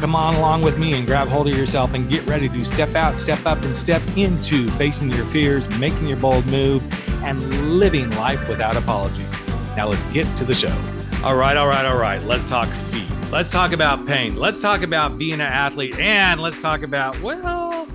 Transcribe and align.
Come 0.00 0.14
on 0.14 0.34
along 0.34 0.62
with 0.62 0.78
me 0.78 0.92
and 0.92 1.06
grab 1.06 1.28
hold 1.28 1.48
of 1.48 1.56
yourself 1.56 1.94
and 1.94 2.10
get 2.10 2.26
ready 2.26 2.48
to 2.48 2.64
step 2.64 2.94
out, 2.94 3.18
step 3.18 3.46
up, 3.46 3.62
and 3.62 3.74
step 3.74 4.02
into 4.16 4.68
facing 4.72 5.10
your 5.10 5.24
fears, 5.26 5.66
making 5.78 6.06
your 6.08 6.18
bold 6.18 6.44
moves, 6.46 6.88
and 7.22 7.78
living 7.78 8.10
life 8.10 8.46
without 8.48 8.76
apologies. 8.76 9.26
Now 9.76 9.88
let's 9.88 10.04
get 10.06 10.24
to 10.36 10.44
the 10.44 10.54
show. 10.54 10.74
All 11.24 11.36
right, 11.36 11.56
all 11.56 11.66
right, 11.66 11.86
all 11.86 11.96
right. 11.96 12.22
Let's 12.24 12.44
talk 12.44 12.68
feet. 12.68 13.08
Let's 13.30 13.50
talk 13.50 13.72
about 13.72 14.06
pain. 14.06 14.36
Let's 14.36 14.60
talk 14.60 14.82
about 14.82 15.16
being 15.16 15.34
an 15.34 15.40
athlete. 15.40 15.98
And 15.98 16.40
let's 16.40 16.60
talk 16.60 16.82
about, 16.82 17.18
well, 17.22 17.88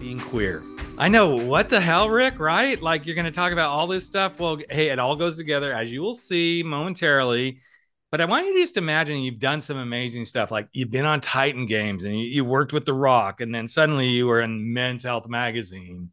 being 0.00 0.18
queer. 0.18 0.62
I 0.98 1.08
know 1.08 1.36
what 1.36 1.68
the 1.68 1.80
hell, 1.80 2.10
Rick, 2.10 2.38
right? 2.40 2.82
Like 2.82 3.06
you're 3.06 3.14
going 3.14 3.24
to 3.24 3.30
talk 3.30 3.52
about 3.52 3.70
all 3.70 3.86
this 3.86 4.04
stuff. 4.04 4.40
Well, 4.40 4.58
hey, 4.68 4.88
it 4.88 4.98
all 4.98 5.16
goes 5.16 5.36
together, 5.36 5.72
as 5.72 5.92
you 5.92 6.02
will 6.02 6.14
see 6.14 6.62
momentarily. 6.66 7.60
But 8.10 8.20
I 8.20 8.24
want 8.24 8.46
you 8.46 8.54
to 8.54 8.60
just 8.60 8.76
imagine 8.76 9.20
you've 9.20 9.38
done 9.38 9.60
some 9.60 9.76
amazing 9.76 10.24
stuff. 10.24 10.50
Like 10.50 10.68
you've 10.72 10.90
been 10.90 11.04
on 11.04 11.20
Titan 11.20 11.66
Games 11.66 12.04
and 12.04 12.18
you, 12.18 12.26
you 12.26 12.44
worked 12.44 12.72
with 12.72 12.84
The 12.84 12.92
Rock, 12.92 13.40
and 13.40 13.54
then 13.54 13.68
suddenly 13.68 14.08
you 14.08 14.26
were 14.26 14.40
in 14.40 14.72
Men's 14.72 15.04
Health 15.04 15.28
Magazine. 15.28 16.10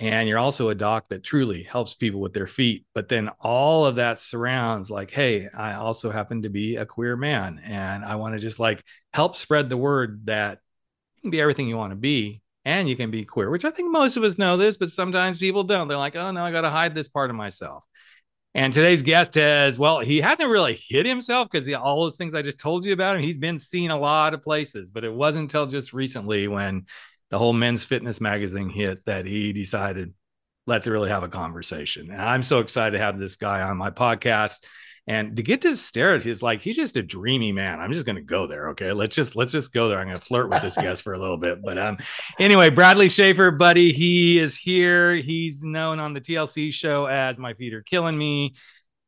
And 0.00 0.28
you're 0.28 0.38
also 0.38 0.68
a 0.68 0.76
doc 0.76 1.08
that 1.08 1.24
truly 1.24 1.64
helps 1.64 1.94
people 1.94 2.20
with 2.20 2.32
their 2.32 2.46
feet. 2.46 2.86
But 2.94 3.08
then 3.08 3.30
all 3.40 3.84
of 3.84 3.96
that 3.96 4.20
surrounds, 4.20 4.90
like, 4.90 5.10
hey, 5.10 5.48
I 5.48 5.74
also 5.74 6.12
happen 6.12 6.42
to 6.42 6.48
be 6.50 6.76
a 6.76 6.86
queer 6.86 7.16
man. 7.16 7.60
And 7.64 8.04
I 8.04 8.14
want 8.14 8.34
to 8.34 8.40
just 8.40 8.60
like 8.60 8.84
help 9.12 9.34
spread 9.34 9.68
the 9.68 9.76
word 9.76 10.26
that 10.26 10.60
you 11.16 11.22
can 11.22 11.30
be 11.32 11.40
everything 11.40 11.66
you 11.66 11.76
want 11.76 11.90
to 11.90 11.96
be 11.96 12.42
and 12.64 12.88
you 12.88 12.94
can 12.94 13.10
be 13.10 13.24
queer, 13.24 13.50
which 13.50 13.64
I 13.64 13.70
think 13.70 13.90
most 13.90 14.16
of 14.16 14.22
us 14.22 14.38
know 14.38 14.56
this, 14.56 14.76
but 14.76 14.90
sometimes 14.90 15.40
people 15.40 15.64
don't. 15.64 15.88
They're 15.88 15.96
like, 15.96 16.14
oh, 16.14 16.30
no, 16.30 16.44
I 16.44 16.52
got 16.52 16.60
to 16.60 16.70
hide 16.70 16.94
this 16.94 17.08
part 17.08 17.30
of 17.30 17.36
myself. 17.36 17.82
And 18.54 18.72
today's 18.72 19.02
guest 19.02 19.34
has, 19.34 19.78
well, 19.78 20.00
he 20.00 20.20
hasn't 20.20 20.48
really 20.48 20.80
hit 20.88 21.06
himself 21.06 21.48
because 21.50 21.72
all 21.74 22.02
those 22.02 22.16
things 22.16 22.34
I 22.34 22.42
just 22.42 22.58
told 22.58 22.84
you 22.84 22.92
about 22.92 23.16
him, 23.16 23.22
he's 23.22 23.38
been 23.38 23.58
seen 23.58 23.90
a 23.90 23.98
lot 23.98 24.34
of 24.34 24.42
places, 24.42 24.90
but 24.90 25.04
it 25.04 25.12
wasn't 25.12 25.44
until 25.44 25.66
just 25.66 25.92
recently 25.92 26.48
when 26.48 26.86
the 27.30 27.38
whole 27.38 27.52
men's 27.52 27.84
fitness 27.84 28.20
magazine 28.20 28.70
hit 28.70 29.04
that 29.04 29.26
he 29.26 29.52
decided, 29.52 30.14
let's 30.66 30.86
really 30.86 31.10
have 31.10 31.22
a 31.22 31.28
conversation. 31.28 32.10
And 32.10 32.20
I'm 32.20 32.42
so 32.42 32.60
excited 32.60 32.96
to 32.96 33.04
have 33.04 33.18
this 33.18 33.36
guy 33.36 33.60
on 33.60 33.76
my 33.76 33.90
podcast 33.90 34.64
and 35.08 35.36
to 35.36 35.42
get 35.42 35.62
to 35.62 35.74
stare 35.74 36.14
at 36.14 36.22
his 36.22 36.42
like 36.42 36.60
he's 36.60 36.76
just 36.76 36.96
a 36.98 37.02
dreamy 37.02 37.50
man. 37.50 37.80
I'm 37.80 37.92
just 37.92 38.04
going 38.04 38.16
to 38.16 38.22
go 38.22 38.46
there 38.46 38.68
okay? 38.70 38.92
Let's 38.92 39.16
just 39.16 39.34
let's 39.34 39.52
just 39.52 39.72
go 39.72 39.88
there. 39.88 39.98
I'm 39.98 40.06
going 40.06 40.20
to 40.20 40.24
flirt 40.24 40.50
with 40.50 40.60
this 40.60 40.76
guest 40.80 41.02
for 41.02 41.14
a 41.14 41.18
little 41.18 41.38
bit. 41.38 41.62
But 41.64 41.78
um 41.78 41.96
anyway 42.38 42.68
Bradley 42.68 43.08
Schaeffer 43.08 43.50
buddy 43.50 43.92
he 43.92 44.38
is 44.38 44.56
here. 44.56 45.14
He's 45.14 45.62
known 45.62 45.98
on 45.98 46.12
the 46.12 46.20
tlc 46.20 46.72
show 46.74 47.06
as 47.06 47.38
my 47.38 47.54
feet 47.54 47.74
are 47.74 47.82
killing 47.82 48.16
me. 48.16 48.54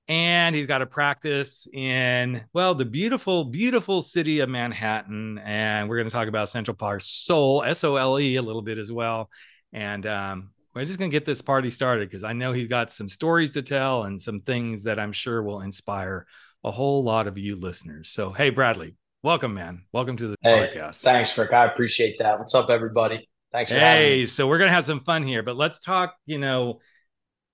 And 0.08 0.56
he's 0.56 0.66
got 0.66 0.82
a 0.82 0.86
practice 0.86 1.68
in 1.72 2.42
well 2.54 2.74
the 2.74 2.86
beautiful 2.86 3.44
beautiful 3.44 4.00
city 4.00 4.40
of 4.40 4.48
manhattan. 4.48 5.38
And 5.38 5.88
we're 5.88 5.98
going 5.98 6.08
to 6.08 6.12
talk 6.12 6.28
about 6.28 6.48
Central 6.48 6.76
Park 6.76 7.02
SOLE 7.02 7.62
s-o-l-e 7.64 8.36
a 8.36 8.42
little 8.42 8.62
bit 8.62 8.78
as 8.78 8.90
well. 8.90 9.28
And 9.72 10.06
um 10.06 10.50
we're 10.74 10.84
just 10.84 10.98
going 10.98 11.10
to 11.10 11.14
get 11.14 11.24
this 11.24 11.42
party 11.42 11.70
started 11.70 12.08
because 12.08 12.24
I 12.24 12.32
know 12.32 12.52
he's 12.52 12.68
got 12.68 12.92
some 12.92 13.08
stories 13.08 13.52
to 13.52 13.62
tell 13.62 14.04
and 14.04 14.20
some 14.20 14.40
things 14.40 14.84
that 14.84 15.00
I'm 15.00 15.12
sure 15.12 15.42
will 15.42 15.60
inspire 15.60 16.26
a 16.62 16.70
whole 16.70 17.02
lot 17.02 17.26
of 17.26 17.38
you 17.38 17.56
listeners. 17.56 18.10
So, 18.10 18.30
hey, 18.32 18.50
Bradley, 18.50 18.94
welcome, 19.22 19.54
man. 19.54 19.84
Welcome 19.92 20.16
to 20.18 20.28
the 20.28 20.36
hey, 20.42 20.70
podcast. 20.72 21.02
Thanks, 21.02 21.36
Rick. 21.36 21.52
I 21.52 21.64
appreciate 21.64 22.18
that. 22.20 22.38
What's 22.38 22.54
up, 22.54 22.70
everybody? 22.70 23.28
Thanks. 23.52 23.70
hey, 23.70 24.26
so 24.26 24.46
we're 24.46 24.58
going 24.58 24.68
to 24.68 24.74
have 24.74 24.84
some 24.84 25.00
fun 25.00 25.26
here, 25.26 25.42
but 25.42 25.56
let's 25.56 25.80
talk. 25.80 26.14
You 26.24 26.38
know, 26.38 26.78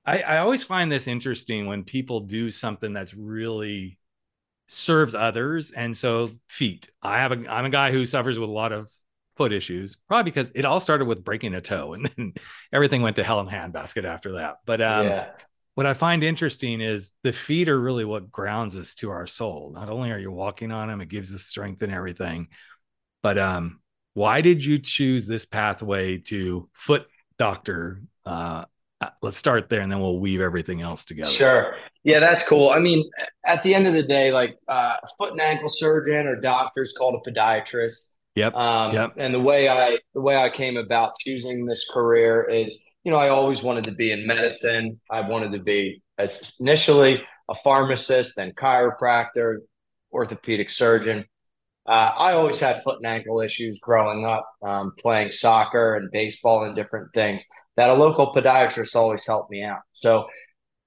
I, 0.05 0.21
I 0.21 0.39
always 0.39 0.63
find 0.63 0.93
this 0.93 1.09
interesting 1.09 1.67
when 1.67 1.85
people 1.85 2.21
do 2.21 2.51
something 2.51 2.93
that's 2.93 3.15
really 3.15 3.99
serves 4.69 5.15
others. 5.15 5.71
And 5.71 5.97
so, 5.97 6.31
feet. 6.51 6.91
I 7.01 7.19
have 7.19 7.33
a, 7.33 7.51
I'm 7.51 7.65
a 7.65 7.71
guy 7.71 7.93
who 7.93 8.05
suffers 8.05 8.39
with 8.39 8.51
a 8.51 8.53
lot 8.53 8.73
of 8.73 8.91
foot 9.37 9.53
issues, 9.53 9.97
probably 10.09 10.31
because 10.31 10.51
it 10.55 10.65
all 10.65 10.81
started 10.81 11.07
with 11.07 11.25
breaking 11.25 11.55
a 11.55 11.61
toe 11.61 11.93
and 11.95 12.11
then 12.17 12.35
everything 12.73 13.03
went 13.03 13.17
to 13.17 13.25
hell 13.25 13.41
in 13.41 13.47
handbasket 13.47 14.05
after 14.05 14.33
that. 14.33 14.59
But 14.65 14.81
um, 14.81 15.07
yeah. 15.07 15.31
what 15.75 15.87
I 15.87 15.95
find 15.95 16.25
interesting 16.25 16.81
is 16.81 17.11
the 17.23 17.33
feet 17.33 17.69
are 17.69 17.81
really 17.81 18.05
what 18.05 18.31
grounds 18.31 18.77
us 18.77 18.95
to 18.97 19.11
our 19.11 19.27
soul. 19.27 19.73
Not 19.75 19.89
only 19.89 20.11
are 20.13 20.19
you 20.19 20.31
walking 20.31 20.73
on 20.73 20.89
them, 20.89 21.01
it 21.01 21.09
gives 21.09 21.35
us 21.35 21.43
strength 21.43 21.83
and 21.83 21.93
everything. 21.93 22.49
But 23.23 23.39
um, 23.39 23.81
why 24.15 24.41
did 24.41 24.65
you 24.65 24.79
choose 24.79 25.27
this 25.27 25.47
pathway 25.47 26.19
to 26.19 26.69
foot 26.73 27.07
doctor? 27.39 28.03
Uh, 28.25 28.65
uh, 28.99 29.11
let's 29.21 29.37
start 29.37 29.69
there 29.69 29.83
and 29.83 29.93
then 29.93 30.01
we'll 30.01 30.19
weave 30.19 30.41
everything 30.41 30.81
else 30.81 31.05
together. 31.05 31.31
Sure. 31.31 31.75
Yeah, 32.03 32.19
that's 32.19 32.43
cool. 32.43 32.71
I 32.71 32.79
mean, 32.79 33.09
at 33.45 33.63
the 33.63 33.75
end 33.75 33.87
of 33.87 33.93
the 33.93 34.03
day, 34.03 34.33
like 34.33 34.57
uh, 34.69 34.97
foot 35.19 35.33
and 35.33 35.41
ankle 35.41 35.69
surgeon 35.69 36.27
or 36.27 36.41
doctors 36.41 36.95
called 36.97 37.15
a 37.15 37.31
podiatrist 37.31 38.16
Yep. 38.37 38.55
Um, 38.55 38.93
yep. 38.95 39.15
And 39.17 39.35
the 39.35 39.41
way 39.41 39.69
I 39.69 39.99
the 40.15 40.21
way 40.21 40.37
I 40.37 40.51
came 40.51 40.77
about 40.77 41.19
choosing 41.19 41.65
this 41.65 41.89
career 41.91 42.43
is, 42.43 42.79
you 43.03 43.11
know, 43.11 43.19
I 43.19 43.31
always 43.31 43.63
wanted 43.63 43.85
to 43.85 43.93
be 43.93 44.13
in 44.13 44.27
medicine. 44.27 45.01
I 45.11 45.23
wanted 45.23 45.53
to 45.53 45.59
be 45.59 46.03
as 46.19 46.55
initially 46.61 47.23
a 47.49 47.55
pharmacist, 47.55 48.37
then 48.37 48.53
chiropractor, 48.53 49.57
orthopedic 50.13 50.69
surgeon. 50.69 51.25
Uh, 51.87 52.13
I 52.17 52.33
always 52.33 52.61
had 52.61 52.83
foot 52.83 52.97
and 52.97 53.07
ankle 53.07 53.41
issues 53.41 53.79
growing 53.79 54.27
up, 54.27 54.47
um, 54.63 54.93
playing 54.99 55.31
soccer 55.31 55.95
and 55.95 56.11
baseball 56.11 56.65
and 56.65 56.77
different 56.77 57.15
things. 57.15 57.47
That 57.77 57.91
a 57.91 57.95
local 57.95 58.33
podiatrist 58.33 58.97
always 58.97 59.27
helped 59.27 59.51
me 59.51 59.63
out. 59.63 59.81
So 59.93 60.27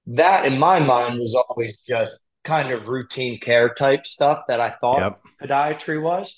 that, 0.06 0.44
in 0.44 0.58
my 0.58 0.78
mind, 0.78 1.18
was 1.18 1.34
always 1.34 1.78
just 1.78 2.20
kind 2.44 2.70
of 2.70 2.88
routine 2.88 3.40
care 3.40 3.72
type 3.74 4.06
stuff 4.06 4.42
that 4.48 4.60
I 4.60 4.70
thought 4.70 5.00
yep. 5.00 5.20
podiatry 5.42 6.00
was 6.00 6.36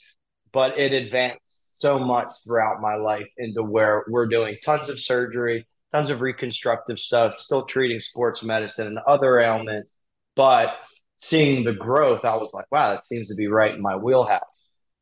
but 0.52 0.78
it 0.78 0.92
advanced 0.92 1.40
so 1.74 1.98
much 1.98 2.32
throughout 2.46 2.80
my 2.80 2.94
life 2.94 3.30
into 3.38 3.62
where 3.62 4.04
we're 4.08 4.26
doing 4.26 4.56
tons 4.64 4.88
of 4.88 5.00
surgery, 5.00 5.66
tons 5.90 6.10
of 6.10 6.20
reconstructive 6.20 6.98
stuff, 6.98 7.38
still 7.38 7.64
treating 7.64 7.98
sports 7.98 8.42
medicine 8.42 8.86
and 8.86 8.98
other 9.06 9.40
ailments. 9.40 9.92
But 10.36 10.76
seeing 11.18 11.64
the 11.64 11.72
growth, 11.72 12.24
I 12.24 12.36
was 12.36 12.52
like, 12.54 12.66
wow, 12.70 12.92
that 12.92 13.06
seems 13.06 13.28
to 13.28 13.34
be 13.34 13.48
right 13.48 13.74
in 13.74 13.82
my 13.82 13.96
wheelhouse. 13.96 14.40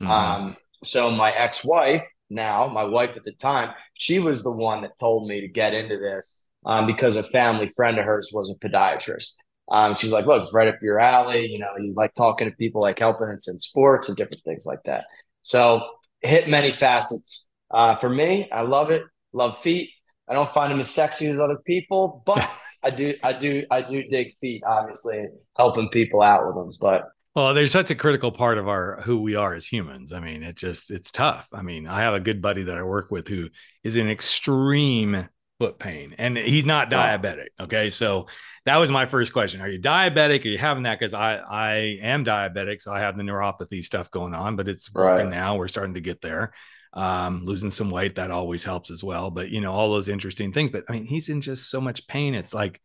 Mm-hmm. 0.02 0.10
Um, 0.10 0.56
so 0.82 1.10
my 1.10 1.32
ex-wife, 1.32 2.04
now 2.30 2.68
my 2.68 2.84
wife 2.84 3.16
at 3.16 3.24
the 3.24 3.32
time, 3.32 3.74
she 3.94 4.18
was 4.18 4.42
the 4.42 4.50
one 4.50 4.82
that 4.82 4.98
told 4.98 5.28
me 5.28 5.42
to 5.42 5.48
get 5.48 5.74
into 5.74 5.98
this 5.98 6.34
um, 6.64 6.86
because 6.86 7.16
a 7.16 7.22
family 7.22 7.70
friend 7.76 7.98
of 7.98 8.04
hers 8.04 8.30
was 8.32 8.50
a 8.50 8.58
podiatrist. 8.66 9.34
Um, 9.70 9.94
she's 9.94 10.12
like, 10.12 10.26
look, 10.26 10.42
it's 10.42 10.52
right 10.52 10.68
up 10.68 10.78
your 10.82 10.98
alley. 10.98 11.46
You 11.46 11.58
know, 11.58 11.68
you 11.78 11.92
like 11.94 12.14
talking 12.14 12.50
to 12.50 12.56
people, 12.56 12.80
like 12.80 12.98
helping 12.98 13.28
us 13.28 13.48
in 13.48 13.58
sports 13.58 14.08
and 14.08 14.16
different 14.16 14.42
things 14.44 14.66
like 14.66 14.82
that. 14.84 15.04
So 15.50 15.82
hit 16.20 16.48
many 16.48 16.70
facets. 16.70 17.48
Uh, 17.72 17.96
for 17.96 18.08
me, 18.08 18.48
I 18.52 18.60
love 18.60 18.92
it. 18.92 19.02
Love 19.32 19.58
feet. 19.58 19.90
I 20.28 20.32
don't 20.32 20.52
find 20.54 20.70
them 20.70 20.78
as 20.78 20.88
sexy 20.88 21.26
as 21.26 21.40
other 21.40 21.58
people, 21.66 22.22
but 22.24 22.48
I 22.84 22.90
do, 22.90 23.14
I 23.24 23.32
do, 23.32 23.66
I 23.68 23.82
do 23.82 24.04
dig 24.04 24.36
feet. 24.40 24.62
Obviously, 24.64 25.26
helping 25.56 25.88
people 25.88 26.22
out 26.22 26.46
with 26.46 26.54
them. 26.54 26.70
But 26.80 27.08
well, 27.34 27.52
there's 27.52 27.72
such 27.72 27.90
a 27.90 27.96
critical 27.96 28.30
part 28.30 28.58
of 28.58 28.68
our 28.68 29.00
who 29.02 29.20
we 29.22 29.34
are 29.34 29.52
as 29.52 29.66
humans. 29.66 30.12
I 30.12 30.20
mean, 30.20 30.44
it 30.44 30.54
just 30.54 30.92
it's 30.92 31.10
tough. 31.10 31.48
I 31.52 31.62
mean, 31.62 31.88
I 31.88 32.02
have 32.02 32.14
a 32.14 32.20
good 32.20 32.40
buddy 32.40 32.62
that 32.62 32.78
I 32.78 32.84
work 32.84 33.10
with 33.10 33.26
who 33.26 33.48
is 33.82 33.96
an 33.96 34.08
extreme 34.08 35.28
foot 35.60 35.78
pain 35.78 36.14
and 36.16 36.38
he's 36.38 36.64
not 36.64 36.90
diabetic. 36.90 37.48
Okay. 37.60 37.90
So 37.90 38.26
that 38.64 38.78
was 38.78 38.90
my 38.90 39.04
first 39.04 39.34
question. 39.34 39.60
Are 39.60 39.68
you 39.68 39.78
diabetic? 39.78 40.44
Are 40.46 40.48
you 40.48 40.56
having 40.56 40.84
that? 40.84 40.98
Because 40.98 41.12
I 41.12 41.36
I 41.36 41.98
am 42.00 42.24
diabetic, 42.24 42.80
so 42.80 42.92
I 42.92 43.00
have 43.00 43.16
the 43.16 43.22
neuropathy 43.22 43.84
stuff 43.84 44.10
going 44.10 44.32
on, 44.32 44.56
but 44.56 44.68
it's 44.68 44.92
working 44.92 45.26
right. 45.26 45.34
now. 45.34 45.56
We're 45.56 45.68
starting 45.68 45.94
to 45.94 46.00
get 46.00 46.22
there. 46.22 46.52
Um, 46.92 47.44
losing 47.44 47.70
some 47.70 47.90
weight 47.90 48.16
that 48.16 48.32
always 48.32 48.64
helps 48.64 48.90
as 48.90 49.04
well. 49.04 49.30
But 49.30 49.50
you 49.50 49.60
know, 49.60 49.72
all 49.72 49.90
those 49.90 50.08
interesting 50.08 50.52
things. 50.52 50.70
But 50.70 50.84
I 50.88 50.92
mean, 50.92 51.04
he's 51.04 51.28
in 51.28 51.42
just 51.42 51.70
so 51.70 51.80
much 51.80 52.06
pain. 52.08 52.34
It's 52.34 52.54
like 52.54 52.80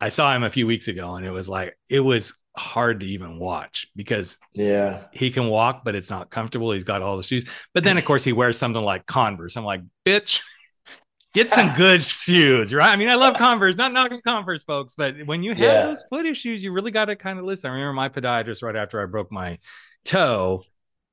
I 0.00 0.08
saw 0.08 0.34
him 0.34 0.42
a 0.42 0.50
few 0.50 0.66
weeks 0.66 0.88
ago, 0.88 1.14
and 1.14 1.24
it 1.24 1.30
was 1.30 1.48
like 1.48 1.78
it 1.88 2.00
was 2.00 2.34
hard 2.56 3.00
to 3.00 3.06
even 3.06 3.38
watch 3.38 3.86
because 3.94 4.36
yeah, 4.52 5.04
he 5.12 5.30
can 5.30 5.46
walk, 5.46 5.84
but 5.84 5.94
it's 5.94 6.10
not 6.10 6.30
comfortable. 6.30 6.72
He's 6.72 6.84
got 6.84 7.02
all 7.02 7.16
the 7.16 7.22
shoes, 7.22 7.48
but 7.72 7.84
then 7.84 7.98
of 7.98 8.04
course 8.04 8.24
he 8.24 8.32
wears 8.32 8.58
something 8.58 8.82
like 8.82 9.06
Converse. 9.06 9.56
I'm 9.56 9.64
like, 9.64 9.82
bitch. 10.04 10.40
Get 11.34 11.50
some 11.50 11.74
good 11.76 12.02
shoes, 12.02 12.72
right? 12.72 12.92
I 12.92 12.96
mean, 12.96 13.08
I 13.08 13.16
love 13.16 13.36
Converse, 13.36 13.76
not 13.76 13.92
knocking 13.92 14.20
Converse, 14.22 14.62
folks, 14.62 14.94
but 14.94 15.26
when 15.26 15.42
you 15.42 15.50
have 15.50 15.58
yeah. 15.58 15.86
those 15.86 16.04
foot 16.08 16.26
issues, 16.26 16.62
you 16.62 16.72
really 16.72 16.92
got 16.92 17.06
to 17.06 17.16
kind 17.16 17.38
of 17.38 17.44
listen. 17.44 17.70
I 17.70 17.74
remember 17.74 17.92
my 17.92 18.08
podiatrist 18.08 18.62
right 18.62 18.76
after 18.76 19.02
I 19.02 19.06
broke 19.06 19.32
my 19.32 19.58
toe. 20.04 20.62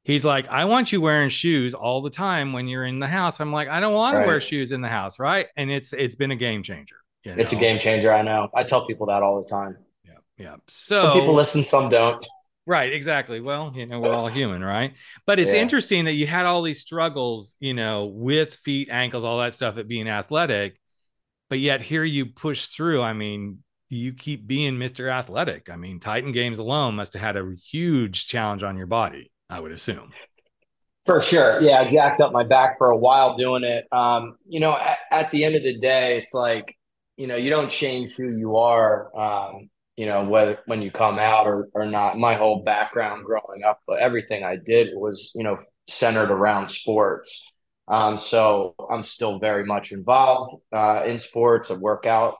He's 0.03 0.23
like, 0.23 0.47
I 0.47 0.65
want 0.65 0.91
you 0.91 1.01
wearing 1.01 1.29
shoes 1.29 1.73
all 1.73 2.01
the 2.01 2.09
time 2.09 2.53
when 2.53 2.68
you're 2.68 2.85
in 2.85 3.00
the 3.00 3.07
house. 3.07 3.39
I'm 3.39 3.51
like, 3.51 3.68
I 3.68 3.79
don't 3.79 3.94
want 3.94 4.15
right. 4.15 4.21
to 4.21 4.27
wear 4.27 4.41
shoes 4.41 4.71
in 4.71 4.81
the 4.81 4.89
house, 4.89 5.19
right? 5.19 5.47
And 5.57 5.69
it's 5.71 5.94
it's 5.94 6.15
been 6.15 6.31
a 6.31 6.35
game 6.35 6.63
changer. 6.63 6.95
You 7.23 7.35
know? 7.35 7.41
It's 7.41 7.53
a 7.53 7.56
game 7.56 7.77
changer. 7.77 8.12
I 8.12 8.21
know. 8.21 8.50
I 8.53 8.63
tell 8.63 8.85
people 8.85 9.07
that 9.07 9.21
all 9.21 9.41
the 9.41 9.47
time. 9.47 9.77
Yeah, 10.06 10.13
yeah. 10.38 10.56
So 10.68 11.01
some 11.01 11.19
people 11.19 11.33
listen, 11.33 11.63
some 11.63 11.89
don't. 11.89 12.25
Right, 12.71 12.94
exactly. 12.94 13.41
Well, 13.41 13.73
you 13.75 13.85
know, 13.85 14.00
we're 14.00 14.15
all 14.15 14.29
human, 14.29 14.63
right? 14.63 14.94
But 15.25 15.39
it's 15.39 15.53
yeah. 15.53 15.59
interesting 15.59 16.06
that 16.06 16.13
you 16.13 16.25
had 16.25 16.45
all 16.45 16.62
these 16.62 16.79
struggles, 16.79 17.57
you 17.59 17.73
know, 17.73 18.06
with 18.06 18.53
feet, 18.53 18.88
ankles, 18.89 19.25
all 19.25 19.39
that 19.39 19.53
stuff 19.53 19.77
at 19.77 19.89
being 19.89 20.07
athletic, 20.07 20.79
but 21.50 21.59
yet 21.59 21.81
here 21.81 22.06
you 22.06 22.27
push 22.27 22.68
through. 22.68 23.01
I 23.01 23.12
mean, 23.12 23.57
you 23.89 24.13
keep 24.13 24.47
being 24.47 24.75
Mr. 24.75 25.12
Athletic. 25.12 25.69
I 25.69 25.75
mean, 25.75 26.00
Titan 26.00 26.31
Games 26.31 26.59
alone 26.59 26.95
must 26.95 27.12
have 27.12 27.21
had 27.21 27.35
a 27.35 27.53
huge 27.69 28.27
challenge 28.27 28.63
on 28.63 28.77
your 28.77 28.88
body, 28.88 29.33
I 29.50 29.59
would 29.59 29.73
assume. 29.73 30.13
For 31.06 31.19
sure. 31.19 31.62
Yeah, 31.62 31.81
I 31.81 31.89
jacked 31.89 32.21
up 32.21 32.31
my 32.31 32.45
back 32.45 32.77
for 32.77 32.89
a 32.89 32.97
while 32.97 33.35
doing 33.35 33.65
it. 33.65 33.85
Um, 33.91 34.38
you 34.47 34.62
know, 34.62 34.77
at, 34.77 35.00
at, 35.12 35.31
the 35.31 35.44
end 35.44 35.56
of 35.56 35.63
the 35.63 35.77
day, 35.77 36.18
it's 36.18 36.33
like, 36.33 36.73
you 37.18 37.27
know, 37.27 37.35
you 37.35 37.50
don't 37.50 37.69
change 37.69 38.15
who 38.15 38.29
you 38.29 38.56
are, 38.56 39.12
um, 39.13 39.69
you 39.95 40.05
know, 40.05 40.23
whether 40.23 40.59
when 40.65 40.81
you 40.81 40.91
come 40.91 41.19
out 41.19 41.47
or, 41.47 41.69
or 41.73 41.85
not. 41.85 42.17
My 42.17 42.35
whole 42.35 42.63
background 42.63 43.25
growing 43.25 43.63
up, 43.65 43.81
but 43.88 43.99
everything 43.99 44.43
I 44.43 44.55
did 44.55 44.89
was, 44.93 45.31
you 45.35 45.43
know, 45.43 45.57
centered 45.88 46.31
around 46.31 46.67
sports. 46.67 47.51
Um, 47.88 48.15
so 48.15 48.75
I'm 48.89 49.03
still 49.03 49.39
very 49.39 49.65
much 49.65 49.91
involved 49.91 50.61
uh, 50.71 51.03
in 51.05 51.19
sports. 51.19 51.71
I 51.71 51.75
work 51.75 52.05
out 52.05 52.35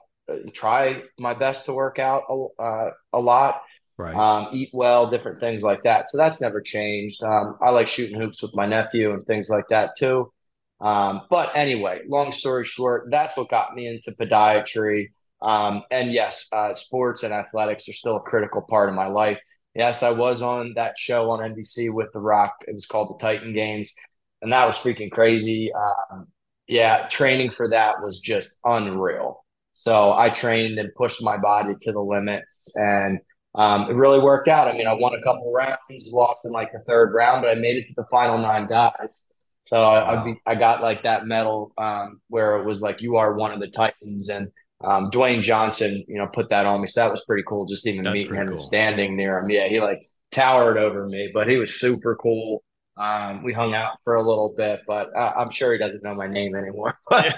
try 0.52 1.02
my 1.18 1.34
best 1.34 1.66
to 1.66 1.72
work 1.72 1.98
out 1.98 2.24
a, 2.28 2.62
uh, 2.62 2.90
a 3.12 3.20
lot, 3.20 3.62
right. 3.98 4.14
um, 4.14 4.48
eat 4.52 4.70
well, 4.72 5.08
different 5.08 5.40
things 5.40 5.62
like 5.62 5.82
that. 5.82 6.08
So 6.08 6.16
that's 6.16 6.40
never 6.40 6.60
changed. 6.60 7.22
Um, 7.22 7.56
I 7.60 7.70
like 7.70 7.88
shooting 7.88 8.18
hoops 8.18 8.42
with 8.42 8.54
my 8.54 8.66
nephew 8.66 9.12
and 9.12 9.26
things 9.26 9.48
like 9.50 9.68
that 9.70 9.96
too. 9.98 10.32
Um, 10.80 11.22
but 11.30 11.56
anyway, 11.56 12.02
long 12.08 12.32
story 12.32 12.64
short, 12.64 13.08
that's 13.10 13.36
what 13.36 13.48
got 13.48 13.74
me 13.74 13.86
into 13.86 14.12
podiatry. 14.12 15.08
Um, 15.42 15.82
and 15.90 16.12
yes, 16.12 16.48
uh, 16.52 16.72
sports 16.72 17.24
and 17.24 17.34
athletics 17.34 17.88
are 17.88 17.92
still 17.92 18.16
a 18.16 18.20
critical 18.20 18.62
part 18.62 18.88
of 18.88 18.94
my 18.94 19.08
life. 19.08 19.40
Yes, 19.74 20.02
I 20.02 20.10
was 20.10 20.40
on 20.40 20.74
that 20.76 20.96
show 20.96 21.30
on 21.30 21.40
NBC 21.40 21.92
with 21.92 22.12
The 22.12 22.20
Rock. 22.20 22.54
It 22.68 22.74
was 22.74 22.86
called 22.86 23.08
the 23.08 23.22
Titan 23.22 23.52
Games, 23.52 23.92
and 24.40 24.52
that 24.52 24.66
was 24.66 24.76
freaking 24.76 25.10
crazy. 25.10 25.72
Um, 25.72 26.28
yeah, 26.68 27.08
training 27.08 27.50
for 27.50 27.68
that 27.68 28.00
was 28.02 28.20
just 28.20 28.58
unreal. 28.64 29.44
So 29.74 30.12
I 30.12 30.30
trained 30.30 30.78
and 30.78 30.94
pushed 30.94 31.22
my 31.22 31.36
body 31.36 31.72
to 31.80 31.92
the 31.92 32.00
limits, 32.00 32.72
and 32.76 33.18
um, 33.54 33.90
it 33.90 33.94
really 33.94 34.20
worked 34.20 34.46
out. 34.46 34.68
I 34.68 34.76
mean, 34.76 34.86
I 34.86 34.92
won 34.92 35.14
a 35.14 35.22
couple 35.22 35.52
rounds, 35.52 36.10
lost 36.12 36.40
in 36.44 36.52
like 36.52 36.70
the 36.72 36.80
third 36.86 37.12
round, 37.14 37.42
but 37.42 37.50
I 37.50 37.54
made 37.54 37.78
it 37.78 37.88
to 37.88 37.94
the 37.96 38.06
final 38.10 38.38
nine 38.38 38.68
guys. 38.68 39.22
So 39.62 39.80
wow. 39.80 40.04
I, 40.04 40.20
I, 40.20 40.24
be, 40.24 40.34
I, 40.46 40.54
got 40.54 40.82
like 40.82 41.04
that 41.04 41.26
medal 41.26 41.72
um, 41.78 42.20
where 42.28 42.56
it 42.58 42.64
was 42.64 42.82
like 42.82 43.00
you 43.00 43.16
are 43.16 43.34
one 43.34 43.52
of 43.52 43.60
the 43.60 43.68
Titans, 43.68 44.28
and 44.28 44.50
um, 44.84 45.10
Dwayne 45.10 45.42
Johnson, 45.42 46.04
you 46.08 46.18
know, 46.18 46.26
put 46.26 46.50
that 46.50 46.66
on 46.66 46.80
me. 46.80 46.86
So 46.86 47.00
that 47.00 47.10
was 47.10 47.24
pretty 47.24 47.44
cool. 47.46 47.66
Just 47.66 47.86
even 47.86 48.04
That's 48.04 48.14
meeting 48.14 48.34
him 48.34 48.48
cool. 48.48 48.56
standing 48.56 49.16
near 49.16 49.38
him. 49.38 49.50
Yeah, 49.50 49.68
he 49.68 49.80
like 49.80 50.06
towered 50.30 50.78
over 50.78 51.06
me, 51.06 51.30
but 51.32 51.48
he 51.48 51.56
was 51.56 51.78
super 51.78 52.16
cool. 52.16 52.62
Um, 52.96 53.42
we 53.42 53.52
hung 53.52 53.74
out 53.74 53.98
for 54.04 54.16
a 54.16 54.22
little 54.22 54.52
bit, 54.56 54.80
but 54.86 55.16
uh, 55.16 55.32
I'm 55.36 55.50
sure 55.50 55.72
he 55.72 55.78
doesn't 55.78 56.04
know 56.04 56.14
my 56.14 56.26
name 56.26 56.54
anymore. 56.54 56.98
yeah, 57.10 57.32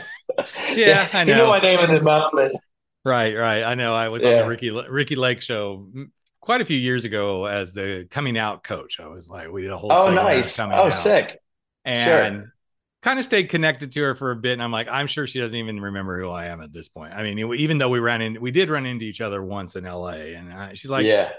yeah, 0.74 1.08
I 1.12 1.24
know. 1.24 1.32
You 1.32 1.38
know 1.38 1.48
my 1.48 1.60
name 1.60 1.80
in 1.80 1.94
the 1.94 2.02
moment. 2.02 2.58
Right, 3.04 3.36
right. 3.36 3.62
I 3.62 3.74
know. 3.74 3.94
I 3.94 4.08
was 4.08 4.22
yeah. 4.22 4.30
on 4.30 4.38
the 4.38 4.48
Ricky 4.48 4.70
Ricki 4.70 5.14
Lake 5.14 5.42
show 5.42 5.86
quite 6.40 6.60
a 6.60 6.64
few 6.64 6.78
years 6.78 7.04
ago 7.04 7.46
as 7.46 7.72
the 7.72 8.06
coming 8.10 8.38
out 8.38 8.64
coach. 8.64 8.98
I 8.98 9.06
was 9.06 9.28
like, 9.28 9.50
we 9.50 9.62
did 9.62 9.70
a 9.70 9.76
whole. 9.76 9.92
Oh, 9.92 10.10
nice. 10.10 10.58
Oh, 10.58 10.64
out. 10.64 10.94
sick. 10.94 11.38
And 11.84 12.34
sure. 12.36 12.53
Kind 13.04 13.20
of 13.20 13.24
stayed 13.24 13.50
connected 13.50 13.92
to 13.92 14.00
her 14.00 14.14
for 14.14 14.32
a 14.32 14.36
bit. 14.36 14.54
And 14.54 14.62
I'm 14.62 14.72
like, 14.72 14.88
I'm 14.90 15.06
sure 15.06 15.26
she 15.26 15.38
doesn't 15.38 15.56
even 15.56 15.78
remember 15.80 16.18
who 16.18 16.30
I 16.30 16.46
am 16.46 16.60
at 16.60 16.72
this 16.72 16.88
point. 16.88 17.12
I 17.14 17.22
mean, 17.22 17.38
even 17.54 17.78
though 17.78 17.90
we 17.90 18.00
ran 18.00 18.22
in, 18.22 18.40
we 18.40 18.50
did 18.50 18.70
run 18.70 18.86
into 18.86 19.04
each 19.04 19.20
other 19.20 19.42
once 19.44 19.76
in 19.76 19.84
LA, 19.84 20.32
and 20.34 20.52
I, 20.52 20.74
she's 20.74 20.90
like, 20.90 21.06
yeah 21.06 21.30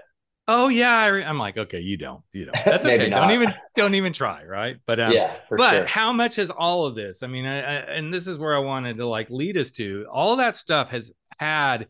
oh 0.48 0.68
yeah 0.68 0.96
I 0.96 1.22
am 1.22 1.40
like 1.40 1.58
okay 1.58 1.80
you 1.80 1.98
don't 1.98 2.22
you 2.32 2.46
don't 2.46 2.58
that's 2.64 2.86
okay 2.86 3.10
don't 3.10 3.32
even 3.32 3.54
don't 3.76 3.96
even 3.96 4.14
try 4.14 4.44
right 4.44 4.78
but 4.86 5.00
um, 5.00 5.12
yeah 5.12 5.34
but 5.50 5.72
sure. 5.72 5.86
how 5.86 6.14
much 6.14 6.36
has 6.36 6.50
all 6.50 6.86
of 6.86 6.96
this 6.96 7.24
i 7.24 7.28
mean 7.28 7.46
I, 7.46 7.58
I, 7.58 7.74
and 7.96 8.14
this 8.14 8.28
is 8.28 8.38
where 8.38 8.56
i 8.56 8.60
wanted 8.60 8.98
to 8.98 9.08
like 9.08 9.30
lead 9.30 9.58
us 9.58 9.72
to 9.74 10.06
all 10.12 10.36
that 10.38 10.56
stuff 10.56 10.90
has 10.90 11.12
had 11.40 11.88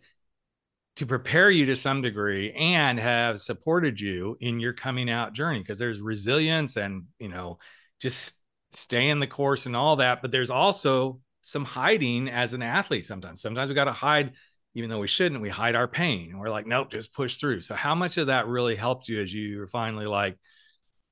to 0.98 1.06
prepare 1.06 1.52
you 1.52 1.66
to 1.66 1.76
some 1.76 2.02
degree 2.02 2.54
and 2.54 2.98
have 2.98 3.42
supported 3.42 4.00
you 4.00 4.38
in 4.40 4.62
your 4.62 4.72
coming 4.72 5.10
out 5.10 5.34
journey 5.34 5.60
because 5.60 5.78
there's 5.78 6.00
resilience 6.00 6.78
and 6.78 7.04
you 7.20 7.28
know 7.28 7.60
just 8.00 8.40
staying 8.76 9.20
the 9.20 9.28
course 9.28 9.66
and 9.66 9.76
all 9.76 9.98
that 9.98 10.22
but 10.22 10.32
there's 10.32 10.50
also 10.50 11.20
some 11.42 11.66
hiding 11.66 12.28
as 12.28 12.54
an 12.54 12.62
athlete 12.62 13.06
sometimes 13.06 13.42
sometimes 13.42 13.70
we 13.70 13.76
got 13.76 13.86
to 13.86 13.92
hide 13.92 14.34
even 14.76 14.90
though 14.90 15.00
we 15.00 15.08
shouldn't, 15.08 15.42
we 15.42 15.50
hide 15.50 15.74
our 15.74 15.88
pain. 15.88 16.38
We're 16.38 16.50
like, 16.50 16.68
nope, 16.68 16.92
just 16.92 17.14
push 17.14 17.38
through. 17.38 17.62
So, 17.62 17.76
how 17.76 17.96
much 17.96 18.18
of 18.18 18.28
that 18.28 18.46
really 18.48 18.76
helped 18.76 19.08
you 19.08 19.22
as 19.22 19.34
you 19.34 19.58
were 19.58 19.68
finally 19.68 20.06
like, 20.06 20.38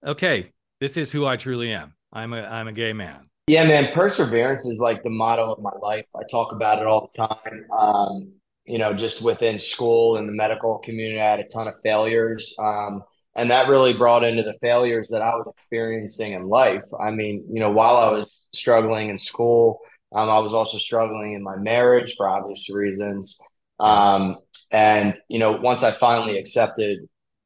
okay, 0.05 0.51
this 0.81 0.97
is 0.97 1.11
who 1.11 1.25
I 1.25 1.37
truly 1.37 1.73
am. 1.73 1.95
I'm 2.11 2.33
a 2.33 2.41
I'm 2.41 2.67
a 2.67 2.73
gay 2.73 2.93
man. 2.93 3.29
Yeah, 3.47 3.65
man. 3.65 3.93
Perseverance 3.93 4.65
is 4.65 4.79
like 4.79 5.01
the 5.01 5.09
motto 5.09 5.51
of 5.51 5.61
my 5.61 5.71
life. 5.81 6.05
I 6.15 6.21
talk 6.29 6.51
about 6.51 6.79
it 6.79 6.87
all 6.87 7.09
the 7.13 7.27
time. 7.27 7.65
Um, 7.77 8.33
you 8.65 8.77
know, 8.77 8.93
just 8.93 9.21
within 9.21 9.57
school 9.57 10.17
and 10.17 10.27
the 10.27 10.33
medical 10.33 10.79
community, 10.79 11.19
I 11.19 11.31
had 11.31 11.39
a 11.39 11.47
ton 11.47 11.67
of 11.67 11.75
failures. 11.83 12.55
Um, 12.59 13.03
and 13.35 13.51
that 13.51 13.67
really 13.67 13.93
brought 13.93 14.23
into 14.23 14.43
the 14.43 14.57
failures 14.61 15.07
that 15.09 15.21
I 15.21 15.35
was 15.35 15.51
experiencing 15.57 16.33
in 16.33 16.47
life. 16.47 16.83
I 16.99 17.11
mean, 17.11 17.45
you 17.51 17.59
know, 17.59 17.71
while 17.71 17.97
I 17.97 18.11
was 18.11 18.39
struggling 18.53 19.09
in 19.09 19.17
school, 19.17 19.79
um, 20.13 20.29
I 20.29 20.39
was 20.39 20.53
also 20.53 20.77
struggling 20.77 21.33
in 21.33 21.43
my 21.43 21.55
marriage 21.55 22.15
for 22.15 22.29
obvious 22.29 22.69
reasons. 22.69 23.39
Um, 23.79 24.37
and 24.71 25.17
you 25.29 25.39
know, 25.39 25.53
once 25.53 25.83
I 25.83 25.91
finally 25.91 26.37
accepted, 26.37 26.99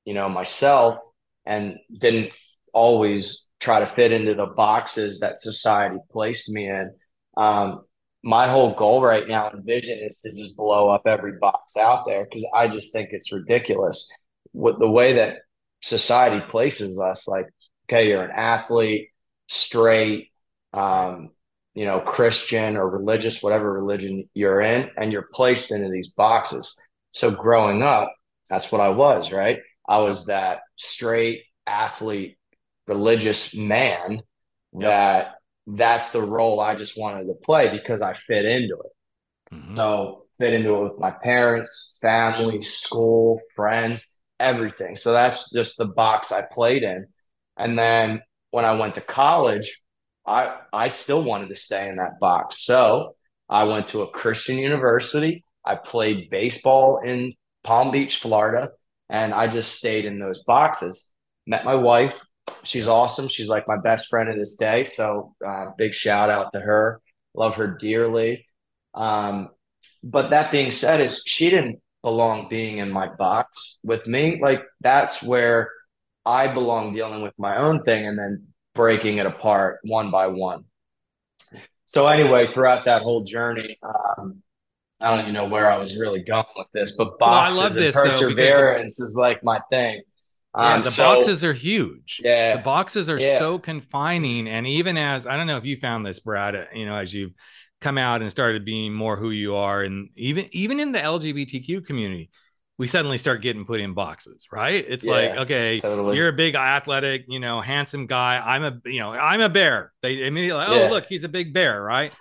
you 0.06 0.14
know, 0.14 0.30
myself 0.30 0.98
and 1.46 1.78
didn't 1.98 2.32
always 2.74 3.50
try 3.60 3.80
to 3.80 3.86
fit 3.86 4.12
into 4.12 4.36
the 4.36 4.46
boxes 4.46 5.22
that 5.22 5.40
society 5.40 5.98
placed 6.12 6.50
me 6.50 6.70
in. 6.70 6.92
Um, 7.36 7.82
my 8.24 8.48
whole 8.48 8.76
goal 8.76 9.02
right 9.02 9.28
now 9.28 9.50
and 9.50 9.64
vision 9.64 10.00
is 10.00 10.14
to 10.26 10.34
just 10.34 10.58
blow 10.58 10.90
up 10.90 11.04
every 11.06 11.38
box 11.40 11.78
out 11.78 12.06
there 12.06 12.26
because 12.26 12.46
I 12.54 12.68
just 12.68 12.92
think 12.92 13.10
it's 13.12 13.32
ridiculous 13.32 14.10
with 14.54 14.80
the 14.80 14.90
way 14.90 15.14
that 15.14 15.38
society 15.82 16.44
places 16.48 17.00
us. 17.00 17.28
Like, 17.28 17.48
okay, 17.90 18.08
you're 18.10 18.24
an 18.24 18.32
athlete, 18.32 19.10
straight, 19.48 20.32
um, 20.74 21.32
you 21.74 21.86
know, 21.86 22.00
Christian 22.00 22.76
or 22.76 22.90
religious, 22.90 23.44
whatever 23.44 23.72
religion 23.72 24.30
you're 24.34 24.62
in, 24.62 24.90
and 24.98 25.12
you're 25.12 25.28
placed 25.32 25.72
into 25.72 25.90
these 25.90 26.10
boxes. 26.10 26.76
So 27.12 27.32
growing 27.32 27.84
up, 27.84 28.14
that's 28.50 28.72
what 28.72 28.82
I 28.82 28.90
was, 28.90 29.32
right? 29.32 29.60
I 29.88 30.00
was 30.00 30.26
that 30.26 30.62
straight 30.76 31.44
athlete, 31.66 32.38
religious 32.88 33.56
man 33.56 34.22
yep. 34.74 34.82
that 34.82 35.36
that's 35.68 36.10
the 36.10 36.22
role 36.22 36.60
I 36.60 36.76
just 36.76 36.98
wanted 36.98 37.28
to 37.28 37.34
play 37.34 37.70
because 37.70 38.02
I 38.02 38.14
fit 38.14 38.46
into 38.46 38.76
it. 38.76 39.56
Mm-hmm. 39.56 39.76
So 39.76 40.26
fit 40.40 40.54
into 40.54 40.76
it 40.76 40.84
with 40.84 41.00
my 41.00 41.12
parents, 41.12 41.98
family, 42.02 42.62
school, 42.62 43.42
friends, 43.56 44.17
everything. 44.40 44.96
So 44.96 45.14
that's 45.14 45.52
just 45.52 45.78
the 45.78 45.86
box 45.88 46.32
I 46.32 46.46
played 46.52 46.84
in. 46.84 47.08
And 47.58 47.78
then 47.78 48.22
when 48.52 48.66
I 48.66 48.74
went 48.74 48.96
to 48.96 49.02
college, 49.02 49.80
I 50.26 50.58
I 50.74 50.90
still 50.90 51.24
wanted 51.24 51.50
to 51.50 51.56
stay 51.56 51.90
in 51.90 51.98
that 51.98 52.20
box. 52.20 52.64
So 52.64 53.16
I 53.50 53.64
went 53.64 53.88
to 53.88 54.02
a 54.02 54.12
Christian 54.12 54.58
university. 54.58 55.44
I 55.66 55.76
played 55.76 56.30
baseball 56.30 57.02
in 57.04 57.34
Palm 57.64 57.92
Beach, 57.92 58.20
Florida, 58.20 58.72
and 59.10 59.34
I 59.34 59.48
just 59.48 59.76
stayed 59.76 60.06
in 60.06 60.20
those 60.20 60.44
boxes. 60.44 61.10
Met 61.46 61.66
my 61.66 61.76
wife. 61.76 62.22
She's 62.64 62.88
awesome. 62.88 63.28
She's 63.28 63.50
like 63.50 63.68
my 63.68 63.78
best 63.78 64.08
friend 64.10 64.30
to 64.32 64.38
this 64.38 64.56
day. 64.56 64.84
So 64.84 65.36
uh, 65.46 65.68
big 65.78 65.94
shout 65.94 66.30
out 66.30 66.54
to 66.54 66.60
her. 66.60 67.02
Love 67.34 67.56
her 67.56 67.68
dearly. 67.68 68.46
Um, 68.94 69.50
but 70.04 70.30
that 70.30 70.52
being 70.52 70.72
said, 70.72 71.02
is 71.02 71.24
she 71.26 71.50
didn't 71.50 71.82
belong 72.08 72.48
being 72.48 72.78
in 72.78 72.90
my 72.90 73.06
box 73.06 73.80
with 73.84 74.08
me. 74.08 74.40
Like 74.42 74.64
that's 74.80 75.22
where 75.22 75.70
I 76.26 76.48
belong 76.48 76.94
dealing 76.94 77.22
with 77.22 77.34
my 77.38 77.58
own 77.58 77.84
thing, 77.84 78.08
and 78.08 78.18
then 78.18 78.48
breaking 78.74 79.18
it 79.18 79.26
apart 79.26 79.80
one 79.84 80.10
by 80.10 80.28
one. 80.28 80.64
So 81.88 82.08
anyway, 82.08 82.50
throughout 82.50 82.86
that 82.86 83.02
whole 83.02 83.26
journey, 83.26 83.78
um, 83.84 84.42
I 85.02 85.10
don't 85.10 85.20
even 85.22 85.34
know 85.34 85.48
where 85.50 85.70
I 85.70 85.78
was 85.78 85.98
really 85.98 86.24
going 86.24 86.46
with 86.56 86.68
this, 86.74 86.96
but 86.96 87.20
boxes 87.20 87.58
well, 87.58 87.68
and 87.68 87.94
perseverance 87.94 88.98
though, 88.98 89.04
the, 89.04 89.08
is 89.08 89.18
like 89.18 89.44
my 89.44 89.60
thing. 89.70 90.04
Um, 90.54 90.78
yeah, 90.78 90.84
the 90.84 90.92
so, 90.92 91.04
boxes 91.04 91.44
are 91.44 91.54
huge. 91.54 92.22
Yeah, 92.24 92.56
the 92.56 92.64
boxes 92.64 93.10
are 93.10 93.20
yeah. 93.20 93.38
so 93.38 93.60
confining, 93.60 94.48
and 94.48 94.66
even 94.66 94.98
as 94.98 95.28
I 95.28 95.36
don't 95.36 95.48
know 95.48 95.58
if 95.58 95.66
you 95.66 95.76
found 95.76 96.06
this, 96.06 96.22
Brad, 96.22 96.70
you 96.74 96.86
know, 96.86 96.96
as 96.96 97.14
you've 97.14 97.34
come 97.82 97.98
out 97.98 98.22
and 98.22 98.32
started 98.32 98.66
being 98.66 98.94
more 98.94 99.16
who 99.18 99.30
you 99.32 99.56
are, 99.56 99.84
and 99.84 100.10
even 100.16 100.48
even 100.52 100.80
in 100.80 100.92
the 100.92 101.02
LGBTQ 101.02 101.82
community, 101.82 102.30
we 102.78 102.88
suddenly 102.88 103.18
start 103.18 103.42
getting 103.42 103.66
put 103.66 103.80
in 103.80 103.94
boxes, 103.94 104.48
right? 104.52 104.84
It's 104.88 105.06
Yeah, 105.06 105.08
like, 105.08 105.36
okay, 105.36 105.82
totally. 105.82 106.10
you're 106.10 106.28
a 106.30 106.34
big 106.34 106.56
athletic, 106.56 107.26
you 107.28 107.40
know, 107.40 107.62
handsome 107.62 108.08
guy. 108.08 108.40
I'm 108.44 108.64
a, 108.64 108.80
you 108.86 109.00
know, 109.00 109.12
I'm 109.14 109.42
a 109.42 109.50
bear. 109.50 109.94
They 110.02 110.26
immediately, 110.28 110.60
like, 110.60 110.70
oh, 110.70 110.86
Yeah. 110.86 110.88
look, 110.88 111.06
he's 111.08 111.24
a 111.24 111.30
big 111.30 111.54
bear, 111.54 111.82
right? 111.82 112.14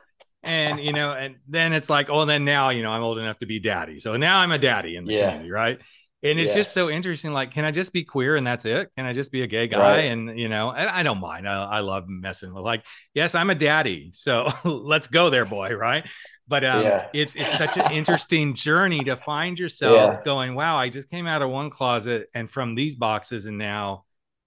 And 0.43 0.79
you 0.79 0.93
know, 0.93 1.13
and 1.13 1.37
then 1.49 1.73
it's 1.73 1.91
like, 1.91 2.09
oh, 2.11 2.21
and 2.21 2.31
then 2.31 2.45
now, 2.45 2.71
you 2.71 2.83
know, 2.83 2.91
I'm 2.93 3.03
old 3.03 3.19
enough 3.19 3.39
to 3.39 3.47
be 3.47 3.59
daddy. 3.61 3.99
So 3.99 4.17
now 4.17 4.39
I'm 4.39 4.53
a 4.53 4.59
daddy 4.59 4.97
in 4.97 5.07
the 5.07 5.13
Yeah. 5.13 5.15
community, 5.15 5.51
right? 5.51 5.81
And 6.31 6.39
it's 6.41 6.53
Yeah. 6.53 6.61
just 6.61 6.73
so 6.73 6.91
interesting. 6.91 7.33
Like, 7.33 7.53
can 7.53 7.65
I 7.65 7.71
just 7.71 7.93
be 7.93 8.05
queer 8.05 8.37
and 8.37 8.47
that's 8.47 8.65
it? 8.65 8.91
Can 8.97 9.07
I 9.07 9.13
just 9.13 9.31
be 9.33 9.43
a 9.43 9.47
gay 9.47 9.69
guy? 9.69 9.79
Right. 9.79 9.99
And 10.13 10.39
you 10.39 10.49
know, 10.49 10.71
and 10.73 10.89
I 10.89 11.03
don't 11.03 11.21
mind. 11.21 11.49
I, 11.49 11.65
I 11.65 11.81
love 11.81 12.09
messing 12.09 12.53
with 12.55 12.65
like, 12.65 12.85
yes, 13.15 13.35
I'm 13.35 13.51
a 13.51 13.55
daddy. 13.55 14.11
So 14.13 14.51
let's 14.65 15.07
go 15.07 15.31
there, 15.31 15.45
boy, 15.45 15.75
right? 15.75 16.07
But 16.49 16.65
um, 16.65 16.83
Yeah. 16.85 17.09
it's 17.13 17.35
it's 17.37 17.57
such 17.57 17.77
an 17.77 17.91
interesting 17.93 18.55
journey 18.55 19.01
to 19.05 19.17
find 19.17 19.59
yourself 19.59 19.95
Yeah. 19.95 20.23
going, 20.25 20.55
wow, 20.55 20.77
I 20.77 20.89
just 20.89 21.11
came 21.11 21.27
out 21.27 21.43
of 21.43 21.51
one 21.51 21.71
closet 21.71 22.29
and 22.35 22.49
from 22.51 22.75
these 22.75 22.95
boxes, 22.97 23.47
and 23.47 23.59
now 23.59 24.05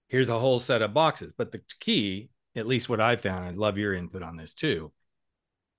here's 0.08 0.28
a 0.28 0.38
whole 0.38 0.60
set 0.60 0.82
of 0.82 0.92
boxes. 0.94 1.32
But 1.36 1.52
the 1.52 1.60
key, 1.78 2.30
at 2.56 2.66
least 2.66 2.88
what 2.88 3.00
I 3.00 3.16
found, 3.16 3.44
I'd 3.46 3.56
love 3.56 3.78
your 3.78 3.94
input 3.94 4.22
on 4.22 4.36
this 4.36 4.54
too. 4.54 4.92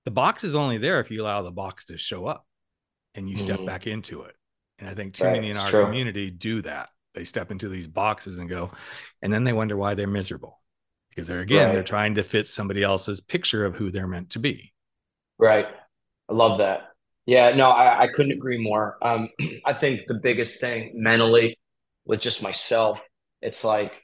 The 0.04 0.10
box 0.10 0.42
is 0.42 0.54
only 0.54 0.78
there 0.78 1.00
if 1.00 1.10
you 1.10 1.22
allow 1.22 1.42
the 1.42 1.52
box 1.52 1.84
to 1.86 1.98
show 1.98 2.26
up 2.26 2.46
and 3.14 3.28
you 3.28 3.36
step 3.36 3.60
Mhm. 3.60 3.66
back 3.66 3.86
into 3.86 4.22
it. 4.22 4.34
And 4.82 4.90
I 4.90 4.96
think 4.96 5.14
too 5.14 5.28
Right, 5.28 5.30
many 5.30 5.50
in 5.50 5.56
it's 5.56 5.62
our 5.62 5.72
true. 5.72 5.94
community 5.94 6.30
do 6.30 6.62
that. 6.64 6.90
They 7.14 7.24
step 7.24 7.52
into 7.52 7.70
these 7.70 7.86
boxes 7.86 8.40
and 8.40 8.50
go, 8.50 8.72
and 9.22 9.32
then 9.32 9.44
they 9.44 9.54
wonder 9.54 9.78
why 9.78 9.94
they're 9.94 10.08
miserable 10.08 10.60
because 11.10 11.28
they're 11.28 11.40
again, 11.40 11.72
they're 11.72 11.84
trying 11.84 12.16
to 12.16 12.24
fit 12.24 12.48
somebody 12.48 12.82
else's 12.82 13.22
picture 13.22 13.64
of 13.64 13.76
who 13.76 13.92
they're 13.92 14.08
meant 14.08 14.32
to 14.32 14.40
be. 14.40 14.74
Right. 15.38 15.66
I 16.28 16.32
love 16.32 16.58
that. 16.58 16.90
Yeah, 17.26 17.50
no, 17.52 17.68
I, 17.68 18.02
I 18.04 18.08
couldn't 18.08 18.32
agree 18.32 18.58
more. 18.62 18.98
Um, 19.02 19.28
I 19.64 19.72
think 19.74 20.02
the 20.06 20.20
biggest 20.22 20.60
thing 20.60 20.92
mentally 20.96 21.58
with 22.04 22.20
just 22.20 22.42
myself, 22.42 22.98
it's 23.40 23.64
like, 23.64 24.02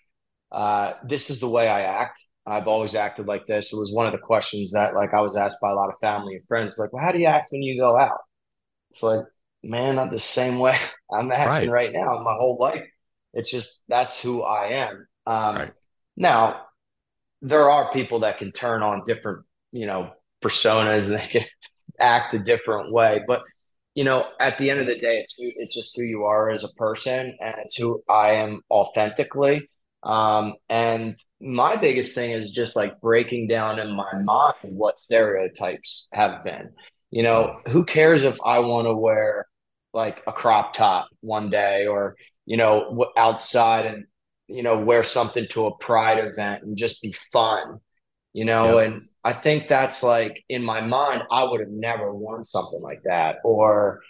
uh, 0.52 0.94
this 1.04 1.30
is 1.30 1.40
the 1.40 1.48
way 1.48 1.68
I 1.68 1.82
act. 1.82 2.24
I've 2.46 2.68
always 2.68 2.94
acted 2.94 3.26
like 3.26 3.46
this. 3.46 3.72
It 3.72 3.76
was 3.78 3.92
one 3.92 4.06
of 4.06 4.12
the 4.12 4.18
questions 4.18 4.72
that 4.72 4.94
like 4.94 5.12
I 5.12 5.20
was 5.20 5.36
asked 5.36 5.58
by 5.60 5.70
a 5.70 5.74
lot 5.74 5.90
of 5.90 5.96
family 6.00 6.36
and 6.36 6.46
friends, 6.46 6.78
like, 6.78 6.92
well, 6.92 7.04
how 7.04 7.12
do 7.12 7.18
you 7.18 7.26
act 7.26 7.52
when 7.52 7.62
you 7.62 7.78
go 7.80 7.96
out? 7.98 8.20
It's 8.90 9.02
like, 9.02 9.24
man, 9.62 9.98
I'm 9.98 10.10
the 10.10 10.18
same 10.18 10.58
way 10.58 10.78
I'm 11.12 11.32
acting 11.32 11.70
right, 11.70 11.92
now 11.92 12.22
my 12.22 12.34
whole 12.34 12.56
life. 12.60 12.86
It's 13.34 13.50
just 13.50 13.82
that's 13.88 14.20
who 14.20 14.42
I 14.42 14.66
am. 14.88 15.08
Um, 15.26 15.56
Right. 15.56 15.72
now 16.16 16.62
there 17.42 17.70
are 17.70 17.92
people 17.92 18.20
that 18.20 18.38
can 18.38 18.52
turn 18.52 18.82
on 18.82 19.04
different, 19.04 19.44
you 19.72 19.86
know, 19.86 20.12
personas 20.42 21.06
and 21.06 21.16
they 21.20 21.26
can 21.26 21.44
act 21.98 22.34
a 22.34 22.38
different 22.38 22.92
way. 22.92 23.22
But 23.26 23.42
you 23.94 24.04
know, 24.04 24.26
at 24.38 24.58
the 24.58 24.70
end 24.70 24.78
of 24.80 24.86
the 24.86 24.98
day, 24.98 25.18
it's 25.18 25.34
who, 25.36 25.50
it's 25.56 25.74
just 25.74 25.96
who 25.96 26.04
you 26.04 26.24
are 26.24 26.50
as 26.50 26.62
a 26.62 26.68
person, 26.74 27.36
and 27.40 27.54
it's 27.58 27.76
who 27.76 28.02
I 28.08 28.32
am 28.34 28.62
authentically. 28.70 29.68
Um, 30.04 30.54
and 30.68 31.18
my 31.40 31.74
biggest 31.74 32.14
thing 32.14 32.30
is 32.30 32.50
just 32.52 32.76
like 32.76 33.00
breaking 33.00 33.48
down 33.48 33.80
in 33.80 33.90
my 33.90 34.12
mind 34.22 34.54
what 34.62 35.00
stereotypes 35.00 36.08
have 36.12 36.44
been. 36.44 36.70
You 37.10 37.24
know, 37.24 37.60
who 37.68 37.84
cares 37.84 38.22
if 38.22 38.38
I 38.44 38.60
want 38.60 38.86
to 38.86 38.94
wear 38.94 39.47
like 39.92 40.22
a 40.26 40.32
crop 40.32 40.74
top 40.74 41.08
one 41.20 41.50
day 41.50 41.86
or, 41.86 42.16
you 42.46 42.56
know, 42.56 43.06
outside 43.16 43.86
and, 43.86 44.04
you 44.46 44.62
know, 44.62 44.78
wear 44.78 45.02
something 45.02 45.46
to 45.50 45.66
a 45.66 45.76
pride 45.76 46.18
event 46.18 46.62
and 46.62 46.76
just 46.76 47.02
be 47.02 47.12
fun, 47.12 47.80
you 48.32 48.44
know? 48.44 48.78
Yep. 48.78 48.86
And 48.86 49.08
I 49.24 49.32
think 49.32 49.68
that's 49.68 50.02
like 50.02 50.44
in 50.48 50.64
my 50.64 50.80
mind, 50.80 51.24
I 51.30 51.44
would 51.44 51.60
have 51.60 51.70
never 51.70 52.14
worn 52.14 52.46
something 52.46 52.80
like 52.80 53.02
that. 53.04 53.36
Or, 53.44 54.00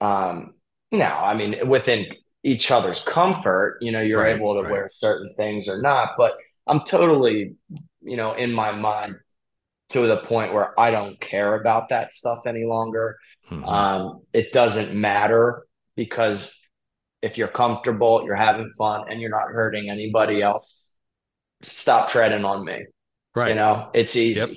um, 0.00 0.54
no, 0.92 1.06
I 1.06 1.34
mean, 1.34 1.68
within 1.68 2.06
each 2.42 2.70
other's 2.70 3.00
comfort, 3.00 3.78
you 3.80 3.92
know, 3.92 4.00
you're 4.00 4.20
Right, 4.20 4.36
able 4.36 4.54
to 4.54 4.62
right. 4.62 4.70
wear 4.70 4.90
certain 4.92 5.34
things 5.36 5.68
or 5.68 5.80
not. 5.80 6.10
But 6.16 6.34
I'm 6.66 6.80
totally, 6.80 7.56
you 8.02 8.16
know, 8.16 8.34
in 8.34 8.52
my 8.52 8.72
mind 8.72 9.16
to 9.90 10.06
the 10.06 10.18
point 10.18 10.52
where 10.52 10.78
I 10.78 10.90
don't 10.90 11.20
care 11.20 11.54
about 11.54 11.90
that 11.90 12.12
stuff 12.12 12.40
any 12.46 12.64
longer. 12.64 13.16
Mhm. 13.50 13.66
Um, 13.68 14.22
it 14.32 14.52
doesn't 14.52 14.94
matter 14.94 15.66
because 15.94 16.52
if 17.22 17.38
you're 17.38 17.48
comfortable, 17.48 18.22
you're 18.24 18.34
having 18.34 18.70
fun, 18.76 19.04
and 19.10 19.20
you're 19.20 19.30
not 19.30 19.48
hurting 19.48 19.88
anybody 19.90 20.42
else, 20.42 20.80
stop 21.62 22.08
treading 22.08 22.44
on 22.44 22.64
me. 22.64 22.84
right. 23.34 23.48
You 23.50 23.54
know, 23.54 23.90
it's 23.94 24.16
easy. 24.16 24.40
Yep. 24.40 24.50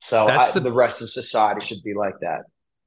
So 0.00 0.26
That's 0.26 0.50
I, 0.50 0.54
the- 0.54 0.60
the 0.60 0.72
rest 0.72 1.02
of 1.02 1.10
society 1.10 1.64
should 1.64 1.82
be 1.84 1.94
like 1.94 2.14
that. 2.20 2.42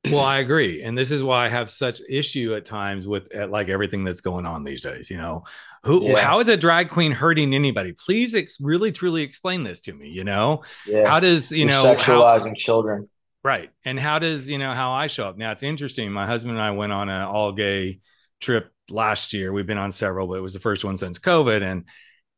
Well, 0.06 0.22
I 0.22 0.38
agree, 0.46 0.82
and 0.84 0.98
this 0.98 1.12
is 1.12 1.22
why 1.24 1.46
I 1.46 1.50
have 1.50 1.70
such 1.70 2.02
issue 2.08 2.56
at 2.56 2.66
times 2.66 3.08
with 3.08 3.34
uh, 3.36 3.48
like 3.48 3.68
everything 3.70 4.04
that's 4.06 4.22
going 4.22 4.46
on 4.46 4.64
these 4.64 4.82
days. 4.84 5.10
You 5.10 5.18
know, 5.18 5.44
who, 5.84 6.04
Yeah. 6.10 6.20
how 6.22 6.40
is 6.40 6.48
a 6.48 6.56
drag 6.58 6.90
queen 6.90 7.12
hurting 7.12 7.54
anybody? 7.54 7.94
Please, 7.94 8.34
ex- 8.36 8.60
really, 8.62 8.92
truly 8.92 9.22
explain 9.24 9.64
this 9.64 9.82
to 9.82 9.94
me. 9.94 10.08
You 10.10 10.24
know, 10.24 10.64
Yeah, 10.86 11.10
how 11.10 11.20
does 11.20 11.52
you 11.52 11.60
You're 11.60 11.68
know 11.70 11.84
how, 11.84 11.96
sexualizing 11.96 12.56
children. 12.56 13.10
Right, 13.44 13.70
and 13.86 14.00
how 14.00 14.20
does 14.20 14.50
you 14.50 14.58
know 14.58 14.74
how 14.74 14.92
I 14.92 15.08
show 15.08 15.28
up? 15.28 15.38
Now 15.38 15.52
it's 15.52 15.64
interesting. 15.64 16.12
My 16.12 16.26
husband 16.26 16.58
and 16.58 16.64
I 16.64 16.72
went 16.72 16.92
on 16.92 17.10
an 17.10 17.24
all 17.24 17.52
gay 17.52 18.00
trip 18.40 18.72
last 18.90 19.34
year. 19.34 19.52
We've 19.52 19.68
been 19.68 19.78
on 19.78 19.92
several, 19.92 20.28
but 20.28 20.36
it 20.36 20.42
was 20.42 20.54
the 20.54 20.60
first 20.60 20.84
one 20.84 20.98
since 20.98 21.20
COVID, 21.20 21.62
and 21.62 21.86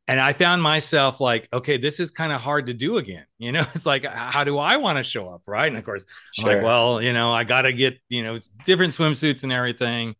and 0.07 0.19
I 0.19 0.33
found 0.33 0.61
myself 0.61 1.21
like, 1.21 1.47
okay, 1.53 1.77
this 1.77 1.99
is 1.99 2.11
kind 2.11 2.33
of 2.33 2.41
hard 2.41 2.65
to 2.67 2.73
do 2.73 2.97
again. 2.97 3.25
You 3.39 3.51
know, 3.51 3.65
it's 3.73 3.87
like, 3.87 4.05
how 4.05 4.43
do 4.43 4.59
I 4.59 4.77
want 4.77 4.99
to 4.99 5.03
show 5.03 5.27
up, 5.27 5.41
right? 5.47 5.67
And 5.67 5.75
of 5.75 5.83
course, 5.83 6.05
I'm 6.37 6.45
like, 6.45 6.61
well, 6.61 7.01
you 7.01 7.11
know, 7.11 7.33
I 7.33 7.43
got 7.43 7.63
to 7.63 7.73
get, 7.73 7.97
you 8.07 8.21
know, 8.23 8.37
different 8.65 8.93
swimsuits 8.93 9.41
and 9.41 9.51
everything. 9.51 10.13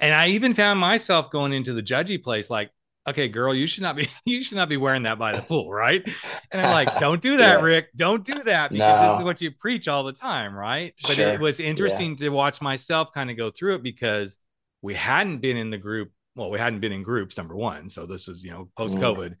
And 0.00 0.12
I 0.12 0.28
even 0.30 0.52
found 0.52 0.80
myself 0.80 1.30
going 1.30 1.52
into 1.52 1.72
the 1.74 1.82
judgy 1.82 2.20
place, 2.20 2.50
like, 2.50 2.70
okay, 3.06 3.28
girl, 3.28 3.54
you 3.54 3.66
should 3.66 3.82
not 3.82 3.96
be, 3.96 4.08
you 4.24 4.42
should 4.42 4.56
not 4.56 4.68
be 4.68 4.76
wearing 4.76 5.02
that 5.04 5.18
by 5.18 5.32
the 5.36 5.42
pool, 5.42 5.70
right? 5.70 6.02
And 6.50 6.64
I'm 6.64 6.72
like, 6.72 6.98
don't 6.98 7.20
do 7.20 7.36
that, 7.38 7.58
Yeah. 7.58 7.64
Rick. 7.64 7.88
Don't 7.96 8.24
do 8.24 8.42
that 8.44 8.70
because 8.70 9.10
this 9.10 9.20
is 9.20 9.24
what 9.24 9.40
you 9.40 9.50
preach 9.50 9.88
all 9.88 10.04
the 10.04 10.12
time, 10.12 10.54
right? 10.54 10.94
But 11.02 11.16
Sure. 11.16 11.34
it 11.34 11.40
was 11.40 11.60
interesting 11.60 12.16
to 12.16 12.30
watch 12.30 12.60
myself 12.60 13.12
kind 13.12 13.30
of 13.30 13.36
go 13.36 13.50
through 13.50 13.76
it 13.76 13.82
because 13.82 14.38
we 14.82 14.94
hadn't 14.94 15.38
been 15.38 15.56
in 15.56 15.70
the 15.70 15.78
group. 15.78 16.12
Well, 16.36 16.50
we 16.50 16.58
hadn't 16.58 16.80
been 16.80 16.92
in 16.92 17.02
groups, 17.02 17.36
number 17.36 17.54
one. 17.56 17.88
So 17.88 18.06
this 18.06 18.26
was, 18.26 18.42
you 18.42 18.50
know, 18.50 18.64
mm. 18.64 18.68
post 18.76 18.96
COVID. 18.96 19.36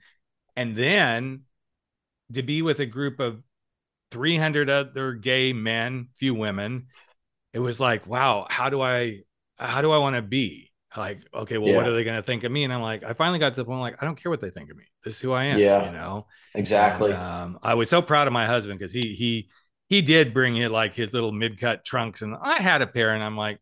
And 0.56 0.76
then 0.76 1.42
to 2.32 2.42
be 2.42 2.62
with 2.62 2.78
a 2.80 2.86
group 2.86 3.18
of 3.20 3.42
300 4.12 4.70
other 4.70 5.12
gay 5.14 5.52
men, 5.52 6.08
few 6.16 6.34
women, 6.34 6.86
it 7.52 7.58
was 7.58 7.80
like, 7.80 8.06
wow, 8.06 8.46
how 8.48 8.70
do 8.70 8.80
I, 8.80 9.20
how 9.58 9.82
do 9.82 9.90
I 9.90 9.98
want 9.98 10.16
to 10.16 10.22
be? 10.22 10.70
Like, 10.96 11.26
okay, 11.34 11.58
well, 11.58 11.74
what 11.74 11.86
are 11.86 11.92
they 11.92 12.04
going 12.04 12.16
to 12.16 12.22
think 12.22 12.44
of 12.44 12.52
me? 12.52 12.64
And 12.64 12.72
I'm 12.72 12.82
like, 12.82 13.02
I 13.02 13.12
finally 13.14 13.38
got 13.38 13.50
to 13.50 13.56
the 13.56 13.64
point, 13.64 13.80
like, 13.80 14.00
I 14.00 14.04
don't 14.04 14.20
care 14.20 14.30
what 14.30 14.40
they 14.40 14.50
think 14.50 14.70
of 14.70 14.76
me. 14.76 14.84
This 15.04 15.16
is 15.16 15.20
who 15.20 15.32
I 15.32 15.44
am. 15.44 15.58
Yeah. 15.58 15.86
You 15.86 15.92
know, 15.92 16.26
Exactly. 16.54 17.10
And, 17.10 17.20
um, 17.20 17.58
I 17.62 17.74
was 17.74 17.88
so 17.90 18.00
proud 18.00 18.26
of 18.26 18.32
my 18.32 18.46
husband 18.46 18.78
because 18.78 18.92
he, 18.92 19.14
he, 19.14 19.48
he 19.88 20.02
did 20.02 20.32
bring 20.32 20.56
it 20.56 20.70
like 20.70 20.94
his 20.94 21.12
little 21.12 21.32
mid 21.32 21.58
cut 21.58 21.84
trunks. 21.84 22.22
And 22.22 22.36
I 22.40 22.60
had 22.60 22.82
a 22.82 22.86
pair 22.86 23.12
and 23.14 23.22
I'm 23.22 23.36
like, 23.36 23.58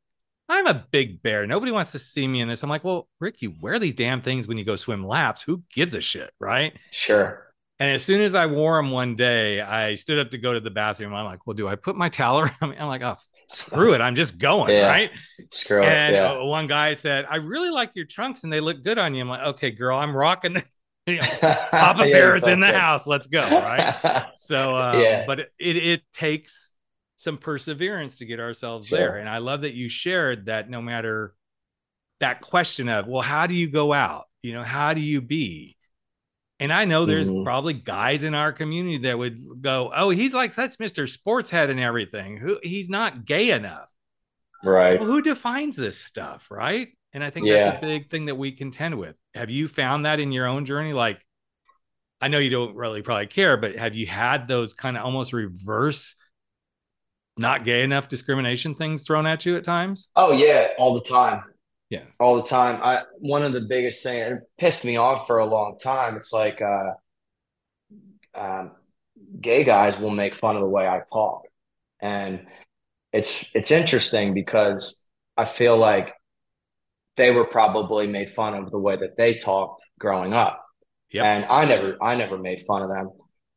I'm 0.48 0.66
a 0.66 0.86
big 0.90 1.22
bear. 1.22 1.46
Nobody 1.46 1.72
wants 1.72 1.92
to 1.92 1.98
see 1.98 2.28
me 2.28 2.40
in 2.40 2.48
this. 2.48 2.62
I'm 2.62 2.68
like, 2.68 2.84
well, 2.84 3.08
Rick, 3.20 3.40
you 3.40 3.54
wear 3.60 3.78
these 3.78 3.94
damn 3.94 4.20
things 4.20 4.46
when 4.46 4.58
you 4.58 4.64
go 4.64 4.76
swim 4.76 5.06
laps. 5.06 5.42
Who 5.42 5.62
gives 5.72 5.94
a 5.94 6.00
shit? 6.00 6.30
Right. 6.38 6.76
Sure. 6.90 7.52
And 7.78 7.90
as 7.90 8.04
soon 8.04 8.20
as 8.20 8.34
I 8.34 8.46
wore 8.46 8.76
them 8.76 8.90
one 8.90 9.16
day, 9.16 9.60
I 9.60 9.94
stood 9.94 10.18
up 10.18 10.30
to 10.32 10.38
go 10.38 10.52
to 10.52 10.60
the 10.60 10.70
bathroom. 10.70 11.14
I'm 11.14 11.24
like, 11.24 11.46
well, 11.46 11.54
do 11.54 11.66
I 11.68 11.74
put 11.74 11.96
my 11.96 12.08
towel 12.08 12.40
around 12.42 12.70
me? 12.70 12.76
I'm 12.78 12.88
like, 12.88 13.02
oh, 13.02 13.16
screw 13.52 13.94
it. 13.94 14.00
I'm 14.00 14.14
just 14.14 14.38
going. 14.38 14.75
Yeah. 14.75 14.88
Right. 14.88 15.11
Screw 15.50 15.82
it. 15.82 15.88
And 15.88 16.14
Yeah. 16.16 16.32
uh, 16.32 16.44
one 16.44 16.66
guy 16.66 16.94
said, 16.94 17.26
I 17.28 17.37
really 17.37 17.71
like 17.71 17.92
your 17.94 18.06
trunks 18.06 18.44
and 18.44 18.52
they 18.52 18.61
look 18.61 18.82
good 18.82 18.99
on 18.99 19.14
you. 19.14 19.23
I'm 19.23 19.28
like, 19.28 19.47
okay, 19.54 19.71
girl, 19.71 19.99
I'm 19.99 20.14
rocking. 20.16 20.62
you 21.06 21.16
know, 21.16 21.23
Papa 21.40 22.06
Yeah, 22.06 22.12
Bear 22.12 22.37
is 22.37 22.47
in 22.49 22.61
the 22.61 22.66
house. 22.73 23.06
Let's 23.06 23.26
go. 23.26 23.42
Right. 23.49 24.26
So, 24.35 24.76
um, 24.76 25.00
Yeah. 25.00 25.25
but 25.26 25.40
it, 25.40 25.50
it 25.76 26.02
takes 26.12 26.73
some 27.16 27.38
perseverance 27.38 28.18
to 28.18 28.25
get 28.26 28.40
ourselves 28.40 28.88
Sure. 28.88 28.99
there. 28.99 29.16
And 29.18 29.28
I 29.28 29.38
love 29.38 29.62
that 29.62 29.75
you 29.75 29.88
shared 29.88 30.47
that 30.47 30.68
no 30.68 30.82
matter 30.82 31.35
that 32.21 32.40
question 32.40 32.88
of, 32.88 33.06
well, 33.06 33.23
how 33.23 33.47
do 33.47 33.54
you 33.54 33.68
go 33.68 33.92
out? 33.92 34.25
You 34.42 34.54
know, 34.54 34.62
how 34.64 34.94
do 34.94 35.00
you 35.00 35.21
be? 35.21 35.76
And 36.62 36.73
I 36.73 36.85
know 36.85 37.07
there's 37.07 37.28
Mhm. 37.28 37.42
probably 37.42 37.73
guys 37.73 38.23
in 38.23 38.37
our 38.37 38.52
community 38.52 38.99
that 38.99 39.19
would 39.19 39.61
go, 39.61 39.92
oh, 39.92 40.11
he's 40.11 40.33
like 40.33 40.54
that's 40.54 40.76
Mr. 40.76 41.09
Sportshead 41.09 41.71
and 41.71 41.81
everything. 41.81 42.37
Who 42.37 42.61
he's 42.62 42.88
not 42.88 43.25
gay 43.25 43.50
enough. 43.50 43.90
Right. 44.62 45.00
Well, 45.00 45.09
who 45.09 45.23
defines 45.23 45.75
this 45.75 45.99
stuff, 45.99 46.52
right? 46.52 46.97
And 47.12 47.25
I 47.25 47.31
think 47.31 47.47
Yeah. 47.49 47.62
that's 47.62 47.78
a 47.78 47.81
big 47.81 48.11
thing 48.11 48.26
that 48.26 48.37
we 48.37 48.52
contend 48.52 48.97
with. 48.97 49.16
Have 49.35 49.50
you 49.50 49.66
found 49.66 50.07
that 50.07 50.21
in 50.21 50.31
your 50.31 50.47
own 50.47 50.64
journey? 50.64 50.92
Like, 50.92 51.21
I 52.21 52.28
know 52.28 52.38
you 52.38 52.50
don't 52.50 52.76
really 52.76 53.02
probably 53.02 53.26
care, 53.26 53.57
but 53.57 53.75
have 53.75 53.97
you 53.97 54.07
had 54.07 54.47
those 54.47 54.73
kind 54.73 54.97
of 54.97 55.04
almost 55.04 55.33
reverse, 55.33 56.14
not 57.37 57.64
gay 57.64 57.83
enough 57.83 58.07
discrimination 58.07 58.76
things 58.76 59.02
thrown 59.02 59.26
at 59.26 59.45
you 59.45 59.57
at 59.57 59.64
times? 59.64 60.11
Oh 60.14 60.31
yeah, 60.31 60.69
all 60.78 60.95
the 60.95 61.02
time. 61.09 61.42
Yeah. 61.92 62.04
All 62.18 62.37
the 62.37 62.42
time. 62.42 62.80
I 62.82 63.02
one 63.18 63.42
of 63.42 63.52
the 63.52 63.61
biggest 63.61 64.02
things 64.02 64.38
it 64.38 64.50
pissed 64.56 64.82
me 64.82 64.96
off 64.96 65.26
for 65.26 65.37
a 65.37 65.44
long 65.44 65.76
time. 65.78 66.16
It's 66.16 66.32
like 66.32 66.62
uh 66.62 66.92
um 68.34 68.70
gay 69.38 69.62
guys 69.62 69.99
will 69.99 70.11
make 70.11 70.34
fun 70.34 70.56
of 70.56 70.62
the 70.62 70.68
way 70.70 70.88
I 70.88 71.02
talk. 71.12 71.42
And 72.00 72.46
it's 73.12 73.44
it's 73.52 73.70
interesting 73.70 74.32
because 74.32 75.06
I 75.37 75.44
feel 75.44 75.76
like 75.76 76.14
they 77.18 77.30
were 77.30 77.44
probably 77.44 78.06
made 78.06 78.30
fun 78.30 78.54
of 78.54 78.70
the 78.70 78.78
way 78.78 78.96
that 78.96 79.18
they 79.18 79.34
talked 79.34 79.82
growing 79.99 80.32
up. 80.32 80.64
Yep. 81.11 81.25
And 81.26 81.44
I 81.44 81.66
never 81.66 81.99
I 82.02 82.14
never 82.14 82.38
made 82.38 82.62
fun 82.62 82.80
of 82.80 82.88
them, 82.88 83.11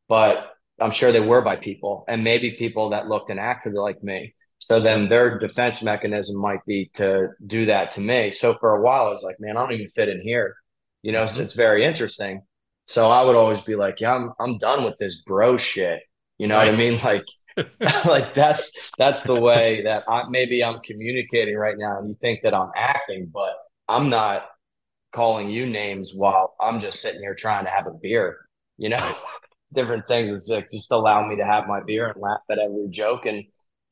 but 0.10 0.51
I'm 0.77 0.92
sure 0.92 1.13
they 1.13 1.22
were 1.22 1.42
by 1.42 1.56
people 1.56 2.04
and 2.10 2.25
maybe 2.25 2.51
people 2.51 2.89
that 2.89 3.08
looked 3.08 3.30
and 3.30 3.39
acted 3.39 3.75
like 3.75 4.04
me. 4.04 4.36
So 4.67 4.79
then 4.79 5.10
their 5.10 5.38
defense 5.38 5.84
mechanism 5.84 6.41
might 6.41 6.65
be 6.65 6.89
to 6.95 7.29
do 7.45 7.67
that 7.67 7.91
to 7.91 8.01
me. 8.01 8.31
So 8.31 8.55
for 8.55 8.75
a 8.75 8.81
while 8.81 9.05
I 9.05 9.10
was 9.10 9.22
like, 9.22 9.39
man, 9.39 9.57
I 9.57 9.62
don't 9.62 9.74
even 9.74 9.89
fit 9.89 10.10
in 10.10 10.22
here. 10.22 10.55
You 11.03 11.12
know, 11.12 11.25
so 11.27 11.36
mm-hmm. 11.36 11.43
it's 11.43 11.53
very 11.53 11.86
interesting. 11.86 12.41
So 12.88 13.12
I 13.12 13.24
would 13.24 13.36
always 13.36 13.62
be 13.62 13.75
like, 13.75 14.00
yeah, 14.00 14.15
I'm 14.15 14.31
I'm 14.39 14.57
done 14.57 14.84
with 14.84 14.98
this 14.98 15.22
bro 15.22 15.57
shit. 15.57 16.01
You 16.39 16.48
know 16.48 16.57
what 16.57 16.67
I 16.67 16.75
mean? 16.75 17.00
Like 17.03 17.25
like 18.05 18.34
that's 18.34 18.72
that's 18.98 19.24
the 19.24 19.39
way 19.39 19.84
that 19.84 20.03
I 20.07 20.24
maybe 20.29 20.63
I'm 20.63 20.79
communicating 20.79 21.55
right 21.55 21.77
now 21.77 22.00
and 22.00 22.07
you 22.07 22.13
think 22.19 22.41
that 22.41 22.53
I'm 22.53 22.72
acting, 22.75 23.29
but 23.31 23.53
I'm 23.88 24.10
not 24.10 24.45
calling 25.13 25.50
you 25.50 25.65
names 25.65 26.13
while 26.13 26.55
I'm 26.60 26.79
just 26.79 27.01
sitting 27.01 27.22
here 27.22 27.36
trying 27.36 27.65
to 27.65 27.72
have 27.72 27.88
a 27.88 27.93
beer, 28.01 28.38
you 28.77 28.89
know, 28.89 29.15
different 29.74 30.07
things. 30.07 30.31
It's 30.31 30.50
like 30.50 30.69
just 30.72 30.91
allow 30.91 31.25
me 31.27 31.38
to 31.38 31.45
have 31.45 31.67
my 31.67 31.81
beer 31.86 32.07
and 32.10 32.22
laugh 32.22 32.41
at 32.50 32.60
every 32.60 32.88
joke 32.89 33.25
and 33.25 33.45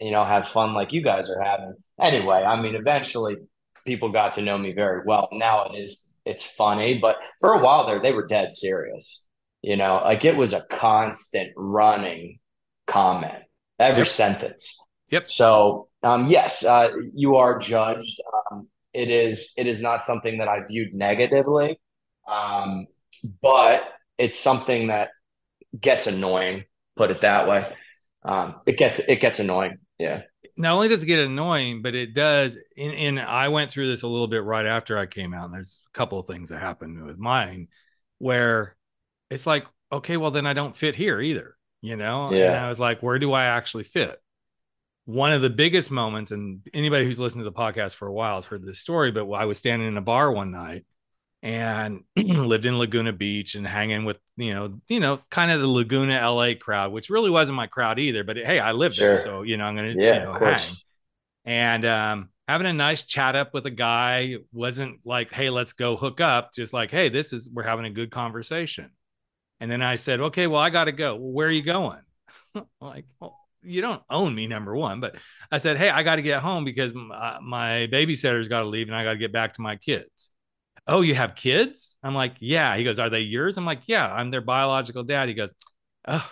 you 0.03 0.11
know 0.11 0.23
have 0.23 0.49
fun 0.49 0.73
like 0.73 0.93
you 0.93 1.01
guys 1.01 1.29
are 1.29 1.41
having. 1.41 1.75
Anyway, 1.99 2.43
I 2.43 2.61
mean 2.61 2.75
eventually 2.75 3.37
people 3.85 4.11
got 4.11 4.35
to 4.35 4.41
know 4.41 4.57
me 4.57 4.73
very 4.73 5.01
well. 5.05 5.29
Now 5.31 5.65
it 5.65 5.77
is 5.77 6.19
it's 6.25 6.45
funny, 6.45 6.99
but 6.99 7.17
for 7.39 7.53
a 7.53 7.59
while 7.59 7.87
there 7.87 8.01
they 8.01 8.11
were 8.11 8.27
dead 8.27 8.51
serious. 8.51 9.27
You 9.61 9.77
know, 9.77 10.01
like 10.03 10.25
it 10.25 10.35
was 10.35 10.51
a 10.53 10.65
constant 10.69 11.51
running 11.55 12.39
comment 12.85 13.43
every 13.79 13.99
yep. 13.99 14.07
sentence. 14.07 14.77
Yep. 15.09 15.27
So 15.27 15.87
um, 16.03 16.27
yes, 16.27 16.65
uh, 16.65 16.89
you 17.13 17.37
are 17.37 17.59
judged. 17.59 18.21
Um, 18.51 18.67
it 18.93 19.09
is 19.09 19.53
it 19.57 19.67
is 19.67 19.81
not 19.81 20.03
something 20.03 20.39
that 20.39 20.49
I 20.49 20.65
viewed 20.67 20.93
negatively, 20.93 21.79
um, 22.27 22.87
but 23.41 23.83
it's 24.17 24.37
something 24.37 24.87
that 24.87 25.09
gets 25.79 26.07
annoying. 26.07 26.65
Put 26.97 27.09
it 27.09 27.21
that 27.21 27.47
way. 27.47 27.73
Um, 28.23 28.55
it 28.65 28.77
gets 28.77 28.99
it 28.99 29.21
gets 29.21 29.39
annoying. 29.39 29.77
Yeah. 29.97 30.23
Not 30.57 30.73
only 30.73 30.87
does 30.87 31.03
it 31.03 31.07
get 31.07 31.25
annoying, 31.25 31.81
but 31.81 31.95
it 31.95 32.13
does. 32.13 32.57
And, 32.77 32.93
and 32.93 33.19
I 33.19 33.47
went 33.47 33.71
through 33.71 33.87
this 33.87 34.03
a 34.03 34.07
little 34.07 34.27
bit 34.27 34.43
right 34.43 34.65
after 34.65 34.97
I 34.97 35.05
came 35.05 35.33
out. 35.33 35.45
And 35.45 35.53
there's 35.53 35.81
a 35.87 35.97
couple 35.97 36.19
of 36.19 36.27
things 36.27 36.49
that 36.49 36.59
happened 36.59 37.03
with 37.05 37.17
mine 37.17 37.67
where 38.19 38.75
it's 39.29 39.47
like, 39.47 39.65
okay, 39.91 40.17
well 40.17 40.31
then 40.31 40.45
I 40.45 40.53
don't 40.53 40.75
fit 40.75 40.95
here 40.95 41.21
either 41.21 41.57
you 41.83 41.97
know? 41.97 42.33
Yeah. 42.33 42.47
And 42.47 42.65
I 42.65 42.69
was 42.69 42.79
like, 42.79 43.03
where 43.03 43.19
do 43.19 43.33
I 43.33 43.43
actually 43.43 43.83
fit? 43.83 44.19
One 45.05 45.33
of 45.33 45.41
the 45.41 45.49
biggest 45.49 45.91
moments, 45.91 46.31
and 46.31 46.65
anybody 46.73 47.03
who's 47.03 47.19
listened 47.19 47.41
to 47.41 47.49
the 47.49 47.55
podcast 47.55 47.95
for 47.95 48.07
a 48.07 48.13
while 48.13 48.35
has 48.35 48.45
heard 48.45 48.65
this 48.65 48.79
story, 48.79 49.11
but 49.11 49.29
I 49.29 49.45
was 49.45 49.59
standing 49.59 49.89
in 49.89 49.97
a 49.97 50.01
bar 50.01 50.31
one 50.31 50.49
night 50.49 50.85
and 51.43 52.05
lived 52.15 52.65
in 52.65 52.79
Laguna 52.79 53.11
Beach 53.11 53.53
and 53.55 53.67
hanging 53.67 54.05
with, 54.05 54.17
you 54.37 54.53
know, 54.53 54.79
you 54.87 55.01
know, 55.01 55.19
kind 55.29 55.51
of 55.51 55.59
the 55.59 55.67
Laguna 55.67 56.27
LA 56.27 56.53
crowd, 56.59 56.93
which 56.93 57.09
really 57.09 57.29
wasn't 57.29 57.57
my 57.57 57.67
crowd 57.67 57.99
either, 57.99 58.23
but 58.23 58.37
hey, 58.37 58.59
I 58.59 58.71
lived 58.71 58.95
sure. 58.95 59.09
there. 59.09 59.17
So, 59.17 59.41
you 59.41 59.57
know, 59.57 59.65
I'm 59.65 59.75
going 59.75 59.93
to, 59.93 60.01
yeah, 60.01 60.19
you 60.19 60.19
know, 60.21 60.33
hang. 60.33 60.59
And, 61.43 61.85
um, 61.85 62.29
having 62.47 62.67
a 62.67 62.73
nice 62.73 63.03
chat 63.03 63.35
up 63.35 63.53
with 63.53 63.65
a 63.65 63.71
guy 63.71 64.37
wasn't 64.53 65.01
like, 65.03 65.33
hey, 65.33 65.49
let's 65.49 65.73
go 65.73 65.97
hook 65.97 66.21
up. 66.21 66.53
Just 66.53 66.71
like, 66.71 66.91
hey, 66.91 67.09
this 67.09 67.33
is, 67.33 67.49
we're 67.51 67.63
having 67.63 67.85
a 67.85 67.89
good 67.89 68.09
conversation. 68.09 68.91
And 69.59 69.69
then 69.69 69.81
I 69.81 69.95
said, 69.95 70.21
okay, 70.21 70.47
well, 70.47 70.61
I 70.61 70.69
got 70.69 70.85
to 70.85 70.93
go. 70.93 71.15
Well, 71.15 71.31
where 71.31 71.47
are 71.47 71.51
you 71.51 71.61
going? 71.61 72.01
like, 72.81 73.05
well, 73.19 73.37
you 73.61 73.81
don't 73.81 74.01
own 74.09 74.33
me, 74.33 74.47
number 74.47 74.75
one. 74.75 75.01
But 75.01 75.15
I 75.51 75.57
said, 75.57 75.75
hey, 75.75 75.89
I 75.89 76.03
got 76.03 76.15
to 76.15 76.21
get 76.21 76.41
home 76.41 76.63
because 76.63 76.93
my, 76.93 77.15
uh, 77.15 77.39
my 77.41 77.87
babysitter's 77.91 78.47
got 78.47 78.61
to 78.61 78.67
leave 78.67 78.87
and 78.87 78.95
I 78.95 79.03
got 79.03 79.13
to 79.13 79.19
get 79.19 79.33
back 79.33 79.53
to 79.53 79.61
my 79.61 79.75
kids. 79.75 80.31
Oh, 80.87 81.01
you 81.01 81.15
have 81.15 81.35
kids? 81.35 81.97
I'm 82.03 82.13
like, 82.13 82.35
yeah. 82.39 82.75
He 82.75 82.83
goes, 82.83 82.99
are 82.99 83.09
they 83.09 83.21
yours? 83.21 83.57
I'm 83.57 83.65
like, 83.65 83.81
yeah, 83.85 84.05
I'm 84.05 84.31
their 84.31 84.41
biological 84.41 85.03
dad. 85.03 85.29
He 85.29 85.33
goes, 85.33 85.53
oh, 86.07 86.29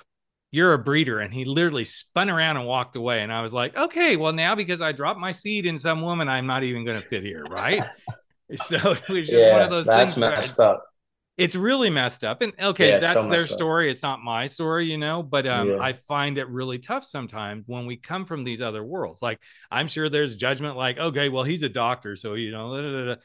you're 0.51 0.73
a 0.73 0.79
breeder. 0.79 1.19
And 1.19 1.33
he 1.33 1.45
literally 1.45 1.85
spun 1.85 2.29
around 2.29 2.57
and 2.57 2.67
walked 2.67 2.95
away. 2.95 3.21
And 3.21 3.31
I 3.31 3.41
was 3.41 3.53
like, 3.53 3.75
okay, 3.77 4.17
well, 4.17 4.33
now 4.33 4.55
because 4.55 4.81
I 4.81 4.91
dropped 4.91 5.19
my 5.19 5.31
seed 5.31 5.65
in 5.65 5.79
some 5.79 6.01
woman, 6.01 6.27
I'm 6.27 6.47
not 6.47 6.63
even 6.63 6.83
going 6.83 7.01
to 7.01 7.07
fit 7.07 7.23
here. 7.23 7.43
Right. 7.43 7.83
so 8.57 8.91
it 8.91 9.09
was 9.09 9.27
just 9.27 9.31
yeah, 9.31 9.53
one 9.53 9.61
of 9.61 9.69
those 9.69 9.85
that's 9.85 10.13
things. 10.13 10.21
That's 10.21 10.37
messed 10.37 10.59
up 10.59 10.83
it's 11.37 11.55
really 11.55 11.89
messed 11.89 12.23
up 12.23 12.41
and 12.41 12.53
okay 12.61 12.89
yeah, 12.89 12.99
that's 12.99 13.13
so 13.13 13.27
their 13.27 13.39
story 13.39 13.89
up. 13.89 13.93
it's 13.93 14.03
not 14.03 14.21
my 14.21 14.47
story 14.47 14.85
you 14.85 14.97
know 14.97 15.23
but 15.23 15.47
um, 15.47 15.69
yeah. 15.69 15.77
i 15.79 15.93
find 15.93 16.37
it 16.37 16.47
really 16.49 16.77
tough 16.77 17.03
sometimes 17.03 17.63
when 17.67 17.85
we 17.85 17.95
come 17.95 18.25
from 18.25 18.43
these 18.43 18.61
other 18.61 18.83
worlds 18.83 19.21
like 19.21 19.39
i'm 19.71 19.87
sure 19.87 20.09
there's 20.09 20.35
judgment 20.35 20.75
like 20.75 20.97
okay 20.97 21.29
well 21.29 21.43
he's 21.43 21.63
a 21.63 21.69
doctor 21.69 22.15
so 22.15 22.33
you 22.33 22.51
know 22.51 22.69
blah, 22.69 22.81
blah, 22.81 23.03
blah. 23.05 23.15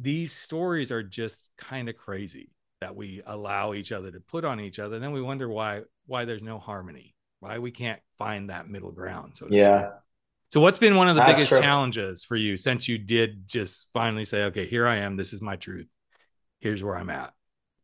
These 0.00 0.32
stories 0.32 0.90
are 0.90 1.02
just 1.02 1.50
kind 1.58 1.88
of 1.88 1.96
crazy 1.96 2.50
that 2.80 2.94
we 2.94 3.22
allow 3.26 3.74
each 3.74 3.92
other 3.92 4.10
to 4.10 4.20
put 4.20 4.44
on 4.44 4.60
each 4.60 4.78
other 4.78 4.96
and 4.96 5.04
then 5.04 5.12
we 5.12 5.22
wonder 5.22 5.48
why 5.48 5.82
why 6.06 6.24
there's 6.24 6.42
no 6.42 6.58
harmony 6.58 7.14
why 7.40 7.58
we 7.58 7.70
can't 7.70 8.00
find 8.18 8.50
that 8.50 8.68
middle 8.68 8.92
ground 8.92 9.36
so 9.36 9.46
yeah 9.50 9.90
so 10.50 10.60
what's 10.60 10.78
been 10.78 10.96
one 10.96 11.08
of 11.08 11.14
the 11.14 11.20
that's 11.20 11.32
biggest 11.32 11.48
true. 11.48 11.60
challenges 11.60 12.24
for 12.24 12.36
you 12.36 12.56
since 12.56 12.88
you 12.88 12.98
did 12.98 13.46
just 13.48 13.88
finally 13.92 14.24
say 14.24 14.44
okay 14.44 14.66
here 14.66 14.86
i 14.86 14.96
am 14.96 15.16
this 15.16 15.32
is 15.32 15.40
my 15.40 15.56
truth 15.56 15.88
here's 16.60 16.82
where 16.82 16.96
i'm 16.96 17.10
at 17.10 17.32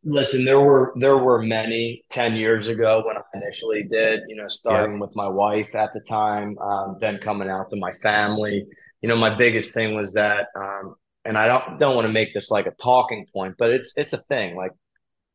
Listen, 0.03 0.45
there 0.45 0.59
were 0.59 0.93
there 0.95 1.17
were 1.17 1.43
many 1.43 2.03
ten 2.09 2.35
years 2.35 2.67
ago 2.67 3.03
when 3.05 3.17
I 3.17 3.21
initially 3.35 3.83
did. 3.83 4.21
You 4.27 4.35
know, 4.35 4.47
starting 4.47 4.95
yeah. 4.95 5.01
with 5.01 5.15
my 5.15 5.27
wife 5.27 5.75
at 5.75 5.93
the 5.93 5.99
time, 5.99 6.57
um, 6.57 6.97
then 6.99 7.19
coming 7.19 7.49
out 7.49 7.69
to 7.69 7.75
my 7.75 7.91
family. 7.91 8.65
You 9.01 9.09
know, 9.09 9.15
my 9.15 9.29
biggest 9.35 9.75
thing 9.75 9.93
was 9.93 10.13
that, 10.13 10.47
um, 10.55 10.95
and 11.25 11.37
I 11.37 11.47
don't 11.47 11.79
don't 11.79 11.95
want 11.95 12.07
to 12.07 12.13
make 12.13 12.33
this 12.33 12.51
like 12.51 12.67
a 12.67 12.71
talking 12.71 13.27
point, 13.31 13.55
but 13.57 13.71
it's 13.71 13.97
it's 13.97 14.13
a 14.13 14.17
thing. 14.17 14.55
Like, 14.55 14.71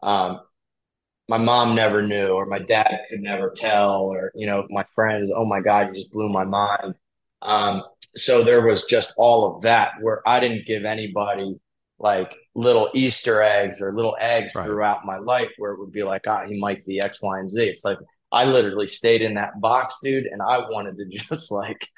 um, 0.02 0.40
my 1.28 1.38
mom 1.38 1.74
never 1.74 2.02
knew, 2.02 2.28
or 2.28 2.46
my 2.46 2.58
dad 2.58 3.00
could 3.08 3.20
never 3.20 3.50
tell, 3.50 4.02
or 4.02 4.32
you 4.34 4.46
know, 4.46 4.66
my 4.70 4.84
friends. 4.94 5.30
Oh 5.34 5.44
my 5.44 5.60
God, 5.60 5.88
you 5.88 5.94
just 5.94 6.12
blew 6.12 6.28
my 6.28 6.44
mind. 6.44 6.94
Um, 7.42 7.82
so 8.14 8.42
there 8.42 8.62
was 8.62 8.84
just 8.84 9.12
all 9.16 9.54
of 9.56 9.62
that 9.62 9.94
where 10.00 10.26
I 10.26 10.40
didn't 10.40 10.66
give 10.66 10.84
anybody 10.84 11.56
like 11.98 12.34
little 12.54 12.90
Easter 12.94 13.42
eggs 13.42 13.80
or 13.80 13.94
little 13.94 14.16
eggs 14.20 14.54
right. 14.54 14.64
throughout 14.64 15.06
my 15.06 15.18
life 15.18 15.52
where 15.58 15.72
it 15.72 15.80
would 15.80 15.92
be 15.92 16.02
like, 16.02 16.26
ah, 16.26 16.44
he 16.46 16.58
might 16.58 16.84
be 16.84 17.00
X, 17.00 17.22
Y, 17.22 17.38
and 17.38 17.48
Z. 17.48 17.62
It's 17.62 17.84
like 17.84 17.98
I 18.32 18.44
literally 18.44 18.86
stayed 18.86 19.22
in 19.22 19.34
that 19.34 19.60
box, 19.60 19.96
dude, 20.02 20.26
and 20.26 20.42
I 20.42 20.58
wanted 20.58 20.96
to 20.98 21.06
just 21.10 21.50
like, 21.50 21.88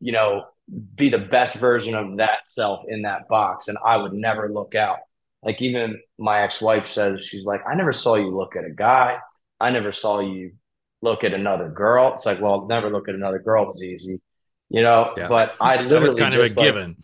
you 0.00 0.12
know, 0.12 0.44
be 0.94 1.08
the 1.08 1.18
best 1.18 1.56
version 1.56 1.94
of 1.94 2.16
that 2.18 2.40
self 2.46 2.84
in 2.88 3.02
that 3.02 3.28
box. 3.28 3.68
And 3.68 3.78
I 3.84 3.96
would 3.96 4.12
never 4.12 4.52
look 4.52 4.74
out. 4.74 4.98
Like 5.42 5.62
even 5.62 6.00
my 6.18 6.40
ex-wife 6.40 6.86
says, 6.86 7.24
she's 7.24 7.44
like, 7.44 7.62
I 7.66 7.74
never 7.74 7.92
saw 7.92 8.16
you 8.16 8.36
look 8.36 8.56
at 8.56 8.64
a 8.64 8.70
guy. 8.70 9.18
I 9.60 9.70
never 9.70 9.92
saw 9.92 10.20
you 10.20 10.52
look 11.02 11.24
at 11.24 11.34
another 11.34 11.68
girl. 11.68 12.12
It's 12.12 12.26
like, 12.26 12.40
well, 12.40 12.66
never 12.66 12.90
look 12.90 13.08
at 13.08 13.14
another 13.14 13.38
girl 13.38 13.66
was 13.66 13.82
easy, 13.82 14.20
you 14.68 14.82
know. 14.82 15.12
Yeah. 15.16 15.28
But 15.28 15.54
I 15.60 15.76
literally 15.82 15.88
that 15.88 16.02
was 16.02 16.14
kind 16.16 16.34
of 16.34 16.40
a 16.40 16.42
like, 16.42 16.56
given 16.56 16.96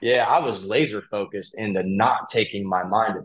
yeah, 0.00 0.26
I 0.26 0.44
was 0.44 0.66
laser 0.66 1.02
focused 1.02 1.58
into 1.58 1.82
not 1.82 2.28
taking 2.28 2.68
my 2.68 2.84
mind 2.84 3.14
to 3.14 3.22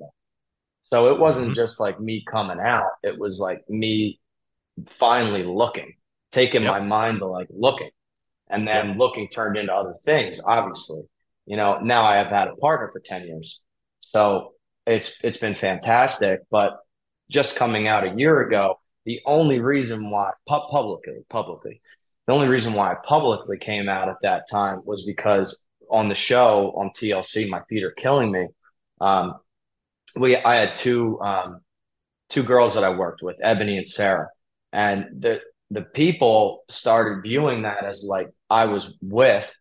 So 0.82 1.14
it 1.14 1.20
wasn't 1.20 1.48
mm-hmm. 1.48 1.54
just 1.54 1.80
like 1.80 2.00
me 2.00 2.24
coming 2.30 2.60
out. 2.60 2.92
It 3.04 3.18
was 3.18 3.40
like 3.40 3.64
me 3.70 4.20
finally 4.90 5.44
looking, 5.44 5.96
taking 6.32 6.64
yep. 6.64 6.72
my 6.72 6.80
mind 6.80 7.20
to 7.20 7.28
like 7.28 7.48
looking. 7.50 7.92
And 8.52 8.68
then 8.68 8.90
yep. 8.90 8.98
looking 8.98 9.28
turned 9.30 9.58
into 9.58 9.74
other 9.74 9.96
things, 10.04 10.42
obviously. 10.46 11.04
You 11.46 11.58
know, 11.58 11.80
now 11.80 12.04
I 12.04 12.18
have 12.18 12.28
had 12.28 12.48
a 12.48 12.56
partner 12.56 12.90
for 12.92 13.00
10 13.00 13.26
years. 13.28 13.62
So 14.02 14.54
it's 14.86 15.18
it's 15.24 15.38
been 15.38 15.56
fantastic. 15.56 16.42
But 16.50 16.78
just 17.30 17.56
coming 17.56 17.88
out 17.88 18.06
a 18.06 18.14
year 18.16 18.42
ago, 18.42 18.80
the 19.06 19.22
only 19.26 19.60
reason 19.60 20.10
why 20.10 20.32
publicly, 20.48 21.26
publicly, 21.30 21.82
the 22.28 22.34
only 22.34 22.48
reason 22.48 22.74
why 22.74 22.92
I 22.92 22.96
publicly 23.04 23.58
came 23.58 23.90
out 23.90 24.10
at 24.10 24.22
that 24.22 24.50
time 24.50 24.82
was 24.86 25.06
because 25.06 25.64
on 25.90 26.08
the 26.08 26.16
show 26.16 26.74
on 26.78 26.90
TLC, 26.90 27.50
My 27.50 27.62
Feet 27.68 27.84
Are 27.84 27.92
Killing 27.92 28.32
Me. 28.32 28.48
Um, 29.00 29.36
we 30.16 30.36
I 30.36 30.56
had 30.56 30.76
two 30.76 31.20
um, 31.22 31.62
two 32.30 32.44
girls 32.44 32.76
that 32.76 32.84
I 32.84 32.90
worked 32.90 33.22
with, 33.22 33.38
Ebony 33.42 33.78
and 33.78 33.88
Sarah, 33.88 34.30
and 34.72 35.06
the 35.20 35.42
the 35.72 35.82
people 35.82 36.64
started 36.68 37.24
viewing 37.24 37.64
that 37.64 37.86
as 37.86 38.06
like 38.08 38.30
I 38.50 38.66
was 38.66 38.98
with 39.02 39.52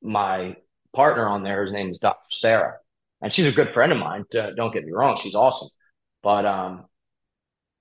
my 0.00 0.56
partner 0.94 1.28
on 1.28 1.42
there. 1.42 1.60
His 1.60 1.72
name 1.72 1.90
is 1.90 1.98
Dr. 1.98 2.30
Sarah, 2.30 2.74
and 3.20 3.32
she's 3.32 3.48
a 3.48 3.52
good 3.52 3.70
friend 3.70 3.92
of 3.92 3.98
mine. 3.98 4.24
Don't 4.30 4.72
get 4.72 4.84
me 4.84 4.92
wrong, 4.92 5.16
she's 5.16 5.34
awesome, 5.34 5.68
but 6.22 6.46
um, 6.46 6.86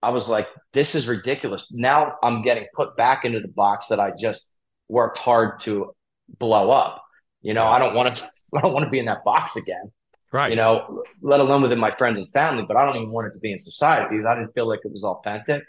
I 0.02 0.10
was 0.10 0.28
like, 0.28 0.48
this 0.74 0.96
is 0.96 1.08
ridiculous. 1.08 1.68
Now 1.72 2.16
I'm 2.24 2.42
getting 2.42 2.66
put 2.74 2.98
back 2.98 3.26
into 3.26 3.40
the 3.40 3.48
box 3.48 3.88
that 3.88 4.00
I 4.00 4.12
just 4.20 4.58
worked 4.90 5.20
hard 5.20 5.60
to 5.60 5.94
blow 6.40 6.72
up. 6.72 7.04
You 7.44 7.54
know, 7.54 7.66
I 7.66 7.78
don't 7.78 7.94
want 7.94 8.16
to. 8.16 8.24
I 8.56 8.60
don't 8.60 8.74
want 8.74 8.84
to 8.84 8.90
be 8.90 9.00
in 9.00 9.06
that 9.06 9.24
box 9.24 9.56
again. 9.56 9.92
Right. 10.34 10.50
You 10.50 10.58
know, 10.58 11.04
let 11.22 11.40
alone 11.40 11.62
within 11.62 11.80
my 11.80 11.92
friends 11.92 12.18
and 12.18 12.30
family. 12.32 12.66
But 12.68 12.76
I 12.76 12.86
don't 12.86 12.96
even 12.98 13.12
want 13.12 13.28
it 13.28 13.34
to 13.34 13.40
be 13.40 13.52
in 13.52 13.60
society 13.60 14.08
because 14.10 14.26
I 14.26 14.36
didn't 14.36 14.54
feel 14.54 14.68
like 14.68 14.80
it 14.84 14.92
was 14.92 15.04
authentic. 15.04 15.64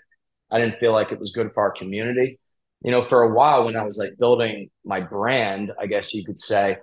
I 0.52 0.60
didn't 0.60 0.78
feel 0.78 0.92
like 0.92 1.10
it 1.10 1.18
was 1.18 1.32
good 1.32 1.52
for 1.52 1.62
our 1.62 1.72
community. 1.72 2.38
You 2.84 2.90
know, 2.90 3.02
for 3.02 3.22
a 3.22 3.32
while 3.32 3.64
when 3.64 3.76
I 3.76 3.84
was 3.84 3.96
like 3.96 4.18
building 4.18 4.68
my 4.84 5.00
brand, 5.00 5.72
I 5.78 5.86
guess 5.86 6.14
you 6.14 6.24
could 6.24 6.38
say, 6.38 6.76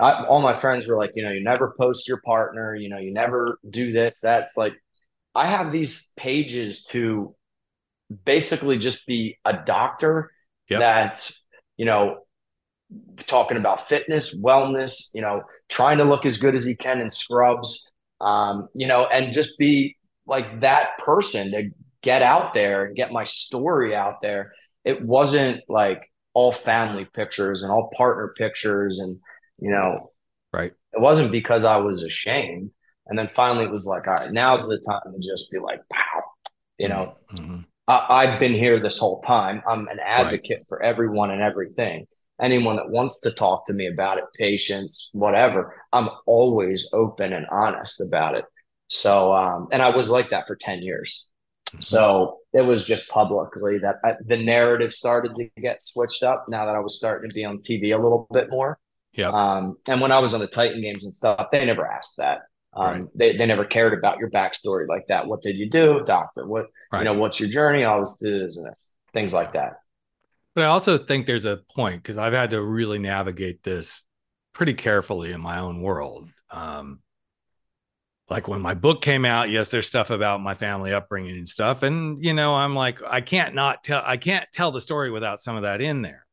I, 0.00 0.24
all 0.24 0.40
my 0.40 0.54
friends 0.54 0.86
were 0.86 0.96
like, 0.96 1.12
you 1.14 1.22
know, 1.22 1.30
you 1.30 1.44
never 1.44 1.74
post 1.78 2.08
your 2.08 2.20
partner, 2.22 2.74
you 2.74 2.88
know, 2.88 2.98
you 2.98 3.12
never 3.12 3.58
do 3.68 3.92
this. 3.92 4.16
That's 4.22 4.56
like, 4.56 4.74
I 5.34 5.46
have 5.46 5.70
these 5.70 6.10
pages 6.16 6.84
to 6.92 7.34
basically 8.24 8.78
just 8.78 9.06
be 9.06 9.38
a 9.44 9.62
doctor 9.64 10.30
yep. 10.68 10.80
that's, 10.80 11.44
you 11.76 11.84
know, 11.84 12.20
talking 13.26 13.56
about 13.56 13.86
fitness, 13.86 14.38
wellness, 14.42 15.10
you 15.14 15.20
know, 15.20 15.42
trying 15.68 15.98
to 15.98 16.04
look 16.04 16.26
as 16.26 16.38
good 16.38 16.54
as 16.54 16.64
he 16.64 16.74
can 16.74 17.00
in 17.00 17.08
scrubs, 17.08 17.90
um, 18.20 18.68
you 18.74 18.86
know, 18.86 19.06
and 19.06 19.32
just 19.32 19.58
be 19.58 19.96
like 20.26 20.60
that 20.60 20.98
person 20.98 21.50
to 21.52 21.70
get 22.02 22.22
out 22.22 22.54
there 22.54 22.84
and 22.84 22.96
get 22.96 23.12
my 23.12 23.24
story 23.24 23.94
out 23.94 24.22
there. 24.22 24.52
It 24.84 25.02
wasn't 25.02 25.62
like 25.68 26.10
all 26.34 26.52
family 26.52 27.04
pictures 27.04 27.62
and 27.62 27.70
all 27.70 27.90
partner 27.96 28.34
pictures 28.36 28.98
and, 28.98 29.18
you 29.58 29.70
know, 29.70 30.12
right. 30.52 30.72
It 30.92 31.00
wasn't 31.00 31.32
because 31.32 31.64
I 31.64 31.78
was 31.78 32.02
ashamed. 32.02 32.72
And 33.06 33.18
then 33.18 33.28
finally 33.28 33.64
it 33.64 33.70
was 33.70 33.86
like, 33.86 34.06
all 34.06 34.14
right, 34.14 34.30
now's 34.30 34.66
the 34.66 34.78
time 34.78 35.12
to 35.12 35.18
just 35.18 35.50
be 35.50 35.58
like, 35.58 35.80
pow, 35.90 36.22
you 36.78 36.88
know, 36.88 37.16
mm-hmm. 37.32 37.60
I, 37.88 38.26
have 38.26 38.38
been 38.38 38.52
here 38.52 38.80
this 38.80 38.98
whole 38.98 39.20
time. 39.20 39.62
I'm 39.66 39.88
an 39.88 39.98
advocate 40.00 40.58
right. 40.58 40.68
for 40.68 40.82
everyone 40.82 41.30
and 41.30 41.42
everything 41.42 42.06
anyone 42.42 42.76
that 42.76 42.90
wants 42.90 43.20
to 43.20 43.30
talk 43.30 43.66
to 43.66 43.72
me 43.72 43.86
about 43.86 44.18
it, 44.18 44.24
patients, 44.34 45.10
whatever, 45.12 45.74
I'm 45.92 46.10
always 46.26 46.88
open 46.92 47.32
and 47.32 47.46
honest 47.50 48.00
about 48.00 48.34
it. 48.34 48.44
So, 48.88 49.32
um, 49.32 49.68
and 49.72 49.80
I 49.80 49.90
was 49.90 50.10
like 50.10 50.30
that 50.30 50.46
for 50.46 50.56
10 50.56 50.82
years. 50.82 51.26
Mm-hmm. 51.72 51.80
So 51.80 52.38
it 52.52 52.62
was 52.62 52.84
just 52.84 53.08
publicly 53.08 53.78
that 53.78 53.96
I, 54.04 54.16
the 54.24 54.36
narrative 54.36 54.92
started 54.92 55.34
to 55.36 55.48
get 55.60 55.86
switched 55.86 56.22
up 56.22 56.46
now 56.48 56.66
that 56.66 56.74
I 56.74 56.80
was 56.80 56.96
starting 56.96 57.30
to 57.30 57.34
be 57.34 57.44
on 57.44 57.58
TV 57.58 57.94
a 57.94 58.02
little 58.02 58.28
bit 58.32 58.50
more. 58.50 58.78
Yeah. 59.14 59.30
Um, 59.30 59.76
and 59.88 60.00
when 60.00 60.12
I 60.12 60.18
was 60.18 60.34
on 60.34 60.40
the 60.40 60.46
Titan 60.46 60.82
games 60.82 61.04
and 61.04 61.12
stuff, 61.12 61.48
they 61.50 61.64
never 61.64 61.86
asked 61.86 62.18
that. 62.18 62.42
Um, 62.74 62.84
right. 62.84 63.04
they, 63.14 63.36
they 63.36 63.46
never 63.46 63.64
cared 63.64 63.92
about 63.92 64.18
your 64.18 64.30
backstory 64.30 64.88
like 64.88 65.06
that. 65.08 65.26
What 65.26 65.42
did 65.42 65.56
you 65.56 65.68
do, 65.68 66.00
doctor? 66.06 66.46
What, 66.46 66.66
right. 66.90 67.00
you 67.00 67.04
know, 67.04 67.14
what's 67.14 67.38
your 67.38 67.50
journey? 67.50 67.84
All 67.84 68.00
this, 68.00 68.18
this 68.18 68.56
and 68.56 68.74
things 69.12 69.32
like 69.32 69.52
that. 69.52 69.74
But 70.54 70.64
I 70.64 70.68
also 70.68 70.98
think 70.98 71.26
there's 71.26 71.44
a 71.44 71.60
point 71.74 72.02
because 72.02 72.18
I've 72.18 72.32
had 72.32 72.50
to 72.50 72.62
really 72.62 72.98
navigate 72.98 73.62
this 73.62 74.02
pretty 74.52 74.74
carefully 74.74 75.32
in 75.32 75.40
my 75.40 75.60
own 75.60 75.80
world. 75.80 76.28
Um, 76.50 77.00
like 78.28 78.48
when 78.48 78.60
my 78.60 78.74
book 78.74 79.02
came 79.02 79.24
out, 79.24 79.50
yes, 79.50 79.70
there's 79.70 79.86
stuff 79.86 80.10
about 80.10 80.40
my 80.40 80.54
family 80.54 80.92
upbringing 80.92 81.36
and 81.36 81.48
stuff. 81.48 81.82
And, 81.82 82.22
you 82.22 82.34
know, 82.34 82.54
I'm 82.54 82.74
like, 82.74 83.02
I 83.02 83.20
can't 83.20 83.54
not 83.54 83.84
tell, 83.84 84.02
I 84.04 84.16
can't 84.16 84.46
tell 84.52 84.70
the 84.70 84.80
story 84.80 85.10
without 85.10 85.40
some 85.40 85.56
of 85.56 85.62
that 85.62 85.80
in 85.80 86.02
there. 86.02 86.26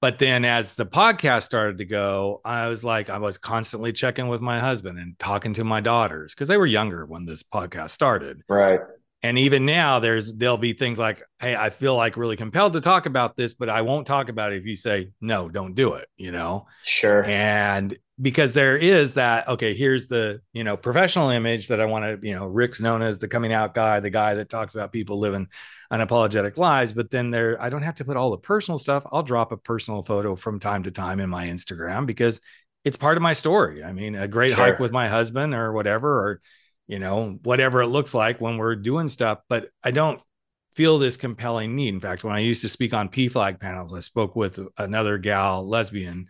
But 0.00 0.18
then 0.18 0.44
as 0.44 0.74
the 0.74 0.86
podcast 0.86 1.42
started 1.42 1.78
to 1.78 1.84
go, 1.84 2.40
I 2.44 2.68
was 2.68 2.84
like, 2.84 3.10
I 3.10 3.18
was 3.18 3.38
constantly 3.38 3.92
checking 3.92 4.28
with 4.28 4.40
my 4.40 4.60
husband 4.60 4.98
and 4.98 5.18
talking 5.18 5.54
to 5.54 5.64
my 5.64 5.80
daughters 5.80 6.34
because 6.34 6.48
they 6.48 6.56
were 6.56 6.66
younger 6.66 7.04
when 7.04 7.24
this 7.24 7.42
podcast 7.42 7.90
started. 7.90 8.42
Right 8.48 8.80
and 9.22 9.38
even 9.38 9.66
now 9.66 9.98
there's 9.98 10.34
there'll 10.34 10.58
be 10.58 10.72
things 10.72 10.98
like 10.98 11.22
hey 11.40 11.56
i 11.56 11.70
feel 11.70 11.96
like 11.96 12.16
really 12.16 12.36
compelled 12.36 12.72
to 12.72 12.80
talk 12.80 13.06
about 13.06 13.36
this 13.36 13.54
but 13.54 13.68
i 13.68 13.82
won't 13.82 14.06
talk 14.06 14.28
about 14.28 14.52
it 14.52 14.56
if 14.56 14.66
you 14.66 14.76
say 14.76 15.10
no 15.20 15.48
don't 15.48 15.74
do 15.74 15.94
it 15.94 16.08
you 16.16 16.32
know? 16.32 16.66
Sure. 16.84 17.24
And 17.24 17.96
because 18.20 18.52
there 18.52 18.76
is 18.76 19.14
that 19.14 19.46
okay 19.48 19.74
here's 19.74 20.08
the 20.08 20.40
you 20.52 20.64
know 20.64 20.76
professional 20.76 21.30
image 21.30 21.68
that 21.68 21.80
i 21.80 21.84
want 21.84 22.04
to 22.04 22.26
you 22.26 22.34
know 22.34 22.46
rick's 22.46 22.80
known 22.80 23.00
as 23.00 23.20
the 23.20 23.28
coming 23.28 23.52
out 23.52 23.74
guy 23.74 24.00
the 24.00 24.10
guy 24.10 24.34
that 24.34 24.48
talks 24.48 24.74
about 24.74 24.90
people 24.92 25.20
living 25.20 25.46
unapologetic 25.92 26.56
lives 26.56 26.92
but 26.92 27.12
then 27.12 27.30
there 27.30 27.60
i 27.62 27.68
don't 27.68 27.82
have 27.82 27.94
to 27.94 28.04
put 28.04 28.16
all 28.16 28.32
the 28.32 28.38
personal 28.38 28.76
stuff. 28.78 29.04
I'll 29.12 29.22
drop 29.22 29.52
a 29.52 29.56
personal 29.56 30.02
photo 30.02 30.34
from 30.34 30.58
time 30.58 30.82
to 30.82 30.90
time 30.90 31.20
in 31.20 31.30
my 31.30 31.46
instagram 31.46 32.06
because 32.06 32.40
it's 32.84 32.96
part 32.96 33.16
of 33.16 33.22
my 33.22 33.32
story. 33.32 33.84
I 33.84 33.92
mean 33.92 34.14
a 34.14 34.28
great 34.28 34.52
sure. 34.52 34.64
hike 34.64 34.78
with 34.78 34.92
my 34.92 35.08
husband 35.08 35.54
or 35.54 35.72
whatever 35.72 36.20
or 36.20 36.40
you 36.88 36.98
know, 36.98 37.38
whatever 37.44 37.82
it 37.82 37.88
looks 37.88 38.14
like 38.14 38.40
when 38.40 38.56
we're 38.56 38.74
doing 38.74 39.08
stuff. 39.08 39.40
But 39.48 39.68
I 39.84 39.92
don't 39.92 40.20
feel 40.72 40.98
this 40.98 41.16
compelling 41.16 41.76
need. 41.76 41.94
In 41.94 42.00
fact, 42.00 42.24
when 42.24 42.34
I 42.34 42.40
used 42.40 42.62
to 42.62 42.68
speak 42.68 42.94
on 42.94 43.10
PFLAG 43.10 43.60
panels, 43.60 43.94
I 43.94 44.00
spoke 44.00 44.34
with 44.34 44.58
another 44.76 45.18
gal, 45.18 45.68
lesbian, 45.68 46.26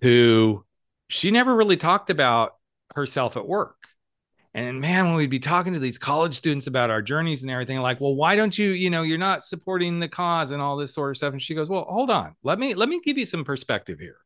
who 0.00 0.64
she 1.08 1.30
never 1.30 1.54
really 1.54 1.76
talked 1.76 2.10
about 2.10 2.52
herself 2.94 3.36
at 3.36 3.46
work. 3.46 3.76
And 4.56 4.80
man, 4.80 5.06
when 5.06 5.16
we'd 5.16 5.30
be 5.30 5.40
talking 5.40 5.72
to 5.72 5.80
these 5.80 5.98
college 5.98 6.34
students 6.34 6.68
about 6.68 6.88
our 6.88 7.02
journeys 7.02 7.42
and 7.42 7.50
everything, 7.50 7.78
like, 7.80 8.00
well, 8.00 8.14
why 8.14 8.36
don't 8.36 8.56
you, 8.56 8.70
you 8.70 8.88
know, 8.88 9.02
you're 9.02 9.18
not 9.18 9.44
supporting 9.44 9.98
the 9.98 10.08
cause 10.08 10.52
and 10.52 10.62
all 10.62 10.76
this 10.76 10.94
sort 10.94 11.10
of 11.10 11.16
stuff. 11.16 11.32
And 11.32 11.42
she 11.42 11.56
goes, 11.56 11.68
well, 11.68 11.84
hold 11.88 12.08
on, 12.08 12.36
let 12.44 12.58
me 12.58 12.74
let 12.74 12.88
me 12.88 13.00
give 13.02 13.18
you 13.18 13.26
some 13.26 13.44
perspective 13.44 13.98
here. 13.98 14.16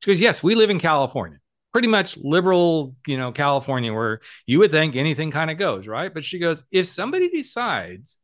She 0.00 0.10
goes, 0.10 0.20
yes, 0.20 0.42
we 0.42 0.54
live 0.54 0.70
in 0.70 0.80
California 0.80 1.38
pretty 1.76 1.88
much 1.88 2.16
liberal, 2.16 2.96
you 3.06 3.18
know, 3.18 3.30
California, 3.30 3.92
where 3.92 4.20
you 4.46 4.60
would 4.60 4.70
think 4.70 4.96
anything 4.96 5.30
kind 5.30 5.50
of 5.50 5.58
goes, 5.58 5.86
right? 5.86 6.14
But 6.14 6.24
she 6.24 6.38
goes, 6.38 6.64
if 6.70 6.86
somebody 6.86 7.28
decides 7.28 8.16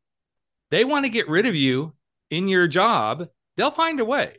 they 0.71 0.87
want 0.87 1.05
to 1.05 1.11
get 1.11 1.29
rid 1.29 1.45
of 1.45 1.55
you 1.55 1.95
in 2.31 2.49
your 2.49 2.67
job, 2.67 3.29
they'll 3.59 3.71
find 3.71 4.01
a 4.01 4.07
way. 4.07 4.39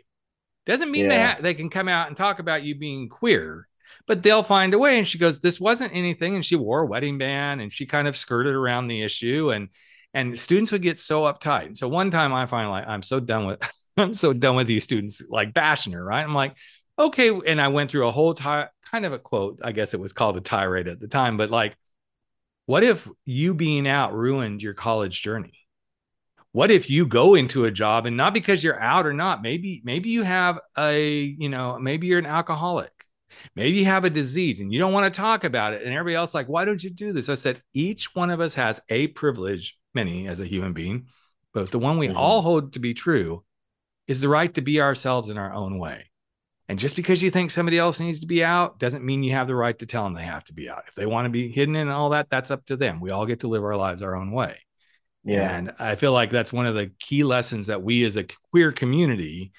Doesn't 0.65 0.89
mean 0.89 1.05
yeah. 1.05 1.09
they 1.09 1.21
ha- 1.21 1.37
they 1.41 1.53
can 1.53 1.69
come 1.69 1.87
out 1.87 2.07
and 2.07 2.17
talk 2.17 2.39
about 2.39 2.63
you 2.63 2.73
being 2.73 3.07
queer, 3.07 3.67
but 4.07 4.23
they'll 4.23 4.41
find 4.41 4.73
a 4.73 4.79
way. 4.79 4.97
And 4.97 5.07
she 5.07 5.19
goes, 5.19 5.39
this 5.39 5.59
wasn't 5.59 5.93
anything, 5.93 6.33
and 6.33 6.43
she 6.43 6.55
wore 6.55 6.81
a 6.81 6.87
wedding 6.87 7.19
band, 7.19 7.61
and 7.61 7.71
she 7.71 7.85
kind 7.85 8.07
of 8.07 8.17
skirted 8.17 8.55
around 8.55 8.87
the 8.87 9.03
issue, 9.03 9.51
and 9.51 9.69
and 10.15 10.39
students 10.39 10.71
would 10.71 10.81
get 10.81 10.97
so 10.97 11.31
uptight. 11.31 11.67
And 11.67 11.77
so 11.77 11.87
one 11.87 12.09
time, 12.09 12.33
I 12.33 12.47
finally, 12.47 12.79
like, 12.79 12.87
I'm 12.87 13.03
so 13.03 13.19
done 13.19 13.45
with, 13.45 13.61
I'm 13.95 14.15
so 14.15 14.33
done 14.33 14.55
with 14.55 14.65
these 14.65 14.83
students 14.83 15.21
like 15.29 15.53
bashing 15.53 15.93
her, 15.93 16.03
right? 16.03 16.23
I'm 16.23 16.33
like, 16.33 16.55
okay, 16.97 17.31
and 17.45 17.59
I 17.59 17.69
went 17.69 17.91
through 17.91 18.07
a 18.07 18.11
whole 18.11 18.33
time 18.33 18.67
kind 18.91 19.05
of 19.05 19.13
a 19.13 19.19
quote. 19.19 19.59
I 19.63 19.71
guess 19.71 19.93
it 19.93 19.99
was 19.99 20.13
called 20.13 20.37
a 20.37 20.41
tirade 20.41 20.87
at 20.87 20.99
the 20.99 21.07
time, 21.07 21.37
but 21.37 21.49
like, 21.49 21.75
what 22.65 22.83
if 22.83 23.09
you 23.25 23.53
being 23.53 23.87
out 23.87 24.13
ruined 24.13 24.61
your 24.61 24.73
college 24.73 25.21
journey? 25.21 25.53
What 26.51 26.69
if 26.69 26.89
you 26.89 27.07
go 27.07 27.33
into 27.33 27.65
a 27.65 27.71
job 27.71 28.05
and 28.05 28.15
not 28.15 28.33
because 28.33 28.63
you're 28.63 28.79
out 28.79 29.07
or 29.07 29.13
not, 29.13 29.41
maybe, 29.41 29.81
maybe 29.83 30.09
you 30.09 30.21
have 30.21 30.59
a, 30.77 31.09
you 31.09 31.49
know, 31.49 31.79
maybe 31.79 32.05
you're 32.05 32.19
an 32.19 32.27
alcoholic, 32.27 32.91
maybe 33.55 33.79
you 33.79 33.85
have 33.85 34.05
a 34.05 34.09
disease 34.09 34.59
and 34.59 34.71
you 34.71 34.77
don't 34.77 34.93
want 34.93 35.11
to 35.11 35.17
talk 35.19 35.43
about 35.43 35.73
it. 35.73 35.81
And 35.81 35.91
everybody 35.91 36.15
else, 36.15 36.35
like, 36.35 36.47
why 36.47 36.63
don't 36.63 36.83
you 36.83 36.91
do 36.91 37.11
this? 37.11 37.27
I 37.27 37.33
said, 37.33 37.61
each 37.73 38.13
one 38.13 38.29
of 38.29 38.39
us 38.39 38.53
has 38.53 38.79
a 38.89 39.07
privilege, 39.07 39.75
many 39.95 40.27
as 40.27 40.39
a 40.39 40.45
human 40.45 40.73
being, 40.73 41.07
but 41.53 41.71
the 41.71 41.79
one 41.79 41.97
we 41.97 42.09
mm-hmm. 42.09 42.17
all 42.17 42.43
hold 42.43 42.73
to 42.73 42.79
be 42.79 42.93
true 42.93 43.43
is 44.07 44.21
the 44.21 44.29
right 44.29 44.53
to 44.53 44.61
be 44.61 44.79
ourselves 44.79 45.29
in 45.29 45.39
our 45.39 45.53
own 45.53 45.79
way. 45.79 46.05
And 46.73 46.79
just 46.79 46.95
because 46.95 47.21
you 47.21 47.29
think 47.29 47.51
somebody 47.51 47.77
else 47.77 47.99
needs 47.99 48.21
to 48.21 48.25
be 48.25 48.43
out 48.43 48.79
doesn't 48.79 49.05
mean 49.05 49.21
you 49.21 49.33
have 49.33 49.45
the 49.45 49.53
right 49.53 49.77
to 49.77 49.85
tell 49.85 50.05
them 50.05 50.15
they 50.15 50.23
have 50.23 50.43
to 50.45 50.53
be 50.53 50.71
out. 50.71 50.85
If 50.87 50.95
they 50.95 51.05
want 51.05 51.25
to 51.25 51.29
be 51.29 51.51
hidden 51.51 51.75
and 51.75 51.91
all 51.91 52.09
that, 52.09 52.31
that's 52.31 52.49
up 52.49 52.65
to 52.65 52.75
them. 52.75 52.99
We 52.99 53.11
all 53.11 53.27
get 53.27 53.41
to 53.41 53.47
live 53.47 53.63
our 53.63 53.75
lives 53.75 54.01
our 54.01 54.15
own 54.15 54.31
way. 54.31 54.57
Yeah. 55.23 55.55
And 55.55 55.75
I 55.77 55.93
feel 55.93 56.13
like 56.13 56.31
that's 56.31 56.51
one 56.51 56.65
of 56.65 56.73
the 56.73 56.89
key 56.99 57.23
lessons 57.23 57.67
that 57.67 57.83
we 57.83 58.03
as 58.05 58.15
a 58.15 58.25
queer 58.49 58.71
community 58.71 59.51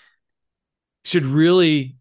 should 1.04 1.24
really 1.24 1.98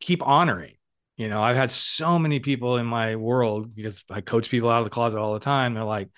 keep 0.00 0.26
honoring. 0.26 0.76
You 1.18 1.28
know, 1.28 1.42
I've 1.42 1.56
had 1.56 1.70
so 1.70 2.18
many 2.18 2.40
people 2.40 2.78
in 2.78 2.86
my 2.86 3.16
world 3.16 3.74
because 3.76 4.02
I 4.08 4.22
coach 4.22 4.48
people 4.48 4.70
out 4.70 4.78
of 4.78 4.84
the 4.84 4.90
closet 4.90 5.18
all 5.18 5.34
the 5.34 5.40
time. 5.40 5.74
They're 5.74 5.84
like, 5.84 6.08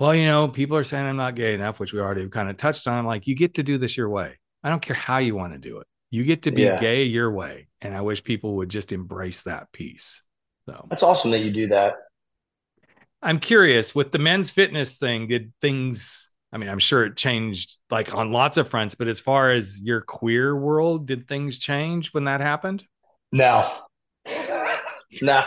well, 0.00 0.16
you 0.16 0.26
know, 0.26 0.48
people 0.48 0.76
are 0.76 0.82
saying 0.82 1.06
I'm 1.06 1.16
not 1.16 1.36
gay 1.36 1.54
enough, 1.54 1.78
which 1.78 1.92
we 1.92 2.00
already 2.00 2.28
kind 2.28 2.50
of 2.50 2.56
touched 2.56 2.88
on. 2.88 2.98
I'm 2.98 3.06
like, 3.06 3.28
you 3.28 3.36
get 3.36 3.54
to 3.54 3.62
do 3.62 3.78
this 3.78 3.96
your 3.96 4.08
way. 4.08 4.36
I 4.64 4.68
don't 4.68 4.82
care 4.82 4.96
how 4.96 5.18
you 5.18 5.36
want 5.36 5.52
to 5.52 5.60
do 5.60 5.78
it. 5.78 5.86
You 6.10 6.24
get 6.24 6.42
to 6.42 6.50
be 6.50 6.62
yeah. 6.62 6.80
gay 6.80 7.04
your 7.04 7.30
way. 7.30 7.68
And 7.80 7.94
I 7.94 8.00
wish 8.00 8.22
people 8.22 8.56
would 8.56 8.68
just 8.68 8.92
embrace 8.92 9.42
that 9.42 9.72
piece. 9.72 10.22
So 10.66 10.86
that's 10.90 11.02
awesome 11.02 11.30
that 11.30 11.40
you 11.40 11.52
do 11.52 11.68
that. 11.68 11.94
I'm 13.22 13.38
curious 13.38 13.94
with 13.94 14.12
the 14.12 14.18
men's 14.18 14.50
fitness 14.50 14.98
thing, 14.98 15.28
did 15.28 15.52
things, 15.60 16.30
I 16.52 16.58
mean, 16.58 16.68
I'm 16.68 16.78
sure 16.78 17.04
it 17.04 17.16
changed 17.16 17.78
like 17.90 18.14
on 18.14 18.32
lots 18.32 18.56
of 18.56 18.68
fronts, 18.68 18.94
but 18.94 19.08
as 19.08 19.20
far 19.20 19.50
as 19.50 19.80
your 19.80 20.00
queer 20.00 20.56
world, 20.56 21.06
did 21.06 21.28
things 21.28 21.58
change 21.58 22.12
when 22.12 22.24
that 22.24 22.40
happened? 22.40 22.82
No, 23.30 23.70
no, 25.22 25.44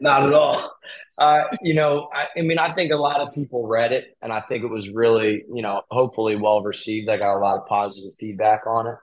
not 0.00 0.24
at 0.24 0.32
all. 0.32 0.72
Uh, 1.18 1.44
you 1.62 1.74
know, 1.74 2.08
I, 2.12 2.28
I, 2.36 2.42
mean, 2.42 2.58
I 2.58 2.72
think 2.72 2.92
a 2.92 2.96
lot 2.96 3.20
of 3.20 3.32
people 3.32 3.66
read 3.66 3.92
it, 3.92 4.16
and 4.20 4.32
I 4.32 4.40
think 4.40 4.64
it 4.64 4.68
was 4.68 4.90
really, 4.90 5.44
you 5.52 5.62
know, 5.62 5.82
hopefully 5.90 6.36
well 6.36 6.62
received. 6.62 7.08
I 7.08 7.16
got 7.16 7.36
a 7.36 7.40
lot 7.40 7.58
of 7.58 7.66
positive 7.66 8.12
feedback 8.18 8.66
on 8.66 8.86
it. 8.86 8.94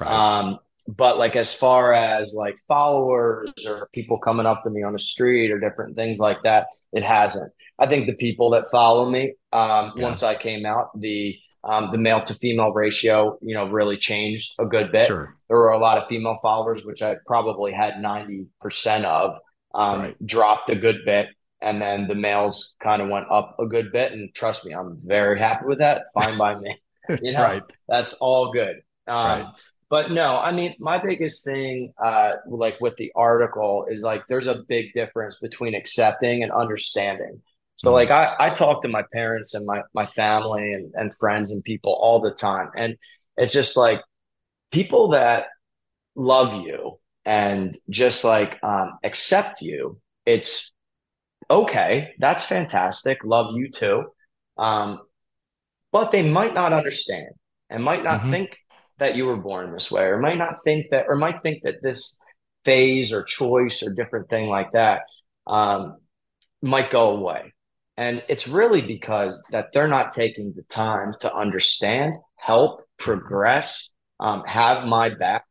Right. 0.00 0.10
Um, 0.10 0.58
but 0.88 1.18
like 1.18 1.36
as 1.36 1.52
far 1.52 1.92
as 1.92 2.34
like 2.34 2.56
followers 2.66 3.52
or 3.66 3.90
people 3.92 4.18
coming 4.18 4.46
up 4.46 4.62
to 4.62 4.70
me 4.70 4.82
on 4.82 4.94
the 4.94 4.98
street 4.98 5.50
or 5.50 5.60
different 5.60 5.96
things 5.96 6.18
like 6.18 6.42
that, 6.44 6.68
it 6.92 7.02
hasn't. 7.02 7.52
I 7.78 7.86
think 7.86 8.06
the 8.06 8.16
people 8.16 8.50
that 8.50 8.70
follow 8.72 9.08
me, 9.08 9.34
um, 9.52 9.92
yeah. 9.94 10.02
once 10.02 10.22
I 10.22 10.34
came 10.34 10.64
out, 10.64 10.98
the 10.98 11.38
um, 11.62 11.90
the 11.90 11.98
male 11.98 12.22
to 12.22 12.34
female 12.34 12.72
ratio, 12.72 13.38
you 13.42 13.54
know, 13.54 13.68
really 13.68 13.98
changed 13.98 14.54
a 14.58 14.64
good 14.64 14.90
bit. 14.90 15.06
Sure. 15.06 15.36
There 15.48 15.58
were 15.58 15.72
a 15.72 15.78
lot 15.78 15.98
of 15.98 16.06
female 16.06 16.38
followers, 16.40 16.84
which 16.84 17.02
I 17.02 17.16
probably 17.26 17.72
had 17.72 18.00
ninety 18.00 18.46
percent 18.60 19.04
of, 19.04 19.38
um, 19.74 20.00
right. 20.00 20.26
dropped 20.26 20.70
a 20.70 20.76
good 20.76 21.00
bit, 21.04 21.28
and 21.60 21.82
then 21.82 22.08
the 22.08 22.14
males 22.14 22.76
kind 22.82 23.02
of 23.02 23.10
went 23.10 23.26
up 23.30 23.56
a 23.58 23.66
good 23.66 23.92
bit. 23.92 24.12
And 24.12 24.34
trust 24.34 24.64
me, 24.64 24.72
I'm 24.72 24.96
very 24.98 25.38
happy 25.38 25.66
with 25.66 25.78
that. 25.78 26.06
Fine 26.14 26.38
by 26.38 26.54
me. 26.58 26.74
You 27.22 27.32
know, 27.32 27.42
right. 27.42 27.62
that's 27.88 28.12
all 28.20 28.52
good. 28.52 28.82
Um, 29.06 29.40
right 29.40 29.46
But 29.90 30.10
no, 30.10 30.38
I 30.38 30.52
mean, 30.52 30.74
my 30.78 30.98
biggest 30.98 31.44
thing, 31.44 31.94
uh, 32.02 32.34
like 32.46 32.78
with 32.80 32.96
the 32.96 33.10
article, 33.16 33.86
is 33.90 34.02
like 34.02 34.22
there's 34.28 34.46
a 34.46 34.62
big 34.68 34.92
difference 34.92 35.38
between 35.40 35.74
accepting 35.74 36.42
and 36.42 36.52
understanding. 36.52 37.40
So, 37.76 37.88
mm-hmm. 37.88 37.94
like, 37.94 38.10
I, 38.10 38.34
I 38.38 38.50
talk 38.50 38.82
to 38.82 38.88
my 38.88 39.04
parents 39.12 39.54
and 39.54 39.64
my 39.64 39.82
my 39.94 40.04
family 40.04 40.72
and, 40.74 40.92
and 40.94 41.16
friends 41.16 41.50
and 41.52 41.64
people 41.64 41.96
all 41.98 42.20
the 42.20 42.30
time, 42.30 42.70
and 42.76 42.96
it's 43.38 43.52
just 43.52 43.76
like 43.76 44.02
people 44.70 45.08
that 45.08 45.46
love 46.14 46.62
you 46.62 46.98
and 47.24 47.74
just 47.88 48.24
like 48.24 48.58
um, 48.62 48.98
accept 49.04 49.62
you. 49.62 50.00
It's 50.26 50.72
okay. 51.50 52.14
That's 52.18 52.44
fantastic. 52.44 53.24
Love 53.24 53.56
you 53.56 53.70
too. 53.70 54.04
Um, 54.58 55.00
but 55.92 56.10
they 56.10 56.28
might 56.28 56.52
not 56.52 56.72
understand 56.72 57.30
and 57.70 57.82
might 57.82 58.04
not 58.04 58.20
mm-hmm. 58.20 58.30
think 58.30 58.58
that 58.98 59.16
you 59.16 59.26
were 59.26 59.36
born 59.36 59.72
this 59.72 59.90
way, 59.90 60.04
or 60.04 60.18
might 60.18 60.38
not 60.38 60.62
think 60.64 60.90
that, 60.90 61.06
or 61.08 61.16
might 61.16 61.42
think 61.42 61.62
that 61.62 61.82
this 61.82 62.20
phase 62.64 63.12
or 63.12 63.22
choice 63.22 63.82
or 63.82 63.94
different 63.94 64.28
thing 64.28 64.48
like 64.48 64.72
that 64.72 65.02
um, 65.46 65.96
might 66.60 66.90
go 66.90 67.16
away. 67.16 67.54
And 67.96 68.22
it's 68.28 68.46
really 68.46 68.82
because 68.82 69.42
that 69.50 69.68
they're 69.72 69.88
not 69.88 70.12
taking 70.12 70.52
the 70.54 70.62
time 70.62 71.14
to 71.20 71.34
understand, 71.34 72.14
help, 72.36 72.82
progress, 72.96 73.90
um, 74.20 74.44
have 74.44 74.86
my 74.86 75.10
back, 75.10 75.44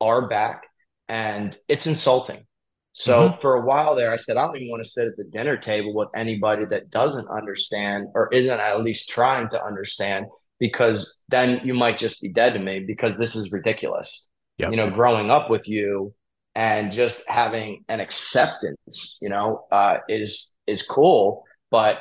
our 0.00 0.28
back, 0.28 0.62
and 1.08 1.56
it's 1.68 1.86
insulting. 1.86 2.46
So 2.92 3.28
mm-hmm. 3.28 3.40
for 3.40 3.54
a 3.54 3.64
while 3.64 3.94
there, 3.94 4.12
I 4.12 4.16
said, 4.16 4.36
I 4.36 4.46
don't 4.46 4.56
even 4.56 4.70
want 4.70 4.82
to 4.82 4.88
sit 4.88 5.08
at 5.08 5.16
the 5.16 5.24
dinner 5.24 5.56
table 5.56 5.94
with 5.94 6.08
anybody 6.14 6.64
that 6.66 6.90
doesn't 6.90 7.28
understand 7.28 8.08
or 8.14 8.32
isn't 8.32 8.60
at 8.60 8.82
least 8.82 9.10
trying 9.10 9.48
to 9.50 9.62
understand 9.62 10.26
because 10.60 11.24
then 11.28 11.60
you 11.64 11.74
might 11.74 11.98
just 11.98 12.20
be 12.20 12.28
dead 12.28 12.52
to 12.52 12.60
me 12.60 12.80
because 12.80 13.18
this 13.18 13.34
is 13.34 13.50
ridiculous. 13.50 14.28
Yep. 14.58 14.70
You 14.70 14.76
know, 14.76 14.90
growing 14.90 15.30
up 15.30 15.50
with 15.50 15.66
you 15.66 16.14
and 16.54 16.92
just 16.92 17.22
having 17.26 17.84
an 17.88 17.98
acceptance, 17.98 19.18
you 19.20 19.30
know, 19.30 19.64
uh, 19.72 19.98
is 20.08 20.54
is 20.66 20.82
cool, 20.82 21.44
but 21.70 21.98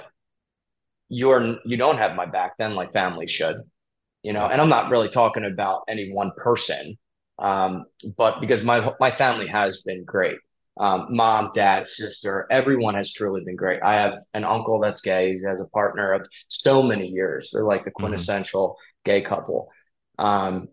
you're 1.07 1.57
you 1.65 1.77
don't 1.77 1.97
have 1.97 2.15
my 2.15 2.25
back 2.25 2.53
then 2.59 2.75
like 2.75 2.91
family 2.91 3.27
should, 3.27 3.61
you 4.21 4.33
know. 4.33 4.45
And 4.45 4.61
I'm 4.61 4.69
not 4.69 4.91
really 4.91 5.09
talking 5.09 5.45
about 5.45 5.83
any 5.87 6.11
one 6.11 6.31
person, 6.35 6.97
um, 7.39 7.85
but 8.17 8.41
because 8.41 8.63
my 8.63 8.93
my 8.99 9.09
family 9.09 9.47
has 9.47 9.81
been 9.81 10.03
great 10.03 10.37
um, 10.79 11.07
mom, 11.09 11.51
dad, 11.53 11.85
sister, 11.85 12.47
everyone 12.49 12.95
has 12.95 13.11
truly 13.11 13.43
been 13.43 13.57
great. 13.57 13.83
I 13.83 13.95
have 13.95 14.13
an 14.33 14.45
uncle 14.45 14.79
that's 14.79 15.01
gay. 15.01 15.33
He 15.33 15.45
has 15.45 15.59
a 15.59 15.67
partner 15.67 16.13
of 16.13 16.25
so 16.47 16.81
many 16.81 17.07
years. 17.07 17.51
They're 17.51 17.63
like 17.63 17.83
the 17.83 17.91
mm-hmm. 17.91 18.05
quintessential 18.05 18.69
mm-hmm. 18.69 19.11
gay 19.11 19.21
couple. 19.21 19.69
Um, 20.17 20.69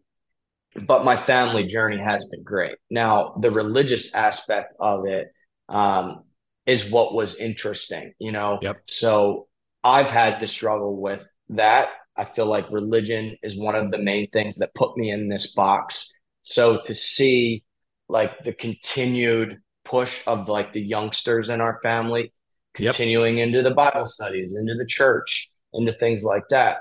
but 0.87 1.05
my 1.05 1.17
family 1.17 1.65
journey 1.65 1.99
has 1.99 2.29
been 2.29 2.45
great. 2.45 2.77
Now, 2.89 3.35
the 3.41 3.51
religious 3.51 4.15
aspect 4.15 4.75
of 4.79 5.07
it 5.07 5.33
um, 5.69 6.23
is 6.67 6.91
what 6.91 7.13
was 7.13 7.39
interesting, 7.39 8.13
you 8.21 8.31
know? 8.31 8.59
Yep. 8.63 8.77
So 8.87 9.49
I've 9.83 10.11
had 10.11 10.39
to 10.39 10.47
struggle 10.47 11.01
with 11.01 11.27
that. 11.49 11.89
I 12.17 12.27
feel 12.27 12.47
like 12.47 12.71
religion 12.71 13.37
is 13.43 13.59
one 13.59 13.75
of 13.75 13.91
the 13.91 13.99
main 13.99 14.31
things 14.31 14.61
that 14.61 14.75
put 14.75 14.97
me 14.97 15.11
in 15.11 15.29
this 15.29 15.53
box. 15.53 16.13
So 16.43 16.81
to 16.85 16.95
see 16.95 17.65
like 18.09 18.45
the 18.45 18.53
continued 18.53 19.59
push 19.87 20.23
of 20.27 20.49
like 20.49 20.73
the 20.73 20.81
youngsters 20.81 21.49
in 21.49 21.61
our 21.61 21.81
family 21.83 22.33
continuing 22.75 23.39
yep. 23.39 23.47
into 23.47 23.63
the 23.63 23.75
Bible 23.75 24.05
studies, 24.05 24.55
into 24.55 24.75
the 24.75 24.87
church, 24.87 25.51
into 25.73 25.93
things 25.93 26.25
like 26.25 26.45
that. 26.51 26.81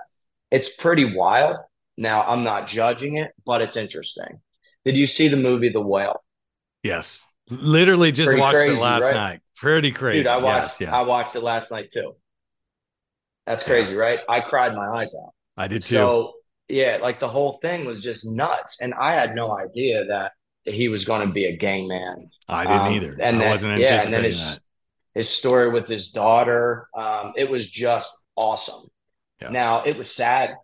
It's 0.52 0.70
pretty 0.70 1.16
wild. 1.16 1.58
Now, 1.98 2.24
I'm 2.24 2.44
not 2.44 2.68
judging 2.68 3.18
it, 3.18 3.32
but 3.46 3.62
it's 3.62 3.78
interesting. 3.78 4.42
Did 4.84 4.98
you 4.98 5.08
see 5.08 5.30
the 5.30 5.38
movie 5.38 5.70
The 5.70 5.82
Whale? 5.82 6.22
Yes. 6.84 7.26
Literally 7.50 8.12
just 8.12 8.30
Pretty 8.30 8.42
watched 8.42 8.56
crazy, 8.56 8.74
it 8.74 8.80
last 8.80 9.04
right? 9.04 9.14
night. 9.14 9.42
Pretty 9.56 9.92
crazy. 9.92 10.20
Dude, 10.20 10.28
I 10.28 10.38
watched 10.38 10.82
yes, 10.82 10.82
yeah. 10.82 10.96
I 10.96 11.04
watched 11.04 11.36
it 11.36 11.42
last 11.42 11.72
night 11.72 11.92
too. 11.92 12.16
That's 13.46 13.64
crazy, 13.64 13.94
yeah. 13.94 14.00
right? 14.00 14.20
I 14.28 14.42
cried 14.42 14.76
my 14.76 14.86
eyes 14.86 15.16
out. 15.16 15.32
I 15.56 15.68
did 15.68 15.84
too. 15.84 15.96
So 15.96 16.34
yeah, 16.68 16.98
like 17.02 17.20
the 17.20 17.28
whole 17.28 17.54
thing 17.62 17.86
was 17.86 18.04
just 18.04 18.30
nuts. 18.30 18.82
And 18.82 18.94
I 18.94 19.14
had 19.16 19.36
no 19.36 19.56
idea 19.58 20.06
that 20.06 20.34
he 20.66 20.90
was 20.90 21.06
going 21.06 21.26
to 21.26 21.34
be 21.34 21.46
a 21.46 21.56
gang 21.56 21.88
man. 21.88 22.30
I 22.48 22.66
didn't 22.66 22.82
um, 22.82 22.94
either. 22.94 23.18
And 23.20 23.38
I 23.38 23.40
then, 23.40 23.50
wasn't 23.50 23.72
anticipating 23.74 23.98
yeah, 23.98 24.06
and 24.06 24.14
then 24.14 24.24
his, 24.24 24.56
that. 24.56 24.62
His 25.20 25.30
story 25.30 25.70
with 25.70 25.88
his 25.88 26.12
daughter, 26.12 26.88
um, 26.96 27.34
it 27.38 27.50
was 27.50 27.70
just 27.70 28.26
awesome. 28.36 28.88
Yeah. 29.42 29.50
Now 29.50 29.84
it 29.84 29.98
was 29.98 30.12
sad 30.12 30.56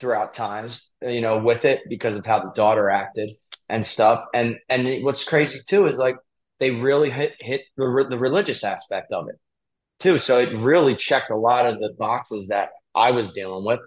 throughout 0.00 0.34
times, 0.34 0.92
you 1.02 1.20
know, 1.20 1.38
with 1.38 1.64
it 1.64 1.82
because 1.88 2.16
of 2.16 2.24
how 2.24 2.40
the 2.40 2.52
daughter 2.52 2.88
acted 2.88 3.30
and 3.68 3.84
stuff. 3.84 4.24
And 4.32 4.58
and 4.68 5.04
what's 5.04 5.24
crazy 5.24 5.60
too 5.66 5.86
is 5.86 5.98
like 5.98 6.16
they 6.60 6.70
really 6.70 7.10
hit 7.10 7.34
hit 7.40 7.62
the, 7.76 8.06
the 8.08 8.18
religious 8.18 8.64
aspect 8.64 9.12
of 9.12 9.28
it 9.28 9.36
too. 9.98 10.18
So 10.18 10.38
it 10.38 10.58
really 10.58 10.94
checked 10.94 11.30
a 11.30 11.36
lot 11.36 11.66
of 11.66 11.78
the 11.78 11.94
boxes 11.98 12.48
that 12.48 12.70
I 12.94 13.10
was 13.10 13.32
dealing 13.32 13.64
with. 13.64 13.80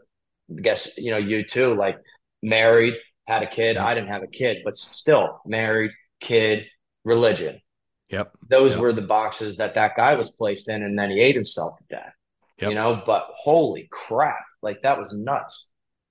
I 0.50 0.62
guess 0.62 0.98
you 0.98 1.12
know 1.12 1.18
you 1.18 1.44
too, 1.44 1.74
like 1.76 2.00
married, 2.42 2.96
had 3.32 3.44
a 3.44 3.48
kid. 3.48 3.78
I 3.78 3.94
didn't 3.94 4.10
have 4.10 4.24
a 4.24 4.28
kid, 4.28 4.62
but 4.64 4.76
still 4.76 5.42
married, 5.46 5.92
kid, 6.20 6.68
religion. 7.04 7.62
Yep. 8.10 8.34
Those 8.50 8.74
yep. 8.74 8.82
were 8.82 8.94
the 8.94 9.02
boxes 9.02 9.58
that 9.58 9.76
that 9.76 9.96
guy 9.96 10.16
was 10.16 10.32
placed 10.32 10.70
in, 10.70 10.84
and 10.84 10.98
then 11.00 11.12
he 11.12 11.22
ate 11.22 11.36
himself 11.36 11.78
to 11.78 11.96
death. 11.96 12.14
Yep. 12.60 12.70
You 12.70 12.76
know, 12.76 13.02
but 13.06 13.28
holy 13.32 13.88
crap, 13.90 14.44
like 14.62 14.82
that 14.82 15.00
was 15.00 15.14
nuts. 15.14 15.70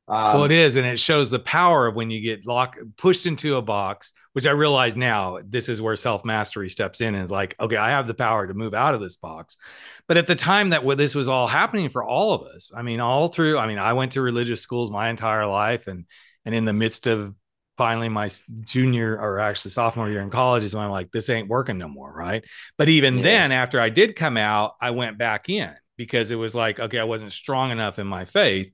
Um, 0.09 0.35
well, 0.35 0.44
it 0.44 0.50
is, 0.50 0.74
and 0.74 0.85
it 0.85 0.98
shows 0.98 1.30
the 1.30 1.38
power 1.38 1.87
of 1.87 1.94
when 1.94 2.11
you 2.11 2.20
get 2.20 2.44
locked, 2.44 2.78
pushed 2.96 3.26
into 3.26 3.56
a 3.56 3.62
box. 3.62 4.12
Which 4.33 4.46
I 4.46 4.52
realize 4.52 4.96
now, 4.96 5.38
this 5.44 5.68
is 5.68 5.83
where 5.83 5.96
self 5.96 6.24
mastery 6.24 6.70
steps 6.70 7.00
in, 7.00 7.14
and 7.14 7.24
is 7.24 7.30
like, 7.30 7.54
okay, 7.61 7.76
I 7.76 7.90
have 7.90 8.06
the 8.06 8.14
power 8.14 8.46
to 8.46 8.54
move 8.54 8.74
out 8.74 8.94
of 8.94 9.00
this 9.00 9.16
box. 9.16 9.56
But 10.09 10.16
at 10.16 10.26
the 10.26 10.35
time 10.35 10.70
that 10.70 10.83
this 10.96 11.14
was 11.14 11.28
all 11.28 11.46
happening 11.46 11.90
for 11.90 12.02
all 12.02 12.33
of 12.33 12.42
us, 12.42 12.72
I 12.74 12.83
mean, 12.83 12.98
all 12.98 13.28
through, 13.28 13.59
I 13.59 13.66
mean, 13.66 13.78
I 13.78 13.92
went 13.92 14.12
to 14.12 14.22
religious 14.22 14.62
schools 14.62 14.90
my 14.90 15.11
entire 15.11 15.46
life, 15.46 15.87
and 15.87 16.06
and 16.44 16.55
in 16.55 16.64
the 16.64 16.72
midst 16.72 17.07
of 17.07 17.35
finally 17.76 18.11
my 18.11 18.31
junior 18.61 19.18
or 19.18 19.40
actually 19.40 19.70
sophomore 19.70 20.11
year 20.11 20.20
in 20.20 20.29
college 20.29 20.62
is 20.62 20.74
when 20.74 20.85
I'm 20.85 20.90
like, 20.90 21.11
this 21.12 21.31
ain't 21.31 21.48
working 21.48 21.79
no 21.79 21.88
more. 21.88 22.12
Right. 22.12 22.44
But 22.76 22.90
even 22.90 23.16
yeah. 23.16 23.22
then, 23.22 23.53
after 23.53 23.81
I 23.81 23.88
did 23.88 24.16
come 24.16 24.37
out, 24.37 24.74
I 24.81 24.90
went 24.90 25.16
back 25.16 25.48
in 25.48 25.74
because 25.96 26.31
it 26.31 26.37
was 26.37 26.55
like, 26.55 26.79
okay, 26.79 26.98
I 26.98 27.05
wasn't 27.05 27.33
strong 27.33 27.70
enough 27.70 27.98
in 27.98 28.07
my 28.07 28.26
faith 28.26 28.72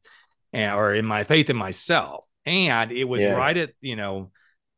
and, 0.53 0.75
or 0.75 0.93
in 0.93 1.07
my 1.07 1.25
faith 1.25 1.51
in 1.51 1.57
myself. 1.57 2.25
And 2.45 2.91
it 2.91 3.05
was 3.05 3.21
yeah. 3.21 3.33
right 3.33 3.57
at, 3.57 3.71
you 3.81 3.97
know, 3.97 4.31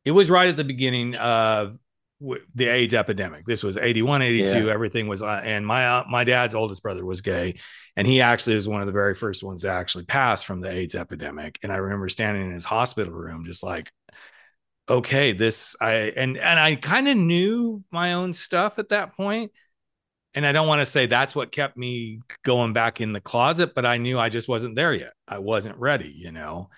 it 0.04 0.10
was 0.10 0.30
right 0.30 0.48
at 0.48 0.56
the 0.56 0.64
beginning 0.64 1.14
of 1.16 1.78
the 2.20 2.66
AIDS 2.66 2.94
epidemic. 2.94 3.46
This 3.46 3.62
was 3.62 3.76
81, 3.76 4.22
82. 4.22 4.66
Yeah. 4.66 4.72
Everything 4.72 5.06
was, 5.06 5.22
uh, 5.22 5.40
and 5.44 5.66
my, 5.66 5.86
uh, 5.86 6.04
my 6.08 6.24
dad's 6.24 6.54
oldest 6.54 6.82
brother 6.82 7.04
was 7.04 7.20
gay. 7.20 7.58
And 7.96 8.06
he 8.06 8.20
actually 8.20 8.56
was 8.56 8.68
one 8.68 8.80
of 8.80 8.86
the 8.86 8.92
very 8.92 9.14
first 9.14 9.42
ones 9.42 9.62
to 9.62 9.70
actually 9.70 10.04
pass 10.04 10.42
from 10.42 10.60
the 10.60 10.70
AIDS 10.70 10.94
epidemic. 10.94 11.58
And 11.62 11.72
I 11.72 11.76
remember 11.76 12.08
standing 12.08 12.46
in 12.46 12.52
his 12.52 12.64
hospital 12.64 13.12
room, 13.12 13.44
just 13.44 13.62
like, 13.62 13.92
okay, 14.88 15.32
this, 15.32 15.76
I, 15.80 15.92
and, 16.16 16.36
and 16.36 16.58
I 16.58 16.74
kind 16.76 17.08
of 17.08 17.16
knew 17.16 17.84
my 17.90 18.14
own 18.14 18.32
stuff 18.32 18.78
at 18.78 18.88
that 18.88 19.16
point. 19.16 19.52
And 20.34 20.44
I 20.46 20.52
don't 20.52 20.68
want 20.68 20.80
to 20.80 20.86
say 20.86 21.06
that's 21.06 21.34
what 21.34 21.52
kept 21.52 21.76
me 21.76 22.20
going 22.44 22.72
back 22.72 23.00
in 23.00 23.12
the 23.12 23.20
closet, 23.20 23.74
but 23.74 23.86
I 23.86 23.96
knew 23.96 24.18
I 24.18 24.28
just 24.28 24.48
wasn't 24.48 24.76
there 24.76 24.92
yet. 24.92 25.12
I 25.26 25.38
wasn't 25.38 25.78
ready, 25.78 26.12
you 26.16 26.32
know. 26.32 26.68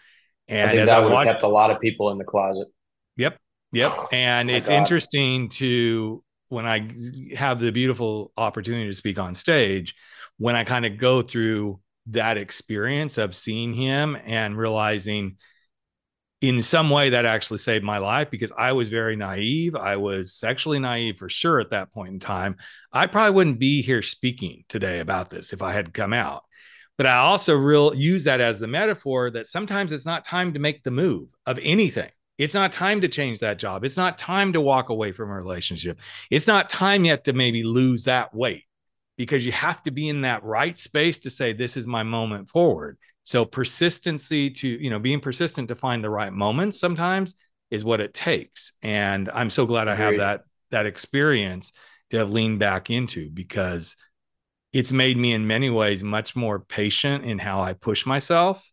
And 0.48 0.70
I 0.70 0.74
as 0.74 0.88
that 0.88 1.04
I 1.04 1.06
watched, 1.06 1.30
kept 1.30 1.42
a 1.42 1.48
lot 1.48 1.70
of 1.70 1.80
people 1.80 2.10
in 2.10 2.18
the 2.18 2.24
closet. 2.24 2.68
Yep. 3.16 3.38
Yep. 3.72 3.92
Oh 3.96 4.08
and 4.12 4.50
it's 4.50 4.68
God. 4.68 4.76
interesting 4.76 5.48
to 5.50 6.22
when 6.48 6.66
I 6.66 6.90
have 7.36 7.60
the 7.60 7.70
beautiful 7.70 8.32
opportunity 8.36 8.88
to 8.88 8.94
speak 8.94 9.18
on 9.18 9.34
stage, 9.34 9.94
when 10.38 10.56
I 10.56 10.64
kind 10.64 10.84
of 10.84 10.98
go 10.98 11.22
through 11.22 11.80
that 12.06 12.36
experience 12.36 13.18
of 13.18 13.36
seeing 13.36 13.72
him 13.72 14.16
and 14.24 14.58
realizing 14.58 15.36
in 16.40 16.62
some 16.62 16.88
way 16.88 17.10
that 17.10 17.26
actually 17.26 17.58
saved 17.58 17.84
my 17.84 17.98
life 17.98 18.30
because 18.30 18.50
I 18.56 18.72
was 18.72 18.88
very 18.88 19.14
naive. 19.14 19.76
I 19.76 19.96
was 19.96 20.32
sexually 20.32 20.78
naive 20.78 21.18
for 21.18 21.28
sure 21.28 21.60
at 21.60 21.70
that 21.70 21.92
point 21.92 22.14
in 22.14 22.18
time. 22.18 22.56
I 22.92 23.06
probably 23.06 23.32
wouldn't 23.32 23.60
be 23.60 23.82
here 23.82 24.02
speaking 24.02 24.64
today 24.68 25.00
about 25.00 25.30
this 25.30 25.52
if 25.52 25.62
I 25.62 25.72
had 25.72 25.92
come 25.92 26.12
out. 26.12 26.42
But 26.96 27.06
I 27.06 27.18
also 27.18 27.54
real 27.54 27.94
use 27.94 28.24
that 28.24 28.40
as 28.40 28.58
the 28.58 28.66
metaphor 28.66 29.30
that 29.30 29.46
sometimes 29.46 29.92
it's 29.92 30.06
not 30.06 30.24
time 30.24 30.54
to 30.54 30.58
make 30.58 30.82
the 30.82 30.90
move 30.90 31.28
of 31.46 31.58
anything. 31.62 32.10
It's 32.40 32.54
not 32.54 32.72
time 32.72 33.02
to 33.02 33.08
change 33.08 33.40
that 33.40 33.58
job. 33.58 33.84
It's 33.84 33.98
not 33.98 34.16
time 34.16 34.54
to 34.54 34.62
walk 34.62 34.88
away 34.88 35.12
from 35.12 35.28
a 35.28 35.34
relationship. 35.34 35.98
It's 36.30 36.46
not 36.46 36.70
time 36.70 37.04
yet 37.04 37.24
to 37.24 37.34
maybe 37.34 37.64
lose 37.64 38.04
that 38.04 38.34
weight 38.34 38.64
because 39.18 39.44
you 39.44 39.52
have 39.52 39.82
to 39.82 39.90
be 39.90 40.08
in 40.08 40.22
that 40.22 40.42
right 40.42 40.78
space 40.78 41.18
to 41.18 41.30
say, 41.30 41.52
this 41.52 41.76
is 41.76 41.86
my 41.86 42.02
moment 42.02 42.48
forward. 42.48 42.96
So 43.24 43.44
persistency 43.44 44.48
to, 44.48 44.66
you 44.66 44.88
know, 44.88 44.98
being 44.98 45.20
persistent 45.20 45.68
to 45.68 45.74
find 45.74 46.02
the 46.02 46.08
right 46.08 46.32
moments 46.32 46.80
sometimes 46.80 47.34
is 47.70 47.84
what 47.84 48.00
it 48.00 48.14
takes. 48.14 48.72
And 48.80 49.30
I'm 49.34 49.50
so 49.50 49.66
glad 49.66 49.88
I 49.88 49.94
have 49.94 50.16
that, 50.16 50.44
that 50.70 50.86
experience 50.86 51.74
to 52.08 52.16
have 52.16 52.30
leaned 52.30 52.58
back 52.58 52.88
into 52.88 53.28
because 53.28 53.96
it's 54.72 54.92
made 54.92 55.18
me 55.18 55.34
in 55.34 55.46
many 55.46 55.68
ways 55.68 56.02
much 56.02 56.34
more 56.34 56.58
patient 56.58 57.26
in 57.26 57.38
how 57.38 57.60
I 57.60 57.74
push 57.74 58.06
myself. 58.06 58.66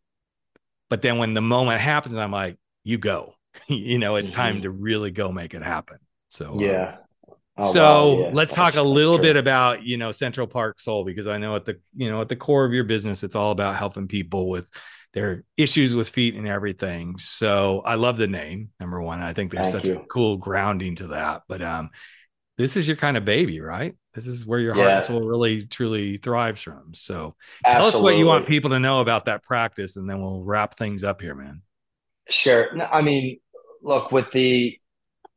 But 0.89 1.01
then 1.01 1.17
when 1.17 1.33
the 1.33 1.41
moment 1.41 1.81
happens, 1.81 2.15
I'm 2.15 2.31
like, 2.31 2.57
you 2.85 2.97
go 2.97 3.33
you 3.67 3.99
know, 3.99 4.15
it's 4.15 4.31
mm-hmm. 4.31 4.41
time 4.41 4.61
to 4.63 4.71
really 4.71 5.11
go 5.11 5.31
make 5.31 5.53
it 5.53 5.63
happen. 5.63 5.97
So, 6.29 6.53
um, 6.53 6.59
yeah. 6.59 6.97
Oh, 7.59 7.63
so 7.65 7.81
wow, 7.81 8.19
yeah. 8.19 8.29
let's 8.33 8.55
that's, 8.55 8.75
talk 8.75 8.75
a 8.75 8.87
little 8.87 9.17
bit 9.17 9.35
about 9.35 9.81
you 9.81 9.97
know 9.97 10.11
Central 10.11 10.45
Park 10.45 10.79
SOLE 10.79 11.03
because 11.03 11.25
I 11.25 11.39
know 11.39 11.55
at 11.55 11.65
the 11.65 11.79
you 11.95 12.11
know 12.11 12.21
at 12.21 12.29
the 12.29 12.35
core 12.35 12.65
of 12.65 12.71
your 12.71 12.83
business 12.83 13.23
it's 13.23 13.35
all 13.35 13.51
about 13.51 13.75
helping 13.75 14.07
people 14.07 14.47
with 14.47 14.69
their 15.13 15.43
issues 15.57 15.95
with 15.95 16.09
feet 16.09 16.35
and 16.35 16.47
everything. 16.47 17.17
So 17.17 17.81
I 17.83 17.95
love 17.95 18.17
the 18.17 18.27
name 18.27 18.69
number 18.79 19.01
one. 19.01 19.21
I 19.21 19.33
think 19.33 19.51
there's 19.51 19.71
Thank 19.71 19.85
such 19.85 19.87
you. 19.87 20.01
a 20.01 20.05
cool 20.05 20.37
grounding 20.37 20.95
to 20.97 21.07
that. 21.07 21.41
But 21.47 21.63
um, 21.63 21.89
this 22.57 22.77
is 22.77 22.87
your 22.87 22.97
kind 22.97 23.17
of 23.17 23.25
baby, 23.25 23.59
right? 23.59 23.95
This 24.13 24.27
is 24.27 24.45
where 24.45 24.59
your 24.59 24.75
yeah. 24.75 24.81
heart 24.81 24.93
and 24.93 25.03
soul 25.03 25.21
really 25.21 25.65
truly 25.65 26.17
thrives 26.17 26.61
from. 26.61 26.93
So 26.93 27.35
tell 27.65 27.85
Absolutely. 27.85 27.97
us 27.97 28.03
what 28.03 28.17
you 28.17 28.25
want 28.25 28.47
people 28.47 28.71
to 28.71 28.79
know 28.79 28.99
about 28.99 29.25
that 29.25 29.43
practice, 29.43 29.95
and 29.95 30.09
then 30.09 30.21
we'll 30.21 30.43
wrap 30.43 30.75
things 30.75 31.03
up 31.03 31.21
here, 31.21 31.35
man. 31.35 31.61
Sure. 32.29 32.69
I 32.91 33.01
mean, 33.01 33.39
look 33.87 34.11
with 34.11 34.29
the 34.31 34.77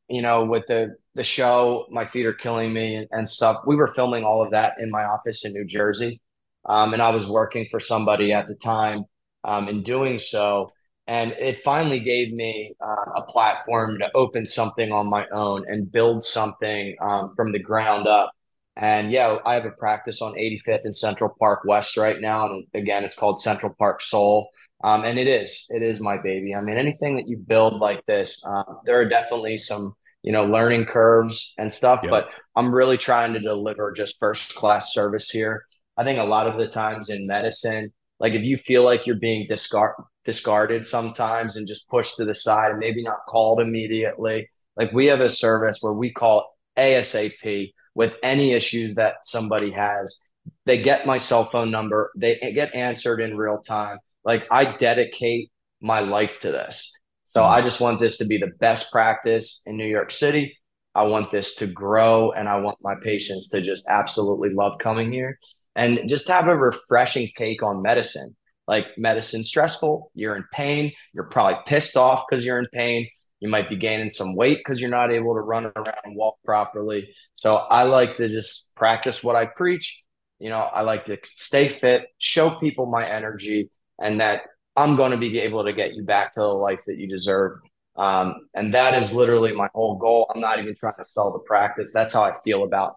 you 0.08 0.22
know 0.22 0.44
with 0.44 0.66
the 0.66 0.96
the 1.14 1.22
show 1.24 1.86
my 1.90 2.06
feet 2.06 2.26
are 2.26 2.32
killing 2.32 2.72
me 2.72 2.96
and, 2.96 3.08
and 3.10 3.28
stuff 3.28 3.62
we 3.66 3.76
were 3.76 3.88
filming 3.88 4.24
all 4.24 4.42
of 4.42 4.50
that 4.50 4.74
in 4.80 4.90
my 4.90 5.04
office 5.04 5.44
in 5.44 5.52
new 5.52 5.64
jersey. 5.64 6.20
Um, 6.66 6.92
and 6.92 7.02
i 7.02 7.10
was 7.10 7.26
working 7.26 7.66
for 7.70 7.80
somebody 7.80 8.32
at 8.32 8.46
the 8.46 8.54
time 8.54 9.04
um, 9.44 9.68
in 9.68 9.82
doing 9.82 10.18
so. 10.18 10.72
And 11.06 11.32
it 11.32 11.58
finally 11.64 11.98
gave 11.98 12.32
me 12.32 12.74
uh, 12.80 13.06
a 13.16 13.22
platform 13.22 13.98
to 13.98 14.10
open 14.14 14.46
something 14.46 14.92
on 14.92 15.08
my 15.08 15.26
own 15.32 15.64
and 15.66 15.90
build 15.90 16.22
something 16.22 16.94
um, 17.00 17.32
from 17.34 17.52
the 17.52 17.58
ground 17.58 18.06
up. 18.06 18.30
And 18.76 19.10
yeah 19.10 19.38
i 19.46 19.54
have 19.54 19.64
a 19.64 19.70
practice 19.70 20.22
on 20.22 20.34
85th 20.34 20.84
and 20.84 20.96
central 20.96 21.34
park 21.38 21.60
west 21.64 21.96
right 21.96 22.20
now. 22.20 22.46
And 22.46 22.64
again 22.74 23.04
it's 23.04 23.16
called 23.16 23.40
Central 23.40 23.74
Park 23.78 24.02
SOLE 24.02 24.50
um, 24.82 25.04
and 25.04 25.18
it 25.18 25.26
is, 25.26 25.66
it 25.68 25.82
is 25.82 26.00
my 26.00 26.16
baby. 26.18 26.54
I 26.54 26.60
mean, 26.62 26.78
anything 26.78 27.16
that 27.16 27.28
you 27.28 27.36
build 27.36 27.80
like 27.80 28.04
this, 28.06 28.42
uh, 28.46 28.64
there 28.84 28.98
are 28.98 29.08
definitely 29.08 29.58
some, 29.58 29.94
you 30.22 30.32
know, 30.32 30.46
learning 30.46 30.86
curves 30.86 31.54
and 31.58 31.70
stuff, 31.70 32.00
but 32.08 32.30
I'm 32.56 32.74
really 32.74 32.96
trying 32.96 33.34
to 33.34 33.40
deliver 33.40 33.92
just 33.92 34.18
first 34.18 34.54
class 34.54 34.92
service 34.92 35.28
here. 35.30 35.64
I 35.96 36.04
think 36.04 36.18
a 36.18 36.24
lot 36.24 36.46
of 36.46 36.58
the 36.58 36.66
times 36.66 37.10
in 37.10 37.26
medicine, 37.26 37.92
like 38.18 38.32
if 38.32 38.42
you 38.42 38.56
feel 38.56 38.82
like 38.82 39.06
you're 39.06 39.16
being 39.16 39.46
discard 39.46 39.94
discarded 40.24 40.84
sometimes 40.84 41.56
and 41.56 41.66
just 41.66 41.88
pushed 41.88 42.16
to 42.16 42.26
the 42.26 42.34
side 42.34 42.70
and 42.70 42.78
maybe 42.78 43.02
not 43.02 43.24
called 43.26 43.60
immediately, 43.60 44.48
like 44.76 44.92
we 44.92 45.06
have 45.06 45.20
a 45.20 45.28
service 45.28 45.78
where 45.80 45.94
we 45.94 46.10
call 46.12 46.54
ASAP 46.76 47.72
with 47.94 48.14
any 48.22 48.52
issues 48.52 48.94
that 48.94 49.24
somebody 49.24 49.70
has. 49.70 50.26
They 50.66 50.80
get 50.82 51.06
my 51.06 51.18
cell 51.18 51.50
phone 51.50 51.70
number, 51.70 52.10
they 52.16 52.36
get 52.54 52.74
answered 52.74 53.20
in 53.20 53.36
real 53.36 53.60
time 53.60 53.98
like 54.24 54.46
I 54.50 54.76
dedicate 54.76 55.50
my 55.80 56.00
life 56.00 56.40
to 56.40 56.52
this. 56.52 56.92
So 57.24 57.42
hmm. 57.42 57.48
I 57.48 57.62
just 57.62 57.80
want 57.80 58.00
this 58.00 58.18
to 58.18 58.24
be 58.24 58.38
the 58.38 58.52
best 58.58 58.90
practice 58.92 59.62
in 59.66 59.76
New 59.76 59.86
York 59.86 60.10
City. 60.10 60.56
I 60.94 61.04
want 61.04 61.30
this 61.30 61.54
to 61.56 61.66
grow 61.66 62.32
and 62.32 62.48
I 62.48 62.60
want 62.60 62.78
my 62.82 62.94
patients 63.02 63.48
to 63.50 63.62
just 63.62 63.86
absolutely 63.88 64.50
love 64.50 64.78
coming 64.78 65.12
here 65.12 65.38
and 65.76 66.08
just 66.08 66.28
have 66.28 66.48
a 66.48 66.56
refreshing 66.56 67.30
take 67.36 67.62
on 67.62 67.82
medicine. 67.82 68.36
Like 68.66 68.86
medicine 68.96 69.44
stressful, 69.44 70.10
you're 70.14 70.36
in 70.36 70.44
pain, 70.52 70.92
you're 71.12 71.24
probably 71.24 71.60
pissed 71.66 71.96
off 71.96 72.24
because 72.28 72.44
you're 72.44 72.58
in 72.58 72.68
pain. 72.72 73.08
You 73.40 73.48
might 73.48 73.70
be 73.70 73.76
gaining 73.76 74.10
some 74.10 74.36
weight 74.36 74.58
because 74.58 74.80
you're 74.80 74.90
not 74.90 75.10
able 75.10 75.34
to 75.34 75.40
run 75.40 75.64
around 75.64 75.96
and 76.04 76.14
walk 76.14 76.36
properly. 76.44 77.08
So 77.36 77.56
I 77.56 77.84
like 77.84 78.16
to 78.16 78.28
just 78.28 78.76
practice 78.76 79.24
what 79.24 79.34
I 79.34 79.46
preach. 79.46 80.02
You 80.38 80.50
know, 80.50 80.58
I 80.58 80.82
like 80.82 81.06
to 81.06 81.18
stay 81.24 81.68
fit, 81.68 82.06
show 82.18 82.50
people 82.50 82.86
my 82.86 83.08
energy, 83.08 83.70
and 84.00 84.20
that 84.20 84.42
I'm 84.76 84.96
going 84.96 85.10
to 85.10 85.16
be 85.16 85.38
able 85.40 85.64
to 85.64 85.72
get 85.72 85.94
you 85.94 86.02
back 86.02 86.34
to 86.34 86.40
the 86.40 86.46
life 86.46 86.80
that 86.86 86.96
you 86.96 87.06
deserve. 87.08 87.56
Um, 87.96 88.48
and 88.54 88.72
that 88.74 88.94
is 88.94 89.12
literally 89.12 89.52
my 89.52 89.68
whole 89.74 89.96
goal. 89.98 90.30
I'm 90.32 90.40
not 90.40 90.58
even 90.58 90.74
trying 90.74 90.94
to 90.98 91.04
sell 91.06 91.32
the 91.32 91.40
practice. 91.40 91.92
That's 91.92 92.14
how 92.14 92.22
I 92.22 92.32
feel 92.42 92.64
about, 92.64 92.94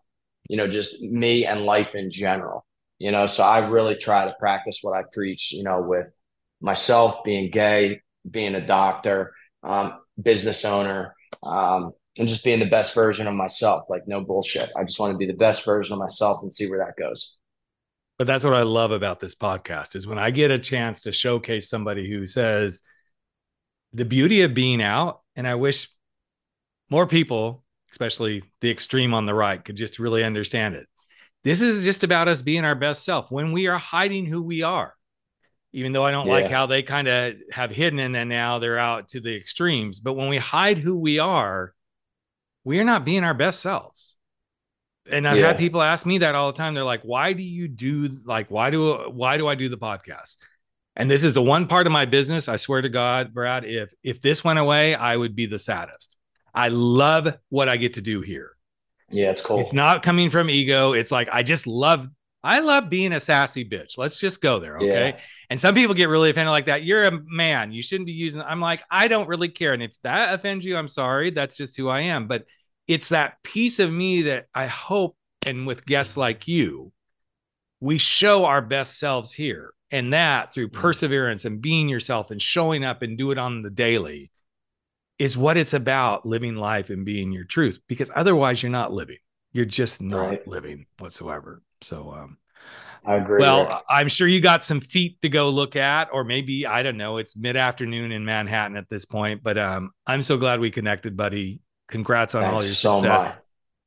you 0.50 0.56
know, 0.56 0.68
just 0.68 1.02
me 1.02 1.46
and 1.46 1.66
life 1.66 1.96
in 1.96 2.10
general. 2.10 2.66
You 3.00 3.12
know, 3.12 3.26
so 3.26 3.44
I 3.44 3.68
really 3.68 3.96
try 3.96 4.26
to 4.26 4.36
practice 4.40 4.80
what 4.82 4.96
I 4.96 5.04
preach, 5.12 5.52
you 5.52 5.64
know, 5.64 5.82
with 5.82 6.08
myself 6.62 7.24
being 7.26 7.52
gay, 7.52 8.02
being 8.30 8.56
a 8.56 8.66
doctor, 8.66 9.34
um, 9.62 10.00
business 10.22 10.64
owner, 10.64 11.14
um, 11.42 11.92
and 12.18 12.28
just 12.28 12.46
being 12.46 12.60
the 12.60 12.66
best 12.66 12.94
version 12.94 13.28
of 13.28 13.34
myself. 13.34 13.84
Like, 13.90 14.08
no 14.08 14.22
bullshit. 14.22 14.72
I 14.78 14.84
just 14.84 15.00
want 15.00 15.12
to 15.12 15.18
be 15.18 15.26
the 15.26 15.34
best 15.34 15.66
version 15.66 15.94
of 15.94 16.00
myself 16.00 16.44
and 16.44 16.54
see 16.54 16.70
where 16.70 16.80
that 16.80 17.02
goes 17.02 17.38
but 18.24 18.28
that's 18.28 18.46
what 18.46 18.54
I 18.54 18.62
love 18.62 18.92
about 18.92 19.20
this 19.20 19.36
podcast 19.36 19.98
is 19.98 20.08
when 20.08 20.18
I 20.18 20.32
get 20.32 20.50
a 20.50 20.58
chance 20.58 21.02
to 21.02 21.12
showcase 21.12 21.70
somebody 21.70 22.10
who 22.10 22.26
says 22.26 22.82
the 23.92 24.06
beauty 24.06 24.44
of 24.44 24.54
being 24.54 24.82
out, 24.82 25.20
and 25.36 25.46
I 25.46 25.56
wish 25.56 25.90
more 26.90 27.06
people, 27.06 27.66
especially 27.92 28.42
the 28.62 28.72
extreme 28.72 29.14
on 29.14 29.26
the 29.26 29.34
right, 29.34 29.62
could 29.62 29.76
just 29.76 30.00
really 30.00 30.24
understand 30.24 30.76
it. 30.76 30.88
This 31.44 31.60
is 31.60 31.84
just 31.84 32.06
about 32.06 32.30
us 32.30 32.42
being 32.42 32.64
our 32.64 32.76
best 32.76 33.04
self 33.04 33.30
when 33.30 33.52
we 33.52 33.68
are 33.68 33.78
hiding 33.78 34.26
who 34.26 34.42
we 34.42 34.62
are. 34.62 34.96
Even 35.74 35.92
though 35.92 36.06
I 36.06 36.12
don't 36.12 36.28
yeah. 36.28 36.32
like 36.32 36.48
how 36.48 36.66
they 36.66 36.82
kind 36.82 37.10
of 37.10 37.36
have 37.52 37.72
hidden 37.72 38.00
and 38.00 38.16
then 38.16 38.30
now 38.30 38.58
they're 38.58 38.80
out 38.80 39.10
to 39.10 39.20
the 39.20 39.36
extremes. 39.36 40.00
But 40.00 40.14
when 40.14 40.30
we 40.30 40.38
hide 40.38 40.78
who 40.78 40.98
we 40.98 41.20
are, 41.20 41.74
we 42.64 42.80
are 42.80 42.86
not 42.86 43.04
being 43.04 43.26
our 43.26 43.34
best 43.34 43.60
selves 43.60 44.13
and 45.12 45.28
I've 45.28 45.38
yeah. 45.38 45.48
had 45.48 45.58
people 45.58 45.82
ask 45.82 46.06
me 46.06 46.20
that 46.20 46.36
all 46.36 46.52
the 46.52 46.58
time. 46.58 46.74
They're 46.74 46.84
like, 46.84 47.02
"Why 47.04 47.34
do 47.34 47.44
you 47.44 47.68
do 47.68 48.10
like 48.26 48.50
why 48.50 48.70
do 48.70 49.10
why 49.12 49.38
do 49.38 49.48
I 49.48 49.56
do 49.56 49.70
the 49.70 49.78
podcast?" 49.78 50.38
And 50.96 51.10
this 51.10 51.24
is 51.24 51.34
the 51.34 51.42
one 51.42 51.68
part 51.68 51.88
of 51.88 51.94
my 51.94 52.06
business. 52.06 52.48
I 52.48 52.58
swear 52.58 52.82
to 52.82 52.90
God, 52.90 53.34
Brad, 53.34 53.66
if 53.66 53.94
if 54.04 54.22
this 54.22 54.44
went 54.44 54.60
away, 54.60 54.96
I 54.96 55.18
would 55.18 55.36
be 55.36 55.46
the 55.46 55.60
saddest. 55.60 56.16
I 56.54 56.70
love 56.70 57.36
what 57.50 57.68
I 57.68 57.78
get 57.78 57.96
to 57.96 58.02
do 58.02 58.22
here. 58.22 58.52
Yeah, 59.10 59.32
it's 59.32 59.42
cool. 59.42 59.60
It's 59.60 59.74
not 59.74 60.04
coming 60.04 60.30
from 60.30 60.50
ego. 60.50 60.94
It's 60.94 61.12
like 61.12 61.30
I 61.32 61.44
just 61.44 61.68
love 61.68 62.08
I 62.44 62.60
love 62.60 62.90
being 62.90 63.14
a 63.14 63.20
sassy 63.20 63.64
bitch. 63.64 63.98
Let's 63.98 64.20
just 64.20 64.42
go 64.42 64.60
there, 64.60 64.76
okay? 64.78 65.10
Yeah. 65.10 65.20
And 65.50 65.60
some 65.60 65.76
people 65.76 65.96
get 65.96 66.10
really 66.10 66.30
offended 66.30 66.52
like 66.52 66.66
that. 66.66 66.84
You're 66.84 67.04
a 67.06 67.20
man. 67.28 67.72
You 67.72 67.82
shouldn't 67.82 68.08
be 68.08 68.14
using 68.14 68.42
I'm 68.42 68.60
like, 68.60 68.84
I 68.92 69.08
don't 69.08 69.28
really 69.28 69.50
care. 69.50 69.74
And 69.74 69.82
if 69.82 70.00
that 70.04 70.34
offends 70.34 70.66
you, 70.66 70.78
I'm 70.78 70.88
sorry. 70.88 71.30
That's 71.32 71.56
just 71.56 71.78
who 71.78 71.90
I 71.90 72.02
am. 72.02 72.28
But 72.28 72.46
it's 72.88 73.10
that 73.10 73.42
piece 73.44 73.80
of 73.80 73.92
me 73.92 74.24
that 74.24 74.48
I 74.54 74.68
hope, 74.68 75.16
and 75.46 75.68
with 75.68 75.86
guests 75.86 76.18
like 76.18 76.48
you, 76.48 76.92
we 77.80 77.98
show 77.98 78.46
our 78.46 78.62
best 78.62 78.98
selves 78.98 79.34
here. 79.34 79.74
And 79.92 80.14
that 80.14 80.54
through 80.54 80.70
mm. 80.70 80.74
perseverance 80.74 81.46
and 81.46 81.62
being 81.62 81.88
yourself 81.88 82.32
and 82.32 82.42
showing 82.42 82.84
up 82.84 83.02
and 83.04 83.18
do 83.18 83.32
it 83.32 83.38
on 83.38 83.62
the 83.62 83.70
daily 83.70 84.32
is 85.20 85.38
what 85.38 85.58
it's 85.58 85.74
about 85.74 86.26
living 86.26 86.56
life 86.56 86.90
and 86.90 87.06
being 87.06 87.32
your 87.32 87.44
truth 87.44 87.80
because 87.88 88.10
otherwise 88.16 88.64
you're 88.64 88.72
not 88.72 88.92
living. 88.92 89.20
You're 89.52 89.66
just 89.66 90.02
not 90.02 90.30
right. 90.30 90.48
living 90.48 90.88
whatsoever. 90.98 91.62
So, 91.82 92.12
um, 92.12 92.38
I 93.06 93.16
agree. 93.16 93.40
Well, 93.40 93.84
I'm 93.90 94.08
sure 94.08 94.28
you 94.28 94.40
got 94.40 94.64
some 94.64 94.80
feet 94.80 95.22
to 95.22 95.30
go 95.30 95.50
look 95.50 95.76
at, 95.76 96.08
or 96.14 96.24
maybe 96.24 96.66
I 96.66 96.84
don't 96.84 96.98
know. 96.98 97.18
It's 97.18 97.36
mid 97.36 97.58
afternoon 97.58 98.14
in 98.14 98.24
Manhattan 98.24 98.78
at 98.78 98.90
this 98.90 99.06
point, 99.06 99.44
but 99.44 99.58
um, 99.58 99.92
I'm 100.08 100.22
so 100.22 100.38
glad 100.38 100.62
we 100.62 100.72
connected, 100.72 101.18
buddy. 101.18 101.62
Congrats 101.88 102.36
on 102.36 102.44
Thanks 102.44 102.54
all 102.54 102.64
your 102.64 102.74
so 102.74 102.94
success. 102.94 103.28
Much. 103.28 103.38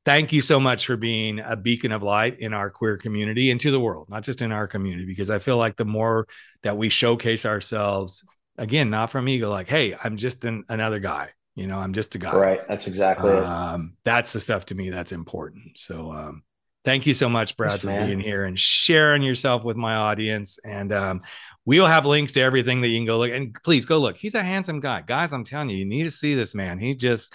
Thank 0.04 0.32
you 0.32 0.40
so 0.40 0.60
much 0.60 0.86
for 0.86 0.96
being 0.96 1.40
a 1.40 1.56
beacon 1.56 1.90
of 1.90 2.02
light 2.02 2.38
in 2.38 2.52
our 2.52 2.70
queer 2.70 2.96
community 2.96 3.50
and 3.50 3.60
to 3.60 3.72
the 3.72 3.80
world, 3.80 4.08
not 4.08 4.22
just 4.22 4.40
in 4.40 4.52
our 4.52 4.68
community, 4.68 5.04
because 5.04 5.30
I 5.30 5.40
feel 5.40 5.56
like 5.56 5.76
the 5.76 5.84
more 5.84 6.28
that 6.62 6.76
we 6.76 6.88
showcase 6.88 7.44
ourselves, 7.44 8.22
again, 8.56 8.88
not 8.88 9.10
from 9.10 9.28
ego, 9.28 9.50
like, 9.50 9.66
hey, 9.66 9.96
I'm 10.00 10.16
just 10.16 10.44
an, 10.44 10.64
another 10.68 11.00
guy. 11.00 11.30
You 11.56 11.66
know, 11.66 11.78
I'm 11.78 11.92
just 11.92 12.14
a 12.14 12.18
guy. 12.18 12.36
Right. 12.36 12.68
That's 12.68 12.86
exactly 12.86 13.32
um. 13.32 13.94
That's 14.04 14.32
the 14.32 14.40
stuff 14.40 14.66
to 14.66 14.74
me 14.74 14.90
that's 14.90 15.10
important. 15.12 15.78
So, 15.78 16.12
um, 16.12 16.42
thank 16.84 17.06
you 17.06 17.14
so 17.14 17.28
much, 17.28 17.56
Brad, 17.56 17.70
Thanks, 17.70 17.82
for 17.82 17.88
man. 17.88 18.06
being 18.06 18.20
here 18.20 18.44
and 18.44 18.60
sharing 18.60 19.22
yourself 19.22 19.64
with 19.64 19.76
my 19.76 19.96
audience. 19.96 20.60
And 20.64 20.92
um, 20.92 21.22
we 21.64 21.80
will 21.80 21.88
have 21.88 22.06
links 22.06 22.32
to 22.32 22.42
everything 22.42 22.82
that 22.82 22.88
you 22.88 22.98
can 22.98 23.06
go 23.06 23.18
look. 23.18 23.32
And 23.32 23.56
please 23.64 23.86
go 23.86 23.98
look. 23.98 24.16
He's 24.16 24.34
a 24.34 24.42
handsome 24.42 24.78
guy, 24.78 25.00
guys. 25.00 25.32
I'm 25.32 25.44
telling 25.44 25.70
you, 25.70 25.78
you 25.78 25.86
need 25.86 26.04
to 26.04 26.10
see 26.10 26.34
this 26.34 26.54
man. 26.54 26.78
He 26.78 26.94
just 26.94 27.34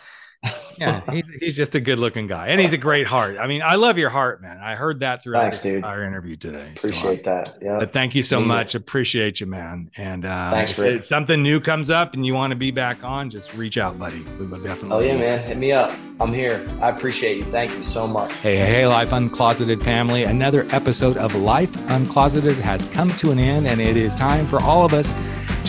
yeah, 0.77 1.01
he, 1.12 1.23
he's 1.39 1.56
just 1.56 1.75
a 1.75 1.80
good 1.80 1.99
looking 1.99 2.27
guy, 2.27 2.47
and 2.47 2.60
he's 2.60 2.74
a 2.74 2.78
great 2.78 3.07
heart. 3.07 3.38
I 3.39 3.47
mean, 3.47 3.61
I 3.61 3.76
love 3.76 3.97
your 3.97 4.09
heart, 4.09 4.41
man. 4.41 4.57
I 4.57 4.76
heard 4.76 4.99
that 5.01 5.24
throughout 5.24 5.53
Thanks, 5.53 5.84
our 5.84 6.03
interview 6.03 6.36
today. 6.36 6.74
Appreciate 6.76 7.24
so, 7.24 7.32
that. 7.32 7.57
Yeah. 7.61 7.78
But 7.80 7.93
thank 7.93 8.16
you 8.16 8.24
so 8.24 8.41
much. 8.41 8.76
Appreciate 8.76 9.39
you, 9.39 9.45
man. 9.45 9.91
And 9.97 10.26
uh, 10.26 10.51
Thanks, 10.51 10.78
if 10.80 11.03
something 11.03 11.41
new 11.41 11.59
comes 11.59 11.89
up 11.89 12.13
and 12.16 12.26
you 12.26 12.34
want 12.34 12.51
to 12.51 12.55
be 12.55 12.72
back 12.72 13.03
on, 13.03 13.30
just 13.30 13.53
reach 13.53 13.78
out, 13.78 13.99
buddy. 13.99 14.22
We 14.39 14.47
will 14.47 14.59
definitely. 14.59 15.09
Oh 15.09 15.11
yeah, 15.11 15.18
man. 15.18 15.47
Hit 15.47 15.57
me 15.57 15.72
up. 15.72 15.91
I'm 16.20 16.34
here. 16.34 16.68
I 16.82 16.89
appreciate 16.89 17.38
you. 17.38 17.43
Thank 17.45 17.72
you 17.72 17.84
so 17.84 18.07
much. 18.07 18.34
Hey, 18.36 18.57
hey, 18.57 18.88
Life 18.88 19.11
Uncloseted 19.11 19.84
family. 19.84 20.24
Another 20.24 20.68
episode 20.72 21.18
of 21.18 21.36
Life 21.36 21.72
Uncloseted 21.89 22.55
has 22.55 22.86
come 22.88 23.09
to 23.18 23.32
an 23.32 23.39
end, 23.39 23.68
and 23.68 23.82
it 23.82 23.97
is 23.97 24.16
time 24.16 24.45
for 24.45 24.61
all 24.61 24.86
of 24.86 24.93
us 24.93 25.13